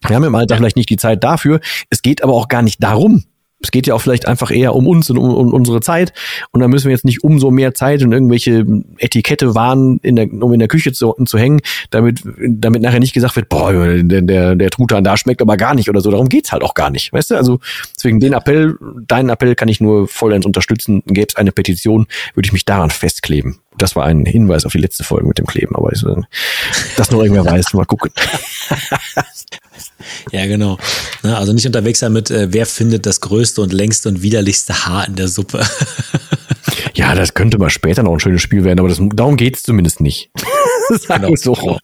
wir 0.06 0.14
haben 0.14 0.24
im 0.24 0.34
Alter 0.36 0.56
vielleicht 0.56 0.76
nicht 0.76 0.88
die 0.88 0.96
Zeit 0.96 1.24
dafür. 1.24 1.58
Es 1.90 2.02
geht 2.02 2.22
aber 2.22 2.34
auch 2.34 2.46
gar 2.46 2.62
nicht 2.62 2.80
darum, 2.80 3.24
es 3.60 3.70
geht 3.70 3.86
ja 3.86 3.94
auch 3.94 4.00
vielleicht 4.00 4.28
einfach 4.28 4.50
eher 4.50 4.74
um 4.74 4.86
uns 4.86 5.10
und 5.10 5.18
um, 5.18 5.34
um 5.34 5.52
unsere 5.52 5.80
Zeit. 5.80 6.12
Und 6.52 6.60
da 6.60 6.68
müssen 6.68 6.86
wir 6.86 6.92
jetzt 6.92 7.04
nicht 7.04 7.24
umso 7.24 7.50
mehr 7.50 7.74
Zeit 7.74 8.02
und 8.02 8.12
irgendwelche 8.12 8.64
Etikette 8.98 9.54
wahren, 9.54 9.98
in 10.02 10.16
der, 10.16 10.32
um 10.32 10.52
in 10.52 10.60
der 10.60 10.68
Küche 10.68 10.92
zu, 10.92 11.14
zu 11.26 11.38
hängen, 11.38 11.60
damit, 11.90 12.22
damit 12.46 12.82
nachher 12.82 13.00
nicht 13.00 13.14
gesagt 13.14 13.36
wird, 13.36 13.48
boah, 13.48 13.72
der, 13.72 14.22
der, 14.22 14.54
der 14.54 14.70
Truthahn 14.70 15.04
da 15.04 15.16
schmeckt 15.16 15.42
aber 15.42 15.56
gar 15.56 15.74
nicht 15.74 15.88
oder 15.88 16.00
so. 16.00 16.10
Darum 16.10 16.28
geht's 16.28 16.52
halt 16.52 16.62
auch 16.62 16.74
gar 16.74 16.90
nicht. 16.90 17.12
Weißt 17.12 17.32
du? 17.32 17.36
Also 17.36 17.58
deswegen 17.96 18.20
den 18.20 18.32
Appell, 18.32 18.76
deinen 19.06 19.28
Appell 19.30 19.54
kann 19.54 19.68
ich 19.68 19.80
nur 19.80 20.06
vollends 20.06 20.46
unterstützen. 20.46 21.02
Gäbe 21.06 21.26
es 21.28 21.36
eine 21.36 21.52
Petition, 21.52 22.06
würde 22.34 22.46
ich 22.46 22.52
mich 22.52 22.64
daran 22.64 22.90
festkleben. 22.90 23.58
Das 23.78 23.96
war 23.96 24.04
ein 24.04 24.24
Hinweis 24.26 24.66
auf 24.66 24.72
die 24.72 24.78
letzte 24.78 25.04
Folge 25.04 25.26
mit 25.26 25.38
dem 25.38 25.46
Kleben, 25.46 25.74
aber 25.76 25.92
ich, 25.92 26.04
das 26.96 27.10
noch 27.10 27.22
irgendwer 27.22 27.44
weiß, 27.44 27.72
mal 27.74 27.86
gucken. 27.86 28.12
Ja, 30.32 30.46
genau. 30.46 30.78
Also 31.22 31.52
nicht 31.52 31.66
unterwegs 31.66 32.00
sein 32.00 32.12
mit, 32.12 32.30
äh, 32.30 32.52
wer 32.52 32.66
findet 32.66 33.06
das 33.06 33.20
größte 33.20 33.60
und 33.60 33.72
längste 33.72 34.08
und 34.08 34.22
widerlichste 34.22 34.86
Haar 34.86 35.06
in 35.06 35.16
der 35.16 35.28
Suppe. 35.28 35.64
Ja, 36.94 37.14
das 37.14 37.34
könnte 37.34 37.58
mal 37.58 37.70
später 37.70 38.02
noch 38.02 38.12
ein 38.12 38.20
schönes 38.20 38.42
Spiel 38.42 38.64
werden, 38.64 38.80
aber 38.80 38.88
das, 38.88 38.98
darum 39.14 39.36
geht's 39.36 39.62
zumindest 39.62 40.00
nicht. 40.00 40.30
genau. 41.08 41.34
so. 41.36 41.78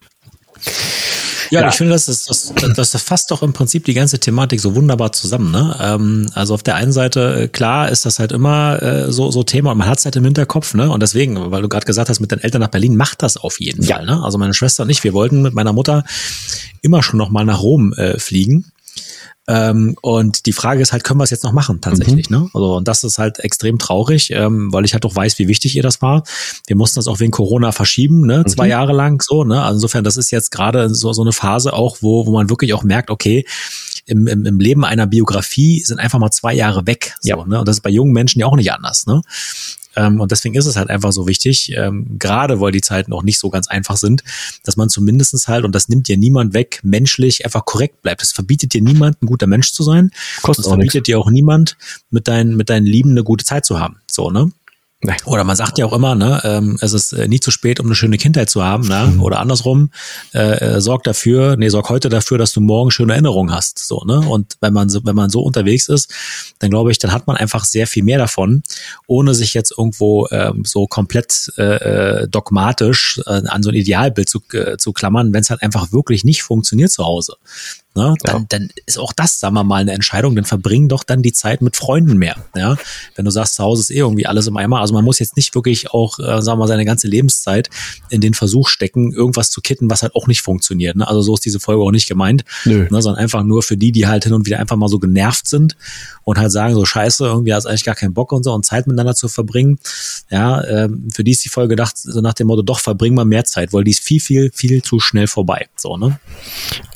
Ja, 1.50 1.62
ja. 1.62 1.68
ich 1.68 1.74
finde, 1.74 1.92
das, 1.92 2.08
ist, 2.08 2.28
das, 2.28 2.90
das, 2.90 3.02
fasst 3.02 3.30
doch 3.30 3.42
im 3.42 3.52
Prinzip 3.52 3.84
die 3.84 3.94
ganze 3.94 4.18
Thematik 4.18 4.60
so 4.60 4.74
wunderbar 4.74 5.12
zusammen. 5.12 5.50
Ne? 5.50 5.76
Ähm, 5.80 6.26
also 6.34 6.54
auf 6.54 6.62
der 6.62 6.76
einen 6.76 6.92
Seite, 6.92 7.42
äh, 7.42 7.48
klar, 7.48 7.88
ist 7.88 8.06
das 8.06 8.18
halt 8.18 8.32
immer 8.32 8.82
äh, 8.82 9.12
so, 9.12 9.30
so 9.30 9.42
Thema 9.42 9.72
und 9.72 9.78
man 9.78 9.88
hat 9.88 9.98
es 9.98 10.04
halt 10.04 10.16
im 10.16 10.24
Hinterkopf. 10.24 10.74
Ne? 10.74 10.90
Und 10.90 11.02
deswegen, 11.02 11.50
weil 11.50 11.62
du 11.62 11.68
gerade 11.68 11.86
gesagt 11.86 12.08
hast, 12.08 12.20
mit 12.20 12.32
deinen 12.32 12.40
Eltern 12.40 12.60
nach 12.60 12.68
Berlin, 12.68 12.96
macht 12.96 13.22
das 13.22 13.36
auf 13.36 13.60
jeden 13.60 13.84
ja. 13.84 13.96
Fall. 13.96 14.06
Ne? 14.06 14.22
Also 14.22 14.38
meine 14.38 14.54
Schwester 14.54 14.82
und 14.82 14.90
ich, 14.90 15.04
wir 15.04 15.12
wollten 15.12 15.42
mit 15.42 15.54
meiner 15.54 15.72
Mutter 15.72 16.04
immer 16.82 17.02
schon 17.02 17.18
noch 17.18 17.30
mal 17.30 17.44
nach 17.44 17.60
Rom 17.60 17.92
äh, 17.94 18.18
fliegen. 18.18 18.72
Ähm, 19.46 19.96
und 20.00 20.46
die 20.46 20.52
Frage 20.52 20.80
ist 20.80 20.92
halt, 20.92 21.04
können 21.04 21.20
wir 21.20 21.24
es 21.24 21.30
jetzt 21.30 21.44
noch 21.44 21.52
machen 21.52 21.80
tatsächlich? 21.80 22.30
Mhm. 22.30 22.36
Ne? 22.36 22.50
Also 22.54 22.76
und 22.76 22.88
das 22.88 23.04
ist 23.04 23.18
halt 23.18 23.40
extrem 23.40 23.78
traurig, 23.78 24.30
ähm, 24.30 24.72
weil 24.72 24.84
ich 24.84 24.94
halt 24.94 25.04
doch 25.04 25.14
weiß, 25.14 25.38
wie 25.38 25.48
wichtig 25.48 25.76
ihr 25.76 25.82
das 25.82 26.00
war. 26.00 26.24
Wir 26.66 26.76
mussten 26.76 26.96
das 26.96 27.08
auch 27.08 27.20
wegen 27.20 27.30
Corona 27.30 27.72
verschieben, 27.72 28.26
ne? 28.26 28.38
Mhm. 28.38 28.48
zwei 28.48 28.68
Jahre 28.68 28.92
lang 28.92 29.22
so. 29.22 29.44
Ne? 29.44 29.62
Also 29.62 29.76
insofern, 29.76 30.04
das 30.04 30.16
ist 30.16 30.30
jetzt 30.30 30.50
gerade 30.50 30.94
so, 30.94 31.12
so 31.12 31.22
eine 31.22 31.32
Phase 31.32 31.74
auch, 31.74 31.98
wo, 32.00 32.26
wo 32.26 32.32
man 32.32 32.48
wirklich 32.48 32.72
auch 32.72 32.84
merkt, 32.84 33.10
okay, 33.10 33.44
im, 34.06 34.26
im, 34.26 34.44
im 34.46 34.60
Leben 34.60 34.84
einer 34.84 35.06
Biografie 35.06 35.80
sind 35.80 35.98
einfach 35.98 36.18
mal 36.18 36.30
zwei 36.30 36.54
Jahre 36.54 36.86
weg. 36.86 37.16
So, 37.20 37.30
ja. 37.30 37.44
ne? 37.46 37.58
Und 37.60 37.68
das 37.68 37.76
ist 37.76 37.82
bei 37.82 37.90
jungen 37.90 38.12
Menschen 38.12 38.40
ja 38.40 38.46
auch 38.46 38.56
nicht 38.56 38.72
anders. 38.72 39.06
Ne? 39.06 39.22
Ähm, 39.96 40.20
und 40.20 40.30
deswegen 40.32 40.54
ist 40.54 40.66
es 40.66 40.76
halt 40.76 40.90
einfach 40.90 41.12
so 41.12 41.26
wichtig, 41.26 41.72
ähm, 41.76 42.18
gerade 42.18 42.60
weil 42.60 42.72
die 42.72 42.80
Zeiten 42.80 43.12
auch 43.12 43.22
nicht 43.22 43.38
so 43.38 43.50
ganz 43.50 43.68
einfach 43.68 43.96
sind, 43.96 44.22
dass 44.64 44.76
man 44.76 44.88
zumindestens 44.88 45.48
halt, 45.48 45.64
und 45.64 45.74
das 45.74 45.88
nimmt 45.88 46.08
dir 46.08 46.16
niemand 46.16 46.54
weg, 46.54 46.80
menschlich 46.82 47.44
einfach 47.44 47.64
korrekt 47.64 48.02
bleibt. 48.02 48.22
Es 48.22 48.32
verbietet 48.32 48.74
dir 48.74 48.82
niemand, 48.82 49.22
ein 49.22 49.26
guter 49.26 49.46
Mensch 49.46 49.72
zu 49.72 49.82
sein. 49.82 50.10
Kostet 50.42 50.64
es 50.64 50.68
verbietet 50.68 50.94
nix. 50.94 51.06
dir 51.06 51.18
auch 51.18 51.30
niemand, 51.30 51.76
mit 52.10 52.28
deinen, 52.28 52.56
mit 52.56 52.70
deinen 52.70 52.86
Lieben 52.86 53.10
eine 53.10 53.24
gute 53.24 53.44
Zeit 53.44 53.64
zu 53.64 53.78
haben. 53.78 53.96
So, 54.10 54.30
ne? 54.30 54.50
Nee. 55.04 55.12
Oder 55.26 55.44
man 55.44 55.54
sagt 55.54 55.76
ja 55.76 55.84
auch 55.84 55.92
immer, 55.92 56.14
ne, 56.14 56.40
ähm, 56.44 56.78
es 56.80 56.94
ist 56.94 57.12
äh, 57.12 57.28
nie 57.28 57.38
zu 57.38 57.50
spät, 57.50 57.78
um 57.78 57.86
eine 57.86 57.94
schöne 57.94 58.16
Kindheit 58.16 58.48
zu 58.48 58.64
haben, 58.64 58.88
ne? 58.88 59.12
Mhm. 59.12 59.22
Oder 59.22 59.38
andersrum, 59.38 59.90
äh, 60.32 60.76
äh, 60.76 60.80
sorg 60.80 61.04
dafür, 61.04 61.56
nee, 61.56 61.68
sorg 61.68 61.90
heute 61.90 62.08
dafür, 62.08 62.38
dass 62.38 62.52
du 62.52 62.62
morgen 62.62 62.90
schöne 62.90 63.12
Erinnerungen 63.12 63.54
hast. 63.54 63.86
So, 63.86 64.02
ne? 64.06 64.20
Und 64.20 64.54
wenn 64.62 64.72
man 64.72 64.88
so, 64.88 65.04
wenn 65.04 65.14
man 65.14 65.28
so 65.28 65.42
unterwegs 65.42 65.88
ist, 65.88 66.10
dann 66.58 66.70
glaube 66.70 66.90
ich, 66.90 66.98
dann 66.98 67.12
hat 67.12 67.26
man 67.26 67.36
einfach 67.36 67.66
sehr 67.66 67.86
viel 67.86 68.02
mehr 68.02 68.16
davon, 68.16 68.62
ohne 69.06 69.34
sich 69.34 69.52
jetzt 69.52 69.74
irgendwo 69.76 70.26
ähm, 70.30 70.62
so 70.64 70.86
komplett 70.86 71.52
äh, 71.58 72.22
äh 72.22 72.28
dogmatisch 72.28 73.20
äh, 73.26 73.42
an 73.46 73.62
so 73.62 73.68
ein 73.68 73.74
Idealbild 73.74 74.30
zu, 74.30 74.40
äh, 74.54 74.78
zu 74.78 74.94
klammern, 74.94 75.34
wenn 75.34 75.42
es 75.42 75.50
halt 75.50 75.62
einfach 75.62 75.92
wirklich 75.92 76.24
nicht 76.24 76.42
funktioniert 76.42 76.90
zu 76.90 77.04
Hause 77.04 77.36
ne, 77.94 78.14
dann, 78.22 78.42
ja. 78.42 78.46
dann 78.48 78.68
ist 78.86 78.98
auch 78.98 79.12
das, 79.12 79.40
sagen 79.40 79.54
wir 79.54 79.64
mal, 79.64 79.80
eine 79.80 79.92
Entscheidung, 79.92 80.34
dann 80.34 80.44
verbringen 80.44 80.88
doch 80.88 81.04
dann 81.04 81.22
die 81.22 81.32
Zeit 81.32 81.62
mit 81.62 81.76
Freunden 81.76 82.18
mehr. 82.18 82.36
Ja? 82.56 82.76
Wenn 83.14 83.24
du 83.24 83.30
sagst, 83.30 83.54
zu 83.54 83.62
Hause 83.62 83.82
ist 83.82 83.90
eh 83.90 83.98
irgendwie 83.98 84.26
alles 84.26 84.46
im 84.46 84.56
Eimer, 84.56 84.80
also 84.80 84.94
man 84.94 85.04
muss 85.04 85.18
jetzt 85.18 85.36
nicht 85.36 85.54
wirklich 85.54 85.90
auch, 85.90 86.18
äh, 86.18 86.42
sagen 86.42 86.46
wir 86.46 86.56
mal, 86.56 86.68
seine 86.68 86.84
ganze 86.84 87.08
Lebenszeit 87.08 87.70
in 88.10 88.20
den 88.20 88.34
Versuch 88.34 88.68
stecken, 88.68 89.12
irgendwas 89.12 89.50
zu 89.50 89.60
kitten, 89.60 89.90
was 89.90 90.02
halt 90.02 90.14
auch 90.14 90.26
nicht 90.26 90.42
funktioniert. 90.42 90.96
Ne? 90.96 91.06
Also 91.06 91.22
so 91.22 91.34
ist 91.34 91.44
diese 91.44 91.60
Folge 91.60 91.82
auch 91.82 91.92
nicht 91.92 92.08
gemeint, 92.08 92.44
Nö. 92.64 92.86
Ne, 92.90 93.02
sondern 93.02 93.22
einfach 93.22 93.42
nur 93.42 93.62
für 93.62 93.76
die, 93.76 93.92
die 93.92 94.06
halt 94.06 94.24
hin 94.24 94.32
und 94.32 94.46
wieder 94.46 94.58
einfach 94.58 94.76
mal 94.76 94.88
so 94.88 94.98
genervt 94.98 95.46
sind 95.48 95.76
und 96.24 96.38
halt 96.38 96.52
sagen, 96.52 96.74
so 96.74 96.84
scheiße, 96.84 97.24
irgendwie 97.24 97.54
hast 97.54 97.66
eigentlich 97.66 97.84
gar 97.84 97.94
keinen 97.94 98.14
Bock 98.14 98.32
und 98.32 98.42
so 98.42 98.52
und 98.52 98.64
Zeit 98.64 98.86
miteinander 98.86 99.14
zu 99.14 99.28
verbringen. 99.28 99.78
Ja, 100.30 100.64
ähm, 100.64 101.08
für 101.12 101.24
die 101.24 101.32
ist 101.32 101.44
die 101.44 101.48
Folge 101.48 101.70
gedacht, 101.70 101.96
so 101.96 102.20
nach 102.20 102.34
dem 102.34 102.46
Motto, 102.46 102.62
doch, 102.62 102.80
verbring 102.80 103.14
mal 103.14 103.24
mehr 103.24 103.44
Zeit, 103.44 103.72
weil 103.72 103.84
die 103.84 103.92
ist 103.92 104.02
viel, 104.02 104.20
viel, 104.20 104.50
viel 104.52 104.82
zu 104.82 105.00
schnell 105.00 105.26
vorbei. 105.26 105.68
So, 105.76 105.96
ne? 105.96 106.18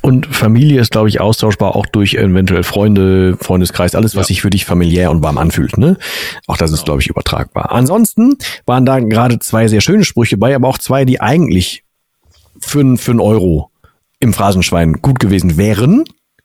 Und 0.03 0.27
Familie 0.27 0.81
ist, 0.81 0.88
glaube 0.91 1.09
ich, 1.09 1.21
austauschbar 1.21 1.77
auch 1.77 1.87
durch 1.87 2.15
eventuell 2.15 2.63
Freunde, 2.63 3.37
Freundeskreis, 3.41 3.95
alles, 3.95 4.15
was 4.15 4.27
ja. 4.27 4.29
sich 4.29 4.43
für 4.43 4.51
dich 4.51 4.65
familiär 4.65 5.11
und 5.11 5.23
warm 5.23 5.39
anfühlt. 5.39 5.79
Ne? 5.79 5.97
Auch 6.47 6.57
das 6.57 6.71
ist, 6.71 6.79
genau. 6.79 6.85
glaube 6.85 7.03
ich, 7.03 7.09
übertragbar. 7.09 7.73
Ansonsten 7.73 8.37
waren 8.67 8.87
da 8.87 8.99
gerade 9.01 9.39
zwei 9.39 9.69
sehr 9.69 9.81
schöne 9.81 10.05
Sprüche 10.05 10.37
bei, 10.37 10.55
aber 10.55 10.69
auch 10.69 10.79
zwei, 10.79 11.05
die 11.05 11.21
eigentlich 11.21 11.85
für, 12.61 12.97
für 12.97 13.11
einen 13.11 13.21
Euro 13.21 13.71
im 14.21 14.33
Phrasenschwein 14.33 14.95
gut 14.95 15.21
gewesen 15.21 15.57
wären, 15.57 16.05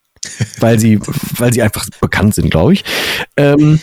weil 0.60 0.80
sie, 0.80 1.00
weil 1.38 1.54
sie 1.54 1.62
einfach 1.62 1.86
bekannt 2.00 2.36
sind, 2.36 2.50
glaube 2.50 2.74
ich. 2.74 2.84
Ähm, 3.38 3.80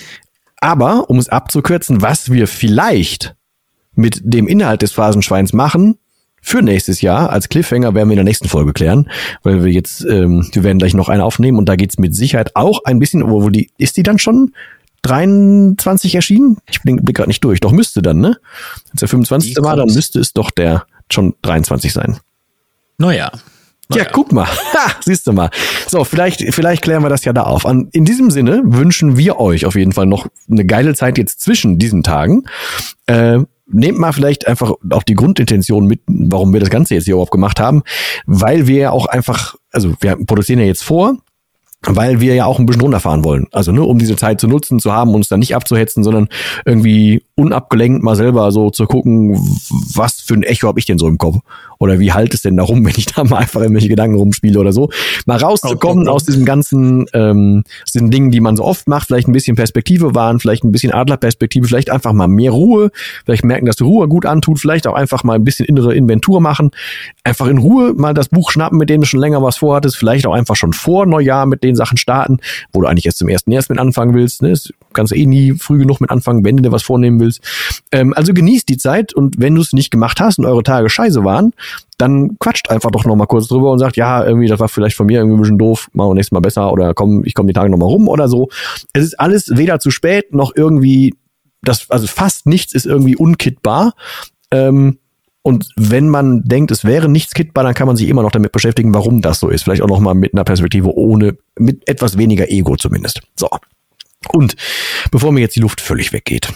aber, 0.60 1.08
um 1.08 1.18
es 1.18 1.28
abzukürzen, 1.28 2.02
was 2.02 2.30
wir 2.30 2.46
vielleicht 2.46 3.34
mit 3.94 4.20
dem 4.22 4.46
Inhalt 4.46 4.82
des 4.82 4.92
Phrasenschweins 4.92 5.52
machen, 5.52 5.98
für 6.40 6.62
nächstes 6.62 7.00
Jahr. 7.00 7.30
Als 7.30 7.48
Cliffhanger 7.48 7.94
werden 7.94 8.08
wir 8.08 8.14
in 8.14 8.18
der 8.18 8.24
nächsten 8.24 8.48
Folge 8.48 8.72
klären, 8.72 9.10
weil 9.42 9.64
wir 9.64 9.72
jetzt, 9.72 10.04
ähm, 10.04 10.48
wir 10.52 10.64
werden 10.64 10.78
gleich 10.78 10.94
noch 10.94 11.08
eine 11.08 11.24
aufnehmen 11.24 11.58
und 11.58 11.68
da 11.68 11.76
geht's 11.76 11.98
mit 11.98 12.14
Sicherheit 12.14 12.56
auch 12.56 12.84
ein 12.84 12.98
bisschen, 12.98 13.28
wo 13.28 13.48
die, 13.50 13.70
ist 13.78 13.96
die 13.96 14.02
dann 14.02 14.18
schon 14.18 14.52
23 15.02 16.14
erschienen? 16.14 16.58
Ich 16.70 16.82
blick, 16.82 17.02
blick 17.04 17.16
gerade 17.16 17.28
nicht 17.28 17.42
durch. 17.44 17.60
Doch 17.60 17.72
müsste 17.72 18.02
dann, 18.02 18.20
ne? 18.20 18.38
Wenn 18.86 18.94
es 18.94 19.00
der 19.00 19.08
25. 19.08 19.56
war, 19.60 19.76
dann 19.76 19.92
müsste 19.92 20.20
es 20.20 20.32
doch 20.32 20.50
der 20.50 20.84
schon 21.10 21.34
23 21.42 21.92
sein. 21.92 22.18
Naja. 22.98 23.30
Ja, 23.92 24.04
guck 24.04 24.30
mal. 24.32 24.46
Ha, 24.72 24.92
siehst 25.00 25.26
du 25.26 25.32
mal. 25.32 25.50
So, 25.88 26.04
vielleicht, 26.04 26.54
vielleicht 26.54 26.82
klären 26.82 27.02
wir 27.02 27.08
das 27.08 27.24
ja 27.24 27.32
da 27.32 27.42
auf. 27.42 27.66
An, 27.66 27.88
in 27.92 28.04
diesem 28.04 28.30
Sinne 28.30 28.62
wünschen 28.64 29.16
wir 29.16 29.40
euch 29.40 29.66
auf 29.66 29.74
jeden 29.74 29.92
Fall 29.92 30.06
noch 30.06 30.28
eine 30.48 30.64
geile 30.64 30.94
Zeit 30.94 31.18
jetzt 31.18 31.40
zwischen 31.40 31.78
diesen 31.78 32.02
Tagen. 32.04 32.44
Äh, 33.06 33.40
nehmt 33.72 33.98
mal 33.98 34.12
vielleicht 34.12 34.46
einfach 34.46 34.72
auch 34.90 35.02
die 35.02 35.14
Grundintention 35.14 35.86
mit, 35.86 36.00
warum 36.06 36.52
wir 36.52 36.60
das 36.60 36.70
Ganze 36.70 36.94
jetzt 36.94 37.04
hier 37.04 37.14
überhaupt 37.14 37.30
gemacht 37.30 37.60
haben, 37.60 37.82
weil 38.26 38.66
wir 38.66 38.78
ja 38.78 38.90
auch 38.90 39.06
einfach, 39.06 39.56
also 39.72 39.94
wir 40.00 40.16
produzieren 40.24 40.60
ja 40.60 40.66
jetzt 40.66 40.84
vor, 40.84 41.16
weil 41.82 42.20
wir 42.20 42.34
ja 42.34 42.44
auch 42.44 42.58
ein 42.58 42.66
bisschen 42.66 42.82
runterfahren 42.82 43.24
wollen. 43.24 43.46
Also 43.52 43.72
nur 43.72 43.86
ne, 43.86 43.90
um 43.90 43.98
diese 43.98 44.16
Zeit 44.16 44.40
zu 44.40 44.48
nutzen, 44.48 44.80
zu 44.80 44.92
haben, 44.92 45.14
uns 45.14 45.28
dann 45.28 45.40
nicht 45.40 45.56
abzuhetzen, 45.56 46.04
sondern 46.04 46.28
irgendwie 46.64 47.24
unabgelenkt 47.40 48.02
mal 48.02 48.16
selber 48.16 48.52
so 48.52 48.70
zu 48.70 48.86
gucken, 48.86 49.36
was 49.94 50.20
für 50.20 50.34
ein 50.34 50.42
Echo 50.42 50.68
habe 50.68 50.78
ich 50.78 50.84
denn 50.84 50.98
so 50.98 51.08
im 51.08 51.18
Kopf 51.18 51.38
oder 51.78 51.98
wie 51.98 52.12
halt 52.12 52.34
es 52.34 52.42
denn 52.42 52.56
da 52.56 52.62
rum, 52.62 52.84
wenn 52.84 52.94
ich 52.96 53.06
da 53.06 53.24
mal 53.24 53.38
einfach 53.38 53.60
irgendwelche 53.62 53.88
Gedanken 53.88 54.16
rumspiele 54.16 54.60
oder 54.60 54.72
so. 54.72 54.90
Mal 55.26 55.38
rauszukommen 55.38 56.06
aus 56.08 56.24
diesem 56.24 56.44
ganzen, 56.44 57.06
ähm, 57.14 57.64
aus 57.82 57.92
den 57.92 58.10
Dingen, 58.10 58.30
die 58.30 58.40
man 58.40 58.56
so 58.56 58.64
oft 58.64 58.88
macht, 58.88 59.06
vielleicht 59.06 59.28
ein 59.28 59.32
bisschen 59.32 59.56
Perspektive 59.56 60.14
wahren, 60.14 60.38
vielleicht 60.38 60.64
ein 60.64 60.72
bisschen 60.72 60.92
Adlerperspektive, 60.92 61.66
vielleicht 61.66 61.90
einfach 61.90 62.12
mal 62.12 62.28
mehr 62.28 62.50
Ruhe, 62.50 62.90
vielleicht 63.24 63.44
merken, 63.44 63.66
dass 63.66 63.76
die 63.76 63.84
Ruhe 63.84 64.06
gut 64.06 64.26
antut, 64.26 64.60
vielleicht 64.60 64.86
auch 64.86 64.94
einfach 64.94 65.24
mal 65.24 65.34
ein 65.34 65.44
bisschen 65.44 65.66
innere 65.66 65.94
Inventur 65.94 66.40
machen, 66.40 66.70
einfach 67.24 67.46
in 67.46 67.58
Ruhe 67.58 67.94
mal 67.94 68.12
das 68.12 68.28
Buch 68.28 68.50
schnappen, 68.50 68.78
mit 68.78 68.90
dem 68.90 69.00
du 69.00 69.06
schon 69.06 69.20
länger 69.20 69.42
was 69.42 69.56
vorhattest, 69.56 69.96
vielleicht 69.96 70.26
auch 70.26 70.34
einfach 70.34 70.56
schon 70.56 70.74
vor 70.74 71.06
Neujahr 71.06 71.46
mit 71.46 71.64
den 71.64 71.74
Sachen 71.74 71.96
starten, 71.96 72.38
wo 72.72 72.82
du 72.82 72.86
eigentlich 72.86 73.06
erst 73.06 73.18
zum 73.18 73.28
ersten 73.28 73.50
erst 73.52 73.70
mit 73.70 73.78
anfangen 73.78 74.14
willst, 74.14 74.42
ne? 74.42 74.50
Kannst 74.92 75.14
eh 75.14 75.26
nie 75.26 75.52
früh 75.54 75.78
genug 75.78 76.00
mit 76.00 76.10
anfangen, 76.10 76.44
wenn 76.44 76.56
du 76.56 76.62
dir 76.62 76.72
was 76.72 76.82
vornehmen 76.82 77.20
willst. 77.20 77.40
Ähm, 77.92 78.12
also 78.14 78.32
genießt 78.32 78.68
die 78.68 78.76
Zeit 78.76 79.12
und 79.12 79.36
wenn 79.38 79.54
du 79.54 79.60
es 79.60 79.72
nicht 79.72 79.90
gemacht 79.90 80.20
hast 80.20 80.38
und 80.38 80.46
eure 80.46 80.62
Tage 80.62 80.88
scheiße 80.88 81.24
waren, 81.24 81.52
dann 81.98 82.38
quatscht 82.38 82.70
einfach 82.70 82.90
doch 82.90 83.04
nochmal 83.04 83.26
kurz 83.26 83.48
drüber 83.48 83.70
und 83.70 83.78
sagt, 83.78 83.96
ja, 83.96 84.24
irgendwie, 84.24 84.48
das 84.48 84.60
war 84.60 84.68
vielleicht 84.68 84.96
von 84.96 85.06
mir 85.06 85.18
irgendwie 85.18 85.36
ein 85.36 85.40
bisschen 85.40 85.58
doof, 85.58 85.88
machen 85.92 86.10
wir 86.10 86.14
nächstes 86.14 86.32
Mal 86.32 86.40
besser 86.40 86.72
oder 86.72 86.94
komm, 86.94 87.24
ich 87.24 87.34
komme 87.34 87.48
die 87.48 87.52
Tage 87.52 87.70
nochmal 87.70 87.88
rum 87.88 88.08
oder 88.08 88.28
so. 88.28 88.48
Es 88.92 89.04
ist 89.04 89.20
alles 89.20 89.56
weder 89.56 89.80
zu 89.80 89.90
spät 89.90 90.34
noch 90.34 90.52
irgendwie, 90.54 91.14
das, 91.62 91.90
also 91.90 92.06
fast 92.06 92.46
nichts 92.46 92.74
ist 92.74 92.86
irgendwie 92.86 93.16
unkittbar. 93.16 93.92
Ähm, 94.50 94.98
und 95.42 95.68
wenn 95.76 96.08
man 96.08 96.42
denkt, 96.44 96.70
es 96.70 96.84
wäre 96.84 97.08
nichts 97.08 97.32
kittbar, 97.32 97.64
dann 97.64 97.74
kann 97.74 97.86
man 97.86 97.96
sich 97.96 98.08
immer 98.08 98.22
noch 98.22 98.32
damit 98.32 98.52
beschäftigen, 98.52 98.92
warum 98.92 99.22
das 99.22 99.40
so 99.40 99.48
ist. 99.48 99.62
Vielleicht 99.62 99.82
auch 99.82 99.88
noch 99.88 100.00
mal 100.00 100.14
mit 100.14 100.34
einer 100.34 100.44
Perspektive 100.44 100.94
ohne, 100.94 101.36
mit 101.58 101.88
etwas 101.88 102.18
weniger 102.18 102.50
Ego 102.50 102.76
zumindest. 102.76 103.22
So. 103.36 103.48
Und 104.28 104.56
bevor 105.10 105.32
mir 105.32 105.40
jetzt 105.40 105.56
die 105.56 105.60
Luft 105.60 105.80
völlig 105.80 106.12
weggeht, 106.12 106.52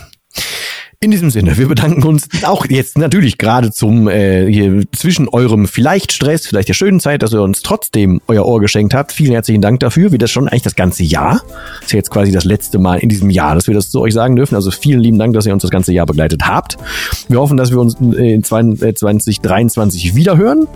in 1.04 1.10
diesem 1.10 1.28
Sinne, 1.28 1.58
wir 1.58 1.68
bedanken 1.68 2.02
uns 2.04 2.28
auch 2.44 2.64
jetzt 2.64 2.96
natürlich 2.96 3.36
gerade 3.36 3.70
zum 3.70 4.08
äh, 4.08 4.50
hier 4.50 4.84
zwischen 4.92 5.28
eurem 5.28 5.68
vielleicht 5.68 6.12
Stress, 6.12 6.46
vielleicht 6.46 6.68
der 6.68 6.74
schönen 6.74 6.98
Zeit, 6.98 7.22
dass 7.22 7.34
ihr 7.34 7.42
uns 7.42 7.60
trotzdem 7.60 8.22
euer 8.26 8.46
Ohr 8.46 8.58
geschenkt 8.58 8.94
habt. 8.94 9.12
Vielen 9.12 9.32
herzlichen 9.32 9.60
Dank 9.60 9.80
dafür. 9.80 10.12
Wie 10.12 10.18
das 10.18 10.30
schon 10.30 10.48
eigentlich 10.48 10.62
das 10.62 10.76
ganze 10.76 11.02
Jahr. 11.02 11.42
Das 11.74 11.86
ist 11.86 11.92
ja 11.92 11.98
jetzt 11.98 12.10
quasi 12.10 12.32
das 12.32 12.44
letzte 12.44 12.78
Mal 12.78 13.00
in 13.00 13.10
diesem 13.10 13.28
Jahr, 13.28 13.54
dass 13.54 13.66
wir 13.66 13.74
das 13.74 13.90
zu 13.90 14.00
euch 14.00 14.14
sagen 14.14 14.34
dürfen. 14.34 14.54
Also 14.54 14.70
vielen 14.70 15.00
lieben 15.00 15.18
Dank, 15.18 15.34
dass 15.34 15.44
ihr 15.44 15.52
uns 15.52 15.60
das 15.60 15.70
ganze 15.70 15.92
Jahr 15.92 16.06
begleitet 16.06 16.46
habt. 16.46 16.78
Wir 17.28 17.38
hoffen, 17.38 17.58
dass 17.58 17.70
wir 17.70 17.80
uns 17.80 17.96
in 17.96 18.42
2023 18.42 20.06
äh, 20.06 20.14
wiederhören. 20.14 20.66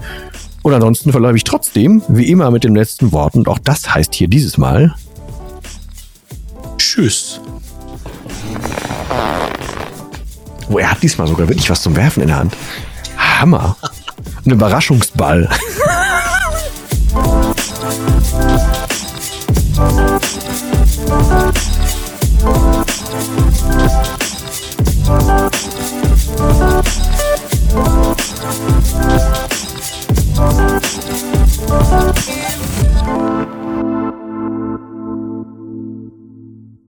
Und 0.63 0.75
ansonsten 0.75 1.11
verläufe 1.11 1.39
ich 1.39 1.45
trotzdem, 1.45 2.03
wie 2.09 2.29
immer, 2.29 2.51
mit 2.51 2.65
dem 2.65 2.77
letzten 2.77 3.13
Wort. 3.13 3.35
Und 3.35 3.49
auch 3.49 3.59
das 3.59 3.95
heißt 3.95 4.15
hier 4.15 4.29
dieses 4.29 4.59
Mal. 4.59 4.95
Tschüss. 6.89 7.39
Oh, 10.71 10.79
er 10.79 10.91
hat 10.91 11.03
diesmal 11.03 11.27
sogar 11.27 11.47
wirklich 11.47 11.69
was 11.69 11.83
zum 11.83 11.95
Werfen 11.95 12.23
in 12.23 12.29
der 12.29 12.39
Hand. 12.39 12.57
Hammer. 13.19 13.77
Ein 14.47 14.53
Überraschungsball. 14.53 15.51